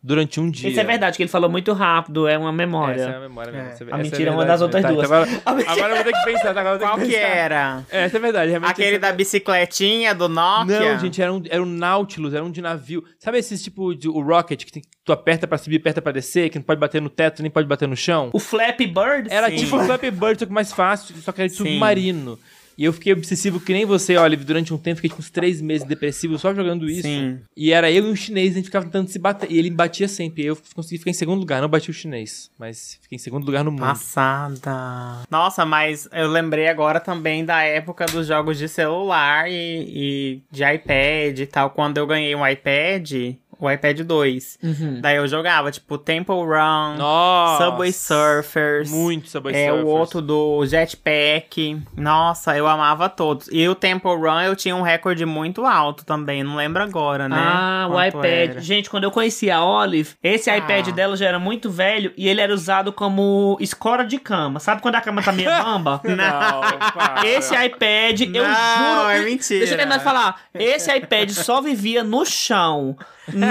durante 0.00 0.38
um 0.38 0.48
dia. 0.48 0.70
Isso 0.70 0.78
é 0.78 0.84
verdade, 0.84 1.16
que 1.16 1.24
ele 1.24 1.28
falou 1.28 1.50
muito 1.50 1.72
rápido, 1.72 2.28
é 2.28 2.38
uma 2.38 2.52
memória. 2.52 3.02
Essa 3.02 3.10
é 3.10 3.16
a 3.16 3.20
memória 3.20 3.50
mesmo. 3.52 3.68
É. 3.68 3.72
Essa- 3.72 3.84
A 3.84 3.88
essa 3.88 3.96
mentira 3.98 4.30
é 4.30 4.32
uma 4.32 4.44
das 4.46 4.60
outras 4.62 4.84
duas. 4.84 5.08
Tá, 5.08 5.16
A 5.44 5.50
agora, 5.50 5.70
agora 5.72 5.90
eu 5.90 5.94
vou 5.96 6.04
ter 6.04 6.12
que 6.12 6.24
pensar, 6.24 6.54
tá? 6.54 6.60
Agora 6.60 6.78
Qual 6.78 6.94
que 6.98 7.06
que 7.06 7.10
pensar. 7.14 7.26
era? 7.26 7.84
É, 7.90 8.04
essa 8.04 8.16
é 8.16 8.20
verdade. 8.20 8.48
realmente 8.50 8.70
Aquele 8.70 8.90
essa- 8.90 8.98
da 9.00 9.12
bicicletinha 9.12 10.14
do 10.14 10.28
Nokia? 10.28 10.92
Não, 10.92 10.98
gente, 11.00 11.20
era 11.20 11.32
um, 11.34 11.42
era 11.50 11.60
um 11.60 11.66
Nautilus, 11.66 12.32
era 12.32 12.44
um 12.44 12.50
de 12.50 12.62
navio. 12.62 13.02
Sabe 13.18 13.38
esses 13.38 13.60
tipo 13.62 13.92
de 13.92 14.08
o 14.08 14.20
Rocket 14.22 14.64
que 14.64 14.70
tem- 14.72 14.82
tu 15.04 15.12
aperta 15.12 15.48
pra 15.48 15.58
subir, 15.58 15.76
aperta 15.78 16.00
pra 16.00 16.12
descer, 16.12 16.48
que 16.48 16.58
não 16.58 16.64
pode 16.64 16.78
bater 16.80 17.02
no 17.02 17.10
teto, 17.10 17.42
nem 17.42 17.50
pode 17.50 17.66
bater 17.66 17.88
no 17.88 17.96
chão? 17.96 18.30
O 18.32 18.38
Flappy 18.38 18.86
Bird? 18.86 19.26
Era 19.30 19.50
Sim. 19.50 19.56
tipo 19.56 19.76
um 19.76 19.84
Flappy 19.84 20.12
Bird, 20.12 20.38
só 20.38 20.46
que 20.46 20.52
mais 20.52 20.72
fácil, 20.72 21.16
só 21.16 21.32
que 21.32 21.40
era 21.40 21.48
de 21.48 21.56
Sim. 21.56 21.64
submarino. 21.64 22.38
E 22.78 22.84
eu 22.84 22.92
fiquei 22.92 23.12
obsessivo 23.12 23.58
que 23.58 23.72
nem 23.72 23.84
você, 23.84 24.16
olha, 24.16 24.36
durante 24.36 24.72
um 24.72 24.78
tempo, 24.78 24.96
fiquei 24.96 25.10
tipo, 25.10 25.20
uns 25.20 25.30
três 25.30 25.60
meses 25.60 25.84
depressivo 25.84 26.38
só 26.38 26.54
jogando 26.54 26.88
isso. 26.88 27.02
Sim. 27.02 27.40
E 27.56 27.72
era 27.72 27.90
eu 27.90 28.06
e 28.06 28.10
um 28.10 28.14
chinês, 28.14 28.52
a 28.52 28.54
gente 28.54 28.66
ficava 28.66 28.84
tentando 28.84 29.08
se 29.08 29.18
bater. 29.18 29.50
E 29.50 29.58
ele 29.58 29.68
me 29.68 29.74
batia 29.74 30.06
sempre. 30.06 30.44
E 30.44 30.46
eu 30.46 30.56
consegui 30.76 30.98
ficar 30.98 31.10
em 31.10 31.14
segundo 31.14 31.40
lugar, 31.40 31.60
não 31.60 31.68
bati 31.68 31.90
o 31.90 31.92
chinês, 31.92 32.52
mas 32.56 32.96
fiquei 33.02 33.16
em 33.16 33.18
segundo 33.18 33.44
lugar 33.44 33.64
no 33.64 33.72
mundo. 33.72 33.80
Passada. 33.80 35.22
Nossa, 35.28 35.66
mas 35.66 36.08
eu 36.12 36.28
lembrei 36.28 36.68
agora 36.68 37.00
também 37.00 37.44
da 37.44 37.62
época 37.62 38.06
dos 38.06 38.28
jogos 38.28 38.56
de 38.56 38.68
celular 38.68 39.50
e, 39.50 39.84
e 39.88 40.42
de 40.48 40.62
iPad 40.62 41.36
e 41.40 41.46
tal. 41.46 41.70
Quando 41.70 41.98
eu 41.98 42.06
ganhei 42.06 42.32
um 42.36 42.46
iPad, 42.46 43.34
o 43.58 43.70
iPad 43.70 44.00
2. 44.00 44.58
Uhum. 44.62 45.00
Daí 45.00 45.16
eu 45.16 45.26
jogava, 45.26 45.70
tipo, 45.70 45.98
Temple 45.98 46.34
Run, 46.36 46.96
Nossa! 46.96 47.64
Subway 47.64 47.92
Surfers. 47.92 48.90
Muito 48.90 49.28
Subway 49.28 49.54
É, 49.54 49.66
Surfers. 49.68 49.84
o 49.84 49.88
outro 49.88 50.22
do 50.22 50.64
Jetpack. 50.66 51.80
Nossa, 51.96 52.56
eu 52.56 52.66
amava 52.66 53.08
todos. 53.08 53.48
E 53.52 53.68
o 53.68 53.74
Temple 53.74 54.10
Run 54.14 54.40
eu 54.42 54.56
tinha 54.56 54.74
um 54.76 54.82
recorde 54.82 55.24
muito 55.26 55.64
alto 55.64 56.04
também. 56.04 56.42
Não 56.42 56.56
lembro 56.56 56.82
agora, 56.82 57.28
né? 57.28 57.36
Ah, 57.38 57.88
o 57.90 58.02
iPad. 58.02 58.24
era. 58.24 58.60
Gente, 58.60 58.88
quando 58.90 59.04
eu 59.04 59.10
conheci 59.10 59.50
a 59.50 59.64
Olive, 59.64 60.14
esse 60.22 60.48
Ah. 60.50 60.56
iPad 60.58 60.88
dela 60.90 61.16
já 61.16 61.26
era 61.26 61.38
muito 61.38 61.70
velho 61.70 62.12
e 62.16 62.28
ele 62.28 62.40
era 62.40 62.52
usado 62.52 62.92
como 62.92 63.56
escora 63.60 64.04
de 64.04 64.18
cama. 64.18 64.60
Sabe 64.60 64.80
quando 64.82 64.94
a 64.96 65.00
cama 65.00 65.22
tá 65.22 65.32
meio 65.32 65.48
bamba? 65.62 66.00
Não, 66.04 66.60
para. 66.92 67.26
Esse 67.26 67.54
iPad, 67.54 68.20
eu 68.22 68.44
Não, 68.44 68.98
juro. 69.02 69.10
é 69.10 69.20
mentira. 69.24 69.58
Deixa 69.60 69.74
eu 69.74 69.78
terminar 69.78 69.98
de 69.98 70.04
falar. 70.04 70.40
Esse 70.54 70.94
iPad 70.96 71.30
só 71.30 71.60
vivia 71.60 72.02
no 72.04 72.24
chão. 72.24 72.96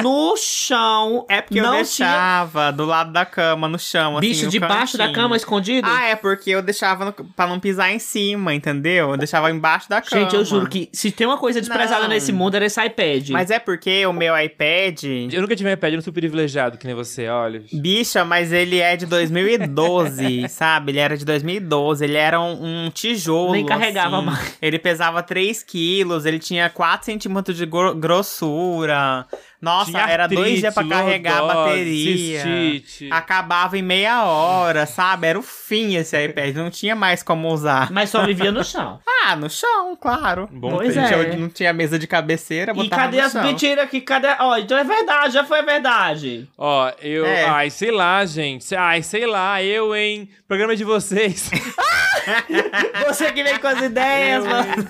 No 0.02 0.36
chão. 0.38 1.26
É 1.30 1.42
porque 1.42 1.62
não 1.62 1.70
eu 1.70 1.76
deixava 1.84 2.72
do 2.72 2.86
lado 2.86 3.12
da 3.12 3.26
cama, 3.26 3.68
no 3.68 3.78
chão, 3.80 4.20
tinha 4.20 4.20
assim, 4.20 4.28
bicho 4.30 4.46
no 4.46 4.52
debaixo 4.52 4.98
da 4.98 5.12
cama 5.12 5.36
escondido. 5.36 5.88
Ah, 5.90 6.06
é 6.06 6.16
porque 6.16 6.50
eu 6.52 6.62
deixava 6.62 7.06
no, 7.06 7.14
pra 7.14 7.48
não 7.48 7.60
pisar 7.60 7.92
em 7.92 8.00
cima, 8.00 8.54
entendeu? 8.54 9.12
Eu 9.12 9.18
deixava 9.18 9.50
embaixo 9.52 9.90
da 9.90 10.02
cama. 10.02 10.22
Gente, 10.24 10.36
eu 10.36 10.46
juro 10.46 10.68
que 10.68 10.90
se 10.94 11.12
tem 11.12 11.26
uma 11.28 11.38
coisa 11.38 11.60
desprezada 11.60 12.04
Não. 12.04 12.10
nesse 12.10 12.32
mundo 12.32 12.56
era 12.56 12.66
esse 12.66 12.84
iPad. 12.84 13.30
Mas 13.30 13.52
é 13.52 13.60
porque 13.60 14.06
o 14.06 14.14
meu 14.14 14.38
iPad... 14.38 15.04
Eu 15.32 15.42
nunca 15.42 15.56
tive 15.56 15.70
um 15.70 15.74
iPad, 15.74 15.94
eu 15.94 15.98
não 15.98 16.04
sou 16.04 16.14
privilegiado 16.14 16.78
que 16.78 16.86
nem 16.86 16.96
você, 16.96 17.28
olha. 17.28 17.64
Bicha, 17.74 18.24
mas 18.26 18.52
ele 18.52 18.80
é 18.80 18.96
de 18.96 19.06
2012, 19.06 20.48
sabe? 20.50 20.92
Ele 20.92 21.00
era 21.00 21.18
de 21.18 21.26
2012, 21.26 22.04
ele 22.04 22.18
era 22.18 22.40
um, 22.40 22.86
um 22.86 22.90
tijolo, 22.90 23.52
Nem 23.54 23.66
carregava 23.66 24.18
assim. 24.18 24.26
mais. 24.26 24.58
Ele 24.62 24.80
pesava 24.80 25.22
3 25.24 25.64
quilos, 25.64 26.26
ele 26.26 26.40
tinha 26.40 26.70
4 26.70 27.06
centímetros 27.06 27.56
de 27.58 27.66
gro- 27.66 27.96
grossura. 27.96 29.26
Nossa, 29.60 29.90
Tinha 29.92 30.04
era 30.08 30.28
dois 30.28 30.40
artrite, 30.40 30.60
dias 30.62 30.74
pra 30.74 30.88
carregar 30.88 31.40
a 31.40 31.42
bateria. 31.48 32.42
cistite. 32.44 33.10
Acabava 33.12 33.78
em 33.78 33.82
meia 33.82 34.24
hora, 34.24 34.86
sabe? 34.86 35.26
Era 35.28 35.40
o 35.40 35.42
fim 35.42 35.96
esse 35.96 36.16
iPad, 36.26 36.56
não 36.56 36.70
tinha 36.70 36.96
mais 36.96 37.24
como 37.24 37.48
usar. 37.52 37.92
Mas 37.92 38.10
só 38.12 38.24
vivia 38.26 38.52
no 38.52 38.64
chão. 38.64 39.00
Ah, 39.30 39.36
no 39.36 39.50
chão, 39.50 39.94
claro. 40.00 40.48
Bom 40.50 40.70
Pois 40.78 40.94
tempo. 40.94 41.06
é. 41.14 41.34
Eu 41.34 41.38
não 41.38 41.50
tinha 41.50 41.74
mesa 41.74 42.00
de 42.00 42.08
cabeceira, 42.08 42.72
E 42.74 42.88
cadê 42.88 43.18
no 43.18 43.24
as 43.24 43.34
mentiras 43.34 43.84
aqui? 43.84 44.00
Cadê? 44.00 44.28
Ó, 44.40 44.56
então 44.56 44.78
é 44.78 44.86
verdade, 44.86 45.34
já 45.34 45.44
foi 45.44 45.62
verdade. 45.64 46.48
Ó, 46.58 46.90
eu. 47.02 47.26
É. 47.26 47.44
Ai, 47.44 47.70
sei 47.70 47.92
lá, 47.92 48.24
gente. 48.26 48.74
Ai, 48.74 49.04
sei 49.04 49.26
lá, 49.26 49.62
eu, 49.62 49.94
hein? 49.94 50.30
Programa 50.48 50.78
de 50.78 50.86
vocês. 50.86 51.50
Você 53.08 53.32
que 53.32 53.44
vem 53.44 53.58
com 53.60 53.68
as 53.68 53.82
ideias, 53.82 54.46
mano. 54.46 54.86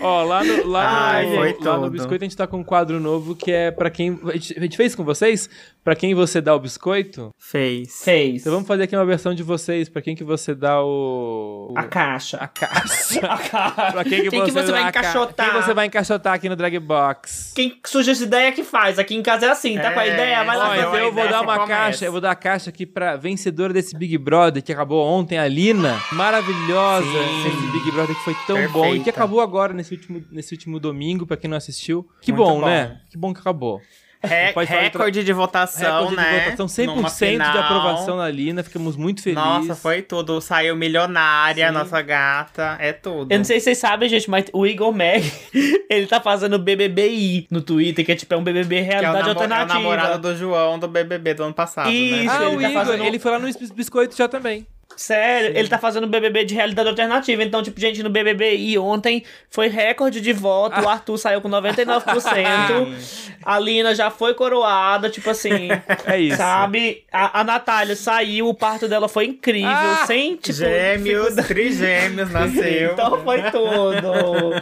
Ó, 0.00 0.22
lá 0.22 0.44
no, 0.44 0.66
lá, 0.66 1.10
Ai, 1.12 1.26
no, 1.26 1.64
lá 1.64 1.78
no 1.78 1.90
biscoito 1.90 2.24
a 2.24 2.26
gente 2.28 2.36
tá 2.36 2.46
com 2.46 2.58
um 2.58 2.64
quadro 2.64 3.00
novo 3.00 3.34
que 3.34 3.50
é 3.50 3.70
pra 3.70 3.90
quem. 3.90 4.18
A 4.24 4.32
gente, 4.32 4.58
a 4.58 4.62
gente 4.62 4.76
fez 4.76 4.94
com 4.94 5.04
vocês? 5.04 5.48
Pra 5.88 5.96
quem 5.96 6.14
você 6.14 6.38
dá 6.42 6.54
o 6.54 6.60
biscoito? 6.60 7.30
Fez. 7.38 8.02
Fez. 8.04 8.42
Então 8.42 8.52
vamos 8.52 8.68
fazer 8.68 8.82
aqui 8.82 8.94
uma 8.94 9.06
versão 9.06 9.34
de 9.34 9.42
vocês. 9.42 9.88
Pra 9.88 10.02
quem 10.02 10.14
que 10.14 10.22
você 10.22 10.54
dá 10.54 10.84
o. 10.84 11.72
A 11.74 11.84
caixa. 11.84 12.36
A 12.36 12.46
caixa. 12.46 13.20
A 13.24 13.38
caixa. 13.38 13.92
pra 13.92 14.04
quem 14.04 14.20
que, 14.24 14.28
Quem 14.28 14.44
que 14.44 14.50
você 14.50 14.70
vai 14.70 14.82
encaixotar? 14.86 15.50
Quem 15.50 15.62
você 15.62 15.72
vai 15.72 15.86
encaixotar 15.86 16.34
aqui 16.34 16.46
no 16.46 16.54
Drag 16.56 16.78
Box? 16.78 17.54
Quem 17.54 17.80
surge 17.86 18.10
essa 18.10 18.22
ideia 18.22 18.52
que 18.52 18.62
faz. 18.62 18.98
Aqui 18.98 19.14
em 19.14 19.22
casa 19.22 19.46
é 19.46 19.48
assim, 19.48 19.78
tá 19.78 19.90
com 19.90 19.98
a 20.00 20.04
É, 20.06 20.12
ideia? 20.12 20.44
Vai 20.44 20.56
lá 20.58 20.68
Ó, 20.68 20.74
eu 20.74 20.80
então 20.80 20.94
eu 20.96 21.10
vou 21.10 21.24
dar 21.24 21.38
você 21.38 21.44
uma 21.44 21.54
começa. 21.54 21.66
caixa, 21.66 22.04
eu 22.04 22.12
vou 22.12 22.20
dar 22.20 22.30
a 22.32 22.36
caixa 22.36 22.68
aqui 22.68 22.84
pra 22.84 23.16
vencedora 23.16 23.72
desse 23.72 23.96
Big 23.96 24.18
Brother 24.18 24.62
que 24.62 24.70
acabou 24.74 25.02
ontem, 25.06 25.38
a 25.38 25.48
Lina. 25.48 25.98
Maravilhosa 26.12 27.06
Sim. 27.06 27.48
esse 27.48 27.66
Big 27.72 27.90
Brother 27.92 28.14
que 28.14 28.24
foi 28.24 28.36
tão 28.46 28.56
bom 28.70 28.84
e 28.84 28.88
que 28.90 28.94
Perfeita. 28.96 29.10
acabou 29.10 29.40
agora 29.40 29.72
nesse 29.72 29.94
último, 29.94 30.22
nesse 30.30 30.52
último 30.52 30.78
domingo, 30.78 31.26
pra 31.26 31.38
quem 31.38 31.48
não 31.48 31.56
assistiu. 31.56 32.06
Que 32.20 32.30
bom, 32.30 32.60
bom. 32.60 32.66
né? 32.66 33.00
Que 33.10 33.16
bom 33.16 33.32
que 33.32 33.40
acabou. 33.40 33.80
Re- 34.22 34.52
recorde 34.64 35.22
de 35.22 35.32
votação, 35.32 36.00
Recorde 36.08 36.16
né? 36.16 36.38
de 36.50 36.50
votação, 36.56 36.86
Numa 36.86 37.08
100% 37.08 37.52
de 37.52 37.58
aprovação 37.58 38.16
na 38.16 38.28
Lina, 38.28 38.62
ficamos 38.64 38.96
muito 38.96 39.22
felizes. 39.22 39.44
Nossa, 39.44 39.74
foi 39.76 40.02
tudo. 40.02 40.40
Saiu 40.40 40.74
milionária, 40.74 41.68
Sim. 41.68 41.74
nossa 41.74 42.02
gata. 42.02 42.76
É 42.80 42.92
tudo. 42.92 43.30
Eu 43.32 43.38
não 43.38 43.44
sei 43.44 43.60
se 43.60 43.64
vocês 43.64 43.78
sabem, 43.78 44.08
gente, 44.08 44.28
mas 44.28 44.46
o 44.52 44.66
Igor 44.66 44.92
Mag, 44.92 45.22
ele 45.88 46.06
tá 46.06 46.20
fazendo 46.20 46.58
BBBI 46.58 47.46
no 47.50 47.60
Twitter, 47.60 48.04
que 48.04 48.12
é 48.12 48.16
tipo 48.16 48.34
é 48.34 48.36
um 48.36 48.42
BBB 48.42 48.76
Que 48.76 48.80
é 48.80 48.84
realidade 48.84 49.14
namo- 49.14 49.24
é 49.24 49.26
o 49.26 49.28
alternativa. 49.42 49.74
namorado 49.74 50.18
do 50.32 50.36
João 50.36 50.78
do 50.78 50.88
BBB 50.88 51.34
do 51.34 51.44
ano 51.44 51.54
passado, 51.54 51.88
Isso. 51.90 52.24
né? 52.24 52.28
Ah, 52.30 52.44
ele 52.46 52.56
o 52.56 52.60
tá 52.60 52.70
Igor, 52.70 52.84
fazendo- 52.84 53.04
ele 53.04 53.18
foi 53.18 53.30
lá 53.30 53.38
no 53.38 53.46
bis- 53.46 53.70
biscoito 53.70 54.16
já 54.16 54.26
também. 54.28 54.66
Sério, 54.98 55.56
ele 55.56 55.68
tá 55.68 55.78
fazendo 55.78 56.08
BBB 56.08 56.44
de 56.44 56.54
realidade 56.56 56.88
alternativa. 56.88 57.44
Então, 57.44 57.62
tipo, 57.62 57.78
gente, 57.78 58.02
no 58.02 58.10
BBBI 58.10 58.76
ontem 58.78 59.22
foi 59.48 59.68
recorde 59.68 60.20
de 60.20 60.32
voto. 60.32 60.80
O 60.80 60.88
Arthur 60.88 61.16
saiu 61.16 61.40
com 61.40 61.48
99%. 61.48 63.32
a 63.44 63.58
Lina 63.60 63.94
já 63.94 64.10
foi 64.10 64.34
coroada, 64.34 65.08
tipo 65.08 65.30
assim. 65.30 65.68
É 66.04 66.18
isso. 66.18 66.36
Sabe? 66.36 67.04
A, 67.12 67.40
a 67.40 67.44
Natália 67.44 67.94
saiu, 67.94 68.48
o 68.48 68.54
parto 68.54 68.88
dela 68.88 69.08
foi 69.08 69.26
incrível. 69.26 69.70
Ah! 69.70 70.02
sem, 70.04 70.34
tipo. 70.34 70.58
Gêmeos, 70.58 71.34
trigêmeos, 71.46 72.32
nasceu. 72.32 72.92
Então 72.92 73.22
foi 73.22 73.40
tudo. 73.52 74.52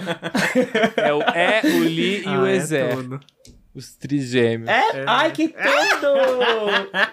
É 0.97 1.13
o 1.15 1.23
É, 1.23 1.61
o 1.65 1.83
Li 1.83 2.23
e 2.25 2.27
Ah, 2.27 2.41
o 2.41 2.47
é 2.47 2.57
Ezer. 2.57 2.95
tudo. 2.95 3.21
Os 3.77 3.95
trigêmeos. 3.95 4.71
É? 4.71 5.05
Ai, 5.07 5.31
que 5.33 5.49
tudo! 5.49 6.09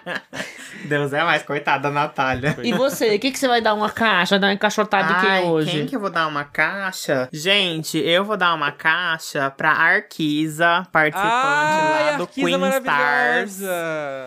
Deus 0.85 1.13
é 1.13 1.23
mais, 1.23 1.43
coitada 1.43 1.83
da 1.83 1.91
Natália. 1.91 2.57
E 2.63 2.73
você, 2.73 3.15
o 3.15 3.19
que, 3.19 3.31
que 3.31 3.39
você 3.39 3.47
vai 3.47 3.61
dar 3.61 3.73
uma 3.73 3.89
caixa, 3.89 4.37
dar 4.37 4.47
uma 4.47 4.53
encaixotada 4.53 5.13
de 5.13 5.21
quem 5.21 5.49
hoje? 5.49 5.71
Quem 5.71 5.85
que 5.85 5.95
eu 5.95 5.99
vou 5.99 6.09
dar 6.09 6.27
uma 6.27 6.43
caixa? 6.43 7.29
Gente, 7.31 7.97
eu 7.97 8.23
vou 8.23 8.35
dar 8.35 8.53
uma 8.53 8.71
caixa 8.71 9.49
pra 9.49 9.71
Arquisa, 9.71 10.85
participante 10.91 11.31
Ai, 11.31 12.11
lá 12.11 12.17
do 12.17 12.27
Queen 12.27 12.69
Stars. 12.77 13.61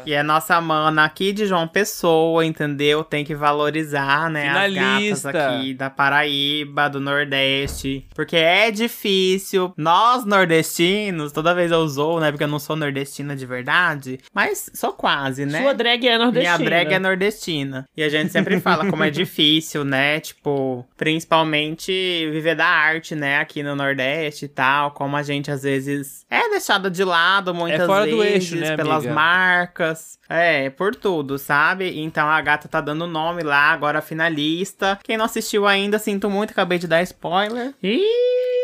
E 0.07 0.13
é 0.13 0.23
nossa 0.23 0.61
mana 0.61 1.05
aqui 1.05 1.33
de 1.33 1.47
João 1.47 1.69
Pessoa, 1.69 2.45
entendeu? 2.45 3.05
Tem 3.05 3.25
que 3.25 3.35
valorizar, 3.35 4.31
né? 4.31 4.49
As 4.49 4.73
Finalista. 4.73 5.33
gatas 5.33 5.53
aqui 5.53 5.75
da 5.75 5.91
Paraíba, 5.91 6.89
do 6.89 7.01
Nordeste. 7.01 8.07
Porque 8.15 8.37
é 8.37 8.71
difícil. 8.71 9.75
Nós, 9.77 10.25
nordestinos, 10.25 11.33
toda 11.33 11.55
vez 11.55 11.71
eu 11.71 11.79
usou, 11.81 12.21
né? 12.21 12.26
Porque 12.31 12.45
eu 12.45 12.49
não 12.49 12.59
sou 12.59 12.77
nordestina 12.77 13.35
de 13.37 13.47
verdade. 13.47 14.19
Mas 14.35 14.71
sou 14.75 14.93
quase, 14.93 15.45
né? 15.47 15.63
Sua 15.63 15.73
drag 15.75 16.07
é 16.07 16.19
nordestina. 16.19 16.59
Minha 16.59 16.71
drag 16.71 16.93
é 16.95 16.99
nordestina. 16.99 17.89
E 17.97 18.03
a 18.03 18.09
gente 18.09 18.33
sempre 18.33 18.61
fala 18.61 18.89
como 18.91 19.03
é 19.05 19.11
difícil, 19.11 19.85
né? 19.85 20.21
Tipo, 20.21 20.85
principalmente 20.97 21.93
viver 22.31 22.55
da 22.55 22.67
arte, 22.67 23.15
né? 23.15 23.39
Aqui 23.39 23.63
no 23.63 23.75
Nordeste 23.77 24.47
e 24.47 24.49
tal. 24.49 24.91
Como 24.93 25.17
a 25.17 25.23
gente 25.23 25.51
às 25.51 25.63
vezes 25.63 26.25
é 26.31 26.49
deixado 26.51 26.91
de 26.91 27.05
lado 27.05 27.55
muitas 27.55 27.81
É 27.83 27.87
fora 27.87 28.07
do 28.07 28.19
vezes 28.19 28.53
eixo, 28.53 28.57
né, 28.57 28.77
pelas 28.77 28.99
amiga? 29.05 29.15
marcas. 29.15 30.19
É, 30.29 30.71
por 30.71 30.95
tudo, 30.95 31.39
sabe? 31.39 32.01
Então 32.01 32.29
a 32.29 32.41
gata 32.41 32.69
tá 32.69 32.81
dando 32.81 33.07
nome 33.07 33.43
lá, 33.43 33.71
agora 33.71 34.01
finalista. 34.01 34.99
Quem 35.05 35.17
não 35.17 35.25
assistiu 35.25 35.67
ainda, 35.67 35.99
sinto 35.99 36.29
muito, 36.31 36.51
acabei 36.51 36.79
de 36.79 36.87
dar 36.89 37.03
spoiler. 37.03 37.73
Ih, 37.83 38.01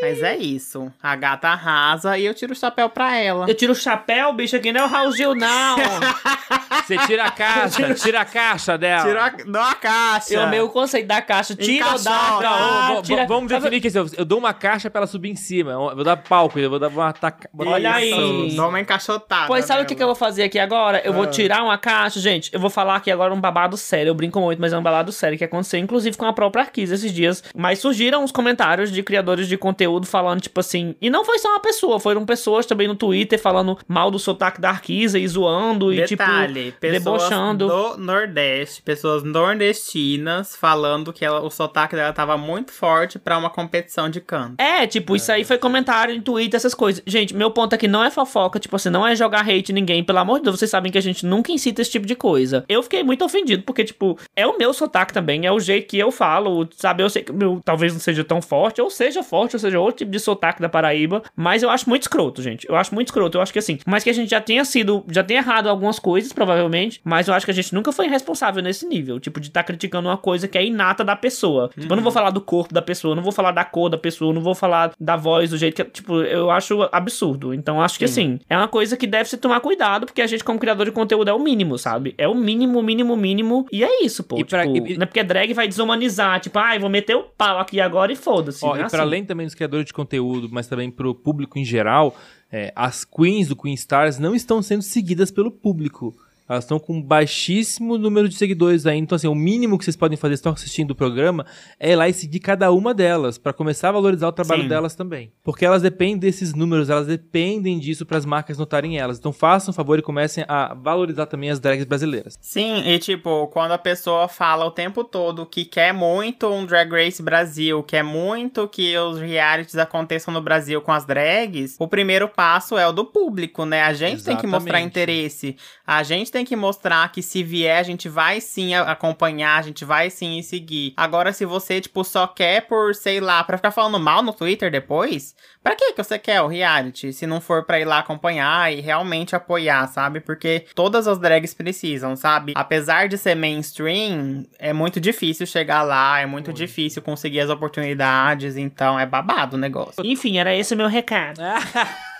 Mas 0.02 0.22
é 0.22 0.36
isso. 0.36 0.92
A 1.00 1.14
gata 1.14 1.48
arrasa 1.48 2.18
e 2.18 2.24
eu 2.24 2.34
tiro 2.34 2.52
o 2.52 2.56
chapéu 2.56 2.88
pra 2.88 3.16
ela. 3.16 3.46
Eu 3.52 3.56
tiro 3.56 3.72
o 3.72 3.76
chapéu, 3.76 4.32
bicho, 4.32 4.56
aqui 4.56 4.72
não 4.72 4.80
é 4.82 4.84
o 4.84 4.88
Raul 4.88 5.12
Gil, 5.12 5.34
não. 5.34 5.76
Você 6.84 6.96
tira 7.06 7.24
a 7.24 7.30
caixa, 7.30 7.94
tira 7.94 8.20
a 8.20 8.24
caixa 8.24 8.76
dela. 8.76 9.04
Tira 9.04 9.24
a, 9.26 9.30
dá 9.50 9.70
a 9.70 9.74
caixa. 9.74 10.34
Eu 10.34 10.46
meio 10.48 10.68
conceito 10.68 11.06
da 11.06 11.22
caixa. 11.22 11.54
Tira 11.54 11.92
ou 11.92 11.98
dá, 12.02 12.38
dá, 12.40 12.86
vamos- 12.88 13.06
tira. 13.06 13.26
vamos 13.26 13.48
definir 13.48 13.80
que 13.80 13.96
eu- 13.96 14.08
eu 14.16 14.24
dou 14.24 14.38
uma 14.38 14.52
caixa 14.52 14.90
pra 14.90 15.00
ela 15.00 15.06
subir 15.06 15.30
em 15.30 15.36
cima. 15.36 15.70
Eu 15.72 15.94
vou 15.94 16.02
dar 16.04 16.16
palco, 16.16 16.58
eu 16.58 16.68
vou 16.68 16.78
dar 16.78 16.88
uma 16.88 17.12
taca. 17.12 17.48
Olha 17.56 18.00
Isso, 18.04 18.14
aí. 18.18 18.56
Dá 18.56 18.66
uma 18.66 18.80
encaixotada. 18.80 19.46
Pois 19.46 19.64
sabe 19.64 19.82
o 19.82 19.86
que, 19.86 19.94
que 19.94 20.02
eu 20.02 20.06
vou 20.06 20.16
fazer 20.16 20.42
aqui 20.44 20.58
agora? 20.58 21.00
Eu 21.04 21.12
Ah. 21.12 21.16
vou 21.16 21.26
tirar 21.26 21.62
uma 21.62 21.78
caixa, 21.78 22.18
gente. 22.18 22.50
Eu 22.52 22.58
vou 22.58 22.70
falar 22.70 22.96
aqui 22.96 23.10
agora 23.10 23.32
um 23.32 23.40
babado 23.40 23.76
sério. 23.76 24.10
Eu 24.10 24.14
brinco 24.14 24.40
muito, 24.40 24.58
mas 24.60 24.72
é 24.72 24.78
um 24.78 24.82
babado 24.82 25.12
sério 25.12 25.38
que 25.38 25.44
aconteceu, 25.44 25.78
inclusive, 25.78 26.16
com 26.16 26.26
a 26.26 26.32
própria 26.32 26.62
Arquisa 26.64 26.94
esses 26.94 27.12
dias. 27.12 27.44
Mas 27.54 27.78
surgiram 27.78 28.24
uns 28.24 28.32
comentários 28.32 28.90
de 28.90 29.02
criadores 29.02 29.46
de 29.46 29.56
conteúdo 29.56 30.06
falando, 30.06 30.40
tipo 30.40 30.58
assim. 30.58 30.94
E 31.00 31.08
não 31.10 31.24
foi 31.24 31.38
só 31.38 31.48
uma 31.50 31.60
pessoa, 31.60 32.00
foram 32.00 32.24
pessoas 32.24 32.66
também 32.66 32.88
no 32.88 32.94
Twitter 32.96 33.38
falando 33.42 33.78
mal 33.86 34.10
do 34.10 34.18
sotaque 34.18 34.60
da 34.60 34.70
Arquisa 34.70 35.18
e 35.18 35.26
zoando 35.26 35.92
e, 35.92 36.04
tipo, 36.04 36.22
Detalhe, 36.22 36.72
pessoas 36.72 37.22
debochando. 37.22 37.66
do 37.66 37.96
Nordeste, 37.98 38.82
pessoas 38.82 39.22
nordestinas 39.22 40.56
falando 40.56 41.12
que 41.12 41.24
ela, 41.24 41.40
o 41.40 41.50
sotaque 41.50 41.94
dela 41.96 42.12
tava 42.12 42.36
muito 42.36 42.72
forte 42.72 43.18
pra 43.18 43.36
uma 43.36 43.50
competição 43.50 44.08
de 44.08 44.20
canto. 44.20 44.54
É, 44.58 44.86
tipo, 44.86 45.16
isso 45.16 45.30
aí 45.30 45.44
foi 45.44 45.58
comentário 45.58 46.14
em 46.14 46.20
Twitter, 46.20 46.56
essas 46.56 46.74
coisas. 46.74 47.02
Gente, 47.06 47.34
meu 47.34 47.50
ponto 47.50 47.74
aqui 47.74 47.88
não 47.88 48.04
é 48.04 48.10
fofoca, 48.10 48.58
tipo 48.58 48.76
assim, 48.76 48.90
não 48.90 49.06
é 49.06 49.14
jogar 49.16 49.40
hate 49.40 49.72
em 49.72 49.74
ninguém. 49.74 50.04
Pelo 50.04 50.18
amor 50.18 50.38
de 50.38 50.44
Deus, 50.44 50.58
vocês 50.58 50.70
sabem 50.70 50.90
que 50.92 50.98
a 50.98 51.02
gente 51.02 51.26
nunca 51.26 51.52
incita 51.52 51.82
esse 51.82 51.90
tipo 51.90 52.06
de 52.06 52.14
coisa. 52.14 52.64
Eu 52.68 52.82
fiquei 52.82 53.02
muito 53.02 53.24
ofendido, 53.24 53.62
porque, 53.64 53.84
tipo, 53.84 54.18
é 54.36 54.46
o 54.46 54.56
meu 54.56 54.72
sotaque 54.72 55.12
também, 55.12 55.46
é 55.46 55.52
o 55.52 55.60
jeito 55.60 55.88
que 55.88 55.98
eu 55.98 56.10
falo, 56.10 56.68
sabe? 56.76 57.02
Eu 57.02 57.10
sei 57.10 57.22
que 57.22 57.32
meu 57.32 57.60
talvez 57.64 57.92
não 57.92 58.00
seja 58.00 58.24
tão 58.24 58.40
forte, 58.40 58.80
ou 58.80 58.90
seja 58.90 59.22
forte, 59.22 59.56
ou 59.56 59.60
seja, 59.60 59.80
outro 59.80 59.98
tipo 59.98 60.10
de 60.10 60.20
sotaque 60.20 60.60
da 60.60 60.68
Paraíba, 60.68 61.22
mas 61.34 61.62
eu 61.62 61.70
acho 61.70 61.88
muito 61.88 62.02
escroto, 62.02 62.42
gente. 62.42 62.68
Eu 62.68 62.76
acho 62.76 62.94
muito 62.94 63.08
escroto. 63.08 63.21
Eu 63.36 63.40
acho 63.42 63.52
que 63.52 63.58
assim, 63.58 63.78
mas 63.86 64.04
que 64.04 64.10
a 64.10 64.12
gente 64.12 64.30
já 64.30 64.40
tenha 64.40 64.64
sido, 64.64 65.04
já 65.10 65.22
tenha 65.22 65.40
errado 65.40 65.68
algumas 65.68 65.98
coisas, 65.98 66.32
provavelmente, 66.32 67.00
mas 67.04 67.28
eu 67.28 67.34
acho 67.34 67.44
que 67.46 67.50
a 67.52 67.54
gente 67.54 67.74
nunca 67.74 67.92
foi 67.92 68.06
responsável 68.08 68.62
nesse 68.62 68.86
nível, 68.86 69.18
tipo, 69.20 69.40
de 69.40 69.48
estar 69.48 69.62
criticando 69.62 70.08
uma 70.08 70.16
coisa 70.16 70.46
que 70.48 70.56
é 70.58 70.64
inata 70.64 71.04
da 71.04 71.16
pessoa. 71.16 71.70
Tipo, 71.78 71.92
eu 71.92 71.96
não 71.96 72.02
vou 72.02 72.12
falar 72.12 72.30
do 72.30 72.40
corpo 72.40 72.72
da 72.72 72.82
pessoa, 72.82 73.14
não 73.14 73.22
vou 73.22 73.32
falar 73.32 73.52
da 73.52 73.64
cor 73.64 73.88
da 73.88 73.98
pessoa, 73.98 74.32
não 74.32 74.42
vou 74.42 74.54
falar 74.54 74.92
da 75.00 75.16
voz, 75.16 75.50
do 75.50 75.56
jeito 75.56 75.74
que, 75.84 75.90
tipo, 75.90 76.20
eu 76.22 76.50
acho 76.50 76.88
absurdo. 76.92 77.52
Então, 77.54 77.80
acho 77.80 77.98
que 77.98 78.04
assim, 78.04 78.38
é 78.48 78.56
uma 78.56 78.68
coisa 78.68 78.96
que 78.96 79.06
deve 79.06 79.28
se 79.28 79.36
tomar 79.36 79.60
cuidado, 79.60 80.06
porque 80.06 80.22
a 80.22 80.26
gente, 80.26 80.44
como 80.44 80.58
criador 80.58 80.86
de 80.86 80.92
conteúdo, 80.92 81.28
é 81.28 81.32
o 81.32 81.38
mínimo, 81.38 81.78
sabe? 81.78 82.14
É 82.18 82.26
o 82.28 82.34
mínimo, 82.34 82.82
mínimo, 82.82 83.16
mínimo, 83.16 83.66
e 83.72 83.82
é 83.84 84.04
isso, 84.04 84.22
pô. 84.24 84.38
E 84.38 84.44
pra- 84.44 84.66
tipo, 84.66 84.86
e- 84.86 84.96
não 84.96 85.02
é 85.02 85.06
porque 85.06 85.22
drag 85.22 85.52
vai 85.52 85.66
desumanizar, 85.68 86.40
tipo, 86.40 86.58
ai, 86.58 86.78
vou 86.78 86.90
meter 86.90 87.16
o 87.16 87.22
pau 87.22 87.58
aqui 87.58 87.80
agora 87.80 88.12
e 88.12 88.16
foda-se. 88.16 88.64
Ó, 88.64 88.74
né? 88.74 88.74
e 88.74 88.78
para 88.78 88.86
Assim. 88.86 88.98
além 89.00 89.24
também 89.24 89.46
dos 89.46 89.54
criadores 89.54 89.86
de 89.86 89.92
conteúdo, 89.92 90.48
mas 90.50 90.66
também 90.66 90.90
pro 90.90 91.14
público 91.14 91.58
em 91.58 91.64
geral, 91.64 92.14
é, 92.52 92.70
as 92.76 93.04
queens 93.04 93.48
do 93.48 93.56
Queen 93.56 93.72
Stars 93.72 94.18
não 94.18 94.34
estão 94.34 94.60
sendo 94.60 94.82
seguidas 94.82 95.30
pelo 95.30 95.50
público. 95.50 96.14
Elas 96.48 96.64
estão 96.64 96.78
com 96.78 97.00
baixíssimo 97.00 97.96
número 97.96 98.28
de 98.28 98.34
seguidores 98.34 98.86
aí. 98.86 98.98
Então, 98.98 99.16
assim, 99.16 99.28
o 99.28 99.34
mínimo 99.34 99.78
que 99.78 99.84
vocês 99.84 99.96
podem 99.96 100.16
fazer, 100.16 100.36
se 100.36 100.40
estão 100.40 100.52
assistindo 100.52 100.90
o 100.90 100.94
programa, 100.94 101.46
é 101.78 101.92
ir 101.92 101.96
lá 101.96 102.08
e 102.08 102.12
seguir 102.12 102.40
cada 102.40 102.70
uma 102.72 102.92
delas, 102.92 103.38
para 103.38 103.52
começar 103.52 103.90
a 103.90 103.92
valorizar 103.92 104.28
o 104.28 104.32
trabalho 104.32 104.62
Sim. 104.62 104.68
delas 104.68 104.94
também. 104.94 105.32
Porque 105.42 105.64
elas 105.64 105.82
dependem 105.82 106.18
desses 106.18 106.54
números, 106.54 106.90
elas 106.90 107.06
dependem 107.06 107.78
disso 107.78 108.04
para 108.04 108.18
as 108.18 108.24
marcas 108.24 108.58
notarem 108.58 108.98
elas. 108.98 109.18
Então, 109.18 109.32
façam 109.32 109.70
um 109.70 109.74
favor 109.74 109.98
e 109.98 110.02
comecem 110.02 110.44
a 110.48 110.74
valorizar 110.74 111.26
também 111.26 111.50
as 111.50 111.60
drags 111.60 111.84
brasileiras. 111.84 112.38
Sim, 112.40 112.82
e 112.86 112.98
tipo, 112.98 113.46
quando 113.48 113.72
a 113.72 113.78
pessoa 113.78 114.28
fala 114.28 114.64
o 114.64 114.70
tempo 114.70 115.04
todo 115.04 115.46
que 115.46 115.64
quer 115.64 115.92
muito 115.92 116.48
um 116.48 116.66
Drag 116.66 116.90
Race 116.90 117.22
Brasil, 117.22 117.82
quer 117.82 118.02
muito 118.02 118.66
que 118.66 118.96
os 118.98 119.20
realities 119.20 119.76
aconteçam 119.76 120.32
no 120.32 120.40
Brasil 120.40 120.80
com 120.80 120.92
as 120.92 121.04
drags, 121.04 121.76
o 121.78 121.86
primeiro 121.86 122.28
passo 122.28 122.76
é 122.76 122.86
o 122.86 122.92
do 122.92 123.04
público, 123.04 123.64
né? 123.64 123.82
A 123.82 123.92
gente 123.92 124.24
tem 124.24 124.36
que 124.36 124.46
mostrar 124.46 124.78
Exatamente. 124.78 124.88
interesse. 124.88 125.56
A 125.86 126.02
gente 126.02 126.31
tem 126.32 126.44
que 126.44 126.56
mostrar 126.56 127.12
que 127.12 127.22
se 127.22 127.42
vier, 127.42 127.78
a 127.78 127.82
gente 127.82 128.08
vai 128.08 128.40
sim 128.40 128.74
acompanhar, 128.74 129.58
a 129.58 129.62
gente 129.62 129.84
vai 129.84 130.10
sim 130.10 130.38
ir 130.38 130.42
seguir. 130.42 130.94
Agora, 130.96 131.32
se 131.32 131.44
você, 131.44 131.80
tipo, 131.80 132.02
só 132.02 132.26
quer 132.26 132.62
por, 132.62 132.94
sei 132.94 133.20
lá, 133.20 133.44
pra 133.44 133.58
ficar 133.58 133.70
falando 133.70 134.00
mal 134.00 134.22
no 134.22 134.32
Twitter 134.32 134.70
depois, 134.70 135.36
pra 135.62 135.76
que 135.76 135.92
que 135.92 136.02
você 136.02 136.18
quer 136.18 136.40
o 136.40 136.46
reality? 136.46 137.12
Se 137.12 137.26
não 137.26 137.40
for 137.40 137.64
pra 137.64 137.78
ir 137.78 137.84
lá 137.84 137.98
acompanhar 137.98 138.72
e 138.72 138.80
realmente 138.80 139.36
apoiar, 139.36 139.86
sabe? 139.88 140.20
Porque 140.20 140.64
todas 140.74 141.06
as 141.06 141.18
drags 141.18 141.54
precisam, 141.54 142.16
sabe? 142.16 142.52
Apesar 142.56 143.08
de 143.08 143.18
ser 143.18 143.34
mainstream, 143.34 144.46
é 144.58 144.72
muito 144.72 145.00
difícil 145.00 145.46
chegar 145.46 145.82
lá, 145.82 146.20
é 146.20 146.26
muito 146.26 146.52
difícil 146.52 147.02
conseguir 147.02 147.40
as 147.40 147.50
oportunidades, 147.50 148.56
então 148.56 148.98
é 148.98 149.04
babado 149.04 149.56
o 149.56 149.60
negócio. 149.60 150.04
Enfim, 150.04 150.38
era 150.38 150.54
esse 150.54 150.74
o 150.74 150.76
meu 150.76 150.88
recado. 150.88 151.40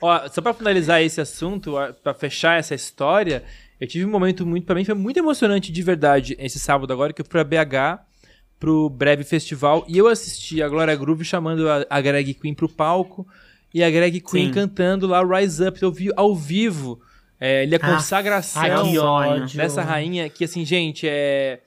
Ó, 0.00 0.28
só 0.28 0.40
pra 0.40 0.52
finalizar 0.54 1.02
esse 1.02 1.20
assunto, 1.20 1.74
pra 2.02 2.12
fechar 2.14 2.58
essa 2.58 2.74
história, 2.74 3.42
eu 3.80 3.86
tive 3.86 4.04
um 4.04 4.10
momento 4.10 4.44
muito, 4.46 4.64
pra 4.66 4.74
mim 4.74 4.84
foi 4.84 4.94
muito 4.94 5.16
emocionante 5.18 5.70
de 5.70 5.82
verdade 5.82 6.36
esse 6.38 6.58
sábado 6.58 6.92
agora, 6.92 7.12
que 7.12 7.20
eu 7.20 7.24
fui 7.24 7.30
pra 7.30 7.44
BH 7.44 8.02
pro 8.58 8.88
breve 8.88 9.24
festival 9.24 9.84
e 9.88 9.98
eu 9.98 10.06
assisti 10.06 10.62
a 10.62 10.68
Glória 10.68 10.94
Groove 10.94 11.24
chamando 11.24 11.68
a, 11.68 11.84
a 11.90 12.00
Greg 12.00 12.34
Queen 12.34 12.54
pro 12.54 12.68
palco 12.68 13.26
e 13.74 13.82
a 13.82 13.90
Greg 13.90 14.20
Queen 14.20 14.46
Sim. 14.46 14.52
cantando 14.52 15.06
lá 15.06 15.20
Rise 15.24 15.66
Up. 15.66 15.82
Eu 15.82 15.90
vi 15.90 16.10
ao 16.16 16.34
vivo 16.36 17.00
é, 17.40 17.64
ele 17.64 17.74
a 17.74 17.78
Ah, 17.82 17.94
consagração 17.94 18.62
ai, 18.62 18.98
ódio. 18.98 19.56
dessa 19.56 19.82
rainha 19.82 20.28
que, 20.28 20.44
assim, 20.44 20.64
gente, 20.64 21.08
é. 21.08 21.60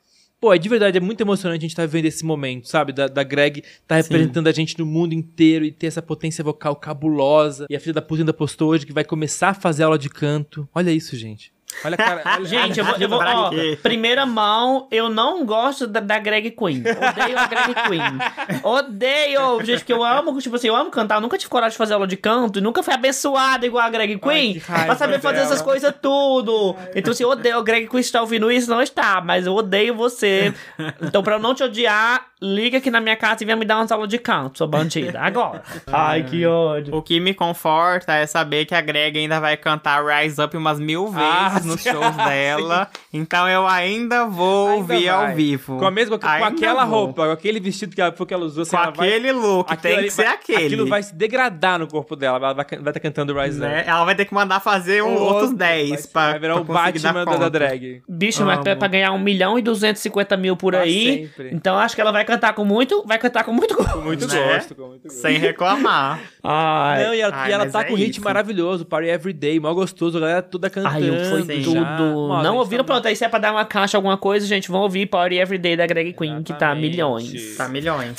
Pô, 0.46 0.54
é 0.54 0.60
de 0.60 0.70
verdade, 0.70 0.96
é 0.96 1.02
muito 1.02 1.22
emocionante 1.22 1.58
a 1.58 1.62
gente 1.62 1.72
estar 1.72 1.88
vivendo 1.88 2.06
esse 2.06 2.24
momento, 2.24 2.68
sabe? 2.68 2.94
Da, 2.94 3.08
da 3.08 3.24
Greg 3.24 3.64
tá 3.88 3.96
representando 3.96 4.46
a 4.46 4.52
gente 4.52 4.78
no 4.78 4.86
mundo 4.86 5.14
inteiro 5.14 5.66
e 5.66 5.72
ter 5.72 5.88
essa 5.88 6.04
potência 6.04 6.44
vocal 6.44 6.76
cabulosa. 6.76 7.66
E 7.68 7.76
a 7.76 7.80
filha 7.80 7.96
da 7.96 8.02
puta 8.04 8.22
ainda 8.22 8.32
postou 8.32 8.70
hoje 8.70 8.86
que 8.86 8.94
vai 8.94 9.04
começar 9.04 9.50
a 9.50 9.54
fazer 9.56 9.82
aula 9.82 9.98
de 9.98 10.08
canto. 10.08 10.70
Olha 10.72 10.92
isso, 10.92 11.16
gente. 11.16 11.52
Olha, 11.84 11.98
cara. 11.98 12.22
Olha, 12.26 12.46
Gente, 12.46 12.80
eu 12.80 12.86
vou, 12.86 12.96
eu 12.96 13.10
vou 13.10 13.20
ó, 13.20 13.52
primeira 13.82 14.26
mão, 14.26 14.88
eu 14.92 15.10
não 15.10 15.46
gosto 15.46 15.88
da, 15.88 16.00
da 16.00 16.20
Greg 16.20 16.52
Queen. 16.52 16.82
Odeio 16.82 17.38
a 17.38 17.48
Greg 17.48 17.74
Queen. 17.88 18.62
Odeio, 18.64 19.64
gente, 19.64 19.80
porque 19.80 19.94
eu 19.94 20.04
amo, 20.04 20.40
tipo 20.40 20.56
assim, 20.56 20.68
eu 20.68 20.76
amo 20.76 20.90
cantar. 20.92 21.16
Eu 21.16 21.22
nunca 21.22 21.38
tive 21.38 21.50
coragem 21.50 21.72
de 21.72 21.78
fazer 21.78 21.94
aula 21.94 22.08
de 22.08 22.18
canto 22.18 22.60
e 22.60 22.62
nunca 22.62 22.82
fui 22.82 22.94
abençoada 22.94 23.66
igual 23.66 23.84
a 23.86 23.90
Greg 23.90 24.18
Queen 24.20 24.54
que 24.54 24.60
raiva 24.60 24.86
pra 24.86 24.96
saber 24.96 25.20
fazer 25.20 25.38
dela. 25.38 25.48
essas 25.48 25.62
coisas 25.62 25.94
tudo. 26.02 26.76
Então, 26.96 27.12
assim, 27.12 27.24
eu 27.24 27.30
odeio. 27.30 27.58
A 27.58 27.64
Greg 27.64 27.88
Queen 27.88 28.02
está 28.02 28.22
ouvindo 28.22 28.52
isso? 28.52 28.70
Não 28.70 28.82
está, 28.82 29.22
mas 29.22 29.46
eu 29.46 29.54
odeio 29.54 29.96
você. 29.96 30.54
Então, 31.02 31.24
pra 31.24 31.36
eu 31.36 31.40
não 31.40 31.54
te 31.54 31.64
odiar, 31.64 32.26
liga 32.46 32.78
aqui 32.78 32.92
na 32.92 33.02
minha 33.02 33.16
casa 33.16 33.44
e 33.44 33.46
venha 33.46 33.56
me 33.56 33.66
dar 33.66 33.78
umas 33.78 33.92
aulas 33.92 34.08
de 34.10 34.18
canto, 34.20 34.58
sua 34.60 34.68
bandida. 34.68 35.20
Agora. 35.20 35.64
Ai, 35.92 36.24
que 36.24 36.46
ódio. 36.46 36.96
O 36.96 37.02
que 37.02 37.20
me 37.20 37.34
conforta 37.34 38.14
é 38.14 38.26
saber 38.28 38.66
que 38.66 38.76
a 38.76 38.82
Greg 38.82 39.18
ainda 39.18 39.40
vai 39.40 39.58
cantar 39.58 40.04
Rise 40.06 40.42
Up 40.42 40.56
umas 40.56 40.80
mil 40.80 41.08
vezes 41.08 41.28
Ah, 41.28 41.62
nos 41.64 41.82
shows 41.82 42.16
dela. 42.16 42.88
Então 43.12 43.48
eu 43.50 43.66
ainda 43.68 44.26
vou 44.26 44.68
Ainda 44.70 44.78
ouvir 44.94 45.06
vai. 45.10 45.30
ao 45.30 45.36
vivo. 45.36 45.78
Com 45.78 45.86
a 45.86 45.92
mesma 45.92 46.20
com 46.20 46.28
Ainda 46.28 46.48
aquela 46.48 46.86
vou. 46.86 47.06
roupa, 47.06 47.26
com 47.26 47.32
aquele 47.32 47.60
vestido 47.60 47.96
que 47.96 48.02
ela, 48.02 48.12
que 48.12 48.34
ela 48.34 48.46
usou, 48.46 48.62
assim, 48.64 48.76
Com 48.76 48.84
ela 48.84 48.92
vai- 48.92 49.08
aquele 49.08 49.32
look, 49.32 49.72
aquilo 49.72 49.96
tem 49.96 50.04
que 50.04 50.12
ser 50.12 50.24
vai- 50.26 50.34
aquele. 50.34 50.66
Aquilo 50.66 50.88
vai 50.88 51.04
se 51.04 51.16
degradar 51.16 51.80
no 51.80 51.88
corpo 51.88 52.16
dela. 52.16 52.38
Ela 52.38 52.54
vai 52.54 52.66
estar 52.66 53.00
cantando 53.00 53.34
Rise 53.40 53.60
Né? 53.60 53.82
Up. 53.82 53.90
Ela 53.90 54.06
vai 54.06 54.16
ter 54.16 54.26
que 54.26 54.34
mandar 54.34 54.60
fazer 54.60 55.02
um, 55.04 55.16
outros 55.16 55.52
10 55.54 55.90
vai, 55.90 56.00
pra, 56.12 56.30
vai 56.32 56.40
virar 56.40 56.54
pra 56.56 56.62
o 56.62 56.66
Batman 56.66 57.26
da, 57.26 57.50
drag. 57.50 58.04
Bicho, 58.08 58.46
mas 58.46 58.60
pra, 58.60 58.72
Amo. 58.74 58.80
pra 58.80 58.88
ganhar 58.88 59.12
1 59.14 59.20
milhão 59.20 59.58
e 59.58 59.62
250 59.62 60.36
mil 60.38 60.56
por 60.58 60.74
Pra 60.74 60.82
aí. 60.84 61.28
sempre. 61.30 61.50
Então 61.54 61.78
acho 61.78 61.96
que 61.96 62.02
ela 62.02 62.12
vai 62.12 62.24
cantar 62.26 62.35
com 62.54 62.64
muito. 62.66 63.04
Vai 63.06 63.18
cantar 63.18 63.44
com 63.44 63.52
muito 63.52 63.76
gosto. 63.76 63.92
Com 63.94 64.00
muito 64.02 64.28
Né? 64.28 64.54
gosto, 64.56 64.76
com 64.76 64.88
muito 64.88 65.04
gosto. 65.04 65.18
Sem 65.22 65.38
reclamar. 65.38 66.20
Ai. 66.44 67.04
Não, 67.04 67.14
e 67.14 67.22
ela, 67.22 67.36
Ai, 67.36 67.50
e 67.50 67.54
ela 67.54 67.70
tá 67.70 67.82
é 67.82 67.84
com 67.86 67.94
um 67.94 67.98
hit 67.98 68.12
isso. 68.12 68.22
maravilhoso, 68.24 68.86
Party 68.86 69.08
Everyday, 69.10 69.60
mó 69.60 69.74
gostoso, 69.74 70.18
a 70.18 70.22
galera 70.22 70.42
toda 70.42 70.70
cantando. 70.70 70.96
Ai, 70.96 71.30
foi 71.30 71.42
Sim. 71.44 71.64
tudo. 71.64 71.74
já. 71.76 71.82
Não 71.98 72.44
gente, 72.44 72.48
ouviram? 72.58 72.84
tá- 72.84 72.94
Pronto, 72.94 73.08
aí 73.08 73.16
se 73.16 73.24
é 73.26 73.30
pra 73.30 73.40
dar 73.40 73.52
uma 73.52 73.66
caixa, 73.66 73.98
alguma 73.98 74.18
coisa, 74.18 74.46
gente, 74.46 74.70
vão 74.70 74.82
ouvir 74.82 75.06
Party 75.08 75.36
Everyday 75.38 75.76
da 75.76 75.86
Greg 75.88 76.14
Queen, 76.14 76.44
que 76.44 76.54
tá 76.54 76.68
Exatamente. 76.68 76.90
milhões. 76.92 77.56
Tá 77.58 77.68
milhões. 77.68 78.16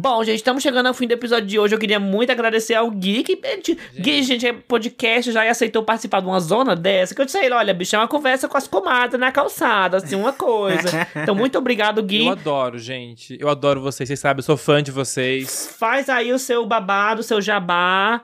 Bom, 0.00 0.22
gente, 0.22 0.36
estamos 0.36 0.62
chegando 0.62 0.86
ao 0.86 0.94
fim 0.94 1.08
do 1.08 1.12
episódio 1.12 1.48
de 1.48 1.58
hoje. 1.58 1.74
Eu 1.74 1.78
queria 1.78 1.98
muito 1.98 2.30
agradecer 2.30 2.74
ao 2.74 2.88
Gui, 2.88 3.24
que 3.24 3.36
gente, 3.42 3.76
Gui, 3.98 4.22
gente, 4.22 4.46
é 4.46 4.52
podcast, 4.52 5.32
já 5.32 5.50
aceitou 5.50 5.82
participar 5.82 6.20
de 6.20 6.26
uma 6.28 6.38
zona 6.38 6.76
dessa. 6.76 7.16
Que 7.16 7.20
eu 7.20 7.24
disse 7.24 7.36
a 7.36 7.44
ele, 7.44 7.52
olha, 7.52 7.74
bicho, 7.74 7.96
é 7.96 7.98
uma 7.98 8.06
conversa 8.06 8.48
com 8.48 8.56
as 8.56 8.68
comadres 8.68 9.18
na 9.18 9.32
calçada, 9.32 9.96
assim, 9.96 10.14
uma 10.14 10.32
coisa. 10.32 10.88
Então, 11.16 11.34
muito 11.34 11.58
obrigado, 11.58 12.02
Gui. 12.02 12.26
Eu 12.26 12.32
adoro, 12.32 12.78
gente. 12.78 13.36
Eu 13.40 13.48
adoro 13.48 13.80
vocês, 13.80 14.08
vocês 14.08 14.20
sabem, 14.20 14.38
eu 14.38 14.44
sou 14.44 14.56
fã 14.56 14.82
de 14.82 14.92
vocês. 14.92 15.74
Faz 15.78 16.08
aí 16.08 16.32
o 16.32 16.38
seu 16.38 16.64
babado, 16.64 17.20
o 17.20 17.24
seu 17.24 17.40
jabá. 17.40 18.22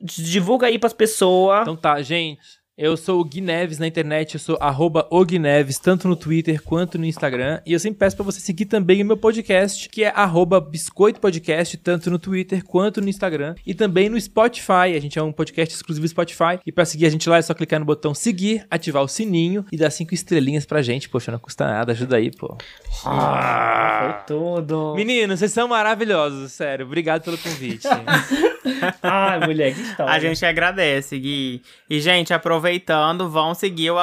Divulga 0.00 0.66
aí 0.66 0.78
pras 0.78 0.92
pessoas. 0.92 1.62
Então 1.62 1.76
tá, 1.76 2.02
gente. 2.02 2.61
Eu 2.76 2.96
sou 2.96 3.20
o 3.20 3.24
Gui 3.24 3.42
Neves 3.42 3.78
na 3.78 3.86
internet, 3.86 4.32
eu 4.32 4.40
sou 4.40 4.56
arroba 4.58 5.06
Neves, 5.38 5.78
tanto 5.78 6.08
no 6.08 6.16
Twitter 6.16 6.62
quanto 6.62 6.96
no 6.96 7.04
Instagram. 7.04 7.60
E 7.66 7.74
eu 7.74 7.78
sempre 7.78 7.98
peço 7.98 8.16
pra 8.16 8.24
você 8.24 8.40
seguir 8.40 8.64
também 8.64 9.02
o 9.02 9.04
meu 9.04 9.16
podcast, 9.16 9.90
que 9.90 10.02
é 10.02 10.08
arroba 10.08 10.58
Biscoito 10.58 11.20
Podcast, 11.20 11.76
tanto 11.76 12.10
no 12.10 12.18
Twitter 12.18 12.64
quanto 12.64 13.02
no 13.02 13.10
Instagram. 13.10 13.54
E 13.66 13.74
também 13.74 14.08
no 14.08 14.18
Spotify. 14.18 14.96
A 14.96 15.00
gente 15.00 15.18
é 15.18 15.22
um 15.22 15.32
podcast 15.32 15.74
exclusivo 15.74 16.08
Spotify. 16.08 16.58
E 16.64 16.72
pra 16.72 16.86
seguir 16.86 17.04
a 17.04 17.10
gente 17.10 17.28
lá 17.28 17.36
é 17.36 17.42
só 17.42 17.52
clicar 17.52 17.78
no 17.78 17.84
botão 17.84 18.14
seguir, 18.14 18.66
ativar 18.70 19.02
o 19.02 19.08
sininho 19.08 19.66
e 19.70 19.76
dar 19.76 19.90
cinco 19.90 20.14
estrelinhas 20.14 20.64
pra 20.64 20.80
gente. 20.80 21.10
Poxa, 21.10 21.30
não 21.30 21.38
custa 21.38 21.66
nada, 21.66 21.92
ajuda 21.92 22.16
aí, 22.16 22.30
pô. 22.30 22.56
Ah, 23.04 24.22
foi 24.26 24.36
tudo. 24.36 24.94
Meninos, 24.94 25.38
vocês 25.38 25.52
são 25.52 25.66
maravilhosos, 25.68 26.52
sério. 26.52 26.86
Obrigado 26.86 27.22
pelo 27.22 27.38
convite. 27.38 27.86
Ai, 29.02 29.40
mulher, 29.40 29.74
que 29.74 29.80
história. 29.80 30.12
A 30.12 30.18
gente 30.18 30.44
agradece, 30.44 31.18
Gui. 31.18 31.62
E, 31.88 32.00
gente, 32.00 32.32
aproveitando, 32.32 33.28
vão 33.28 33.54
seguir 33.54 33.90
o, 33.90 33.96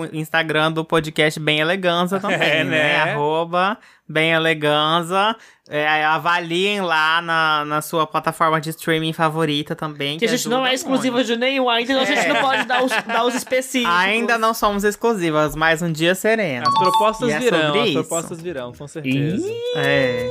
o 0.00 0.04
Instagram 0.12 0.72
do 0.72 0.84
podcast 0.84 1.38
Bem 1.40 1.60
Eleganza 1.60 2.18
também, 2.20 2.38
É, 2.48 2.64
né? 2.64 2.70
né? 2.70 2.96
Arroba 3.12 3.78
Bem 4.08 4.32
Eleganza. 4.32 5.36
É, 5.70 6.02
avaliem 6.04 6.80
lá 6.80 7.20
na, 7.20 7.62
na 7.64 7.82
sua 7.82 8.06
plataforma 8.06 8.58
de 8.58 8.70
streaming 8.70 9.12
favorita 9.12 9.76
também. 9.76 10.18
Que 10.18 10.24
a 10.24 10.28
gente 10.28 10.48
não 10.48 10.66
é 10.66 10.72
exclusiva 10.72 11.22
de 11.22 11.36
nenhum 11.36 11.68
ainda, 11.68 11.92
então 11.92 12.02
a 12.02 12.06
gente 12.06 12.20
É. 12.26 12.32
não 12.32 12.40
pode 12.40 12.64
dar 12.64 12.82
os, 12.82 12.90
dar 13.06 13.26
os 13.26 13.34
específicos. 13.34 13.94
Ainda 13.94 14.38
não 14.38 14.54
somos 14.54 14.82
exclusivas, 14.82 15.54
mas 15.54 15.82
um 15.82 15.92
dia 15.92 16.14
seremos. 16.14 16.68
As 16.68 16.74
propostas 16.78 17.28
E 17.28 17.32
é 17.32 17.38
virão, 17.38 17.60
sobre 17.66 17.80
as 17.80 17.88
isso. 17.88 17.98
propostas 17.98 18.40
virão, 18.40 18.72
com 18.72 18.88
certeza. 18.88 19.46
É. 19.76 20.30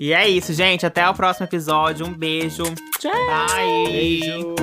E 0.00 0.12
é 0.14 0.26
isso, 0.28 0.52
gente. 0.54 0.86
Até 0.86 1.06
o 1.08 1.14
próximo 1.14 1.44
episódio. 1.46 2.06
Um 2.06 2.12
beijo. 2.14 2.64
Tchau. 2.98 3.12
Bye. 3.12 3.84
Beijo. 3.86 4.54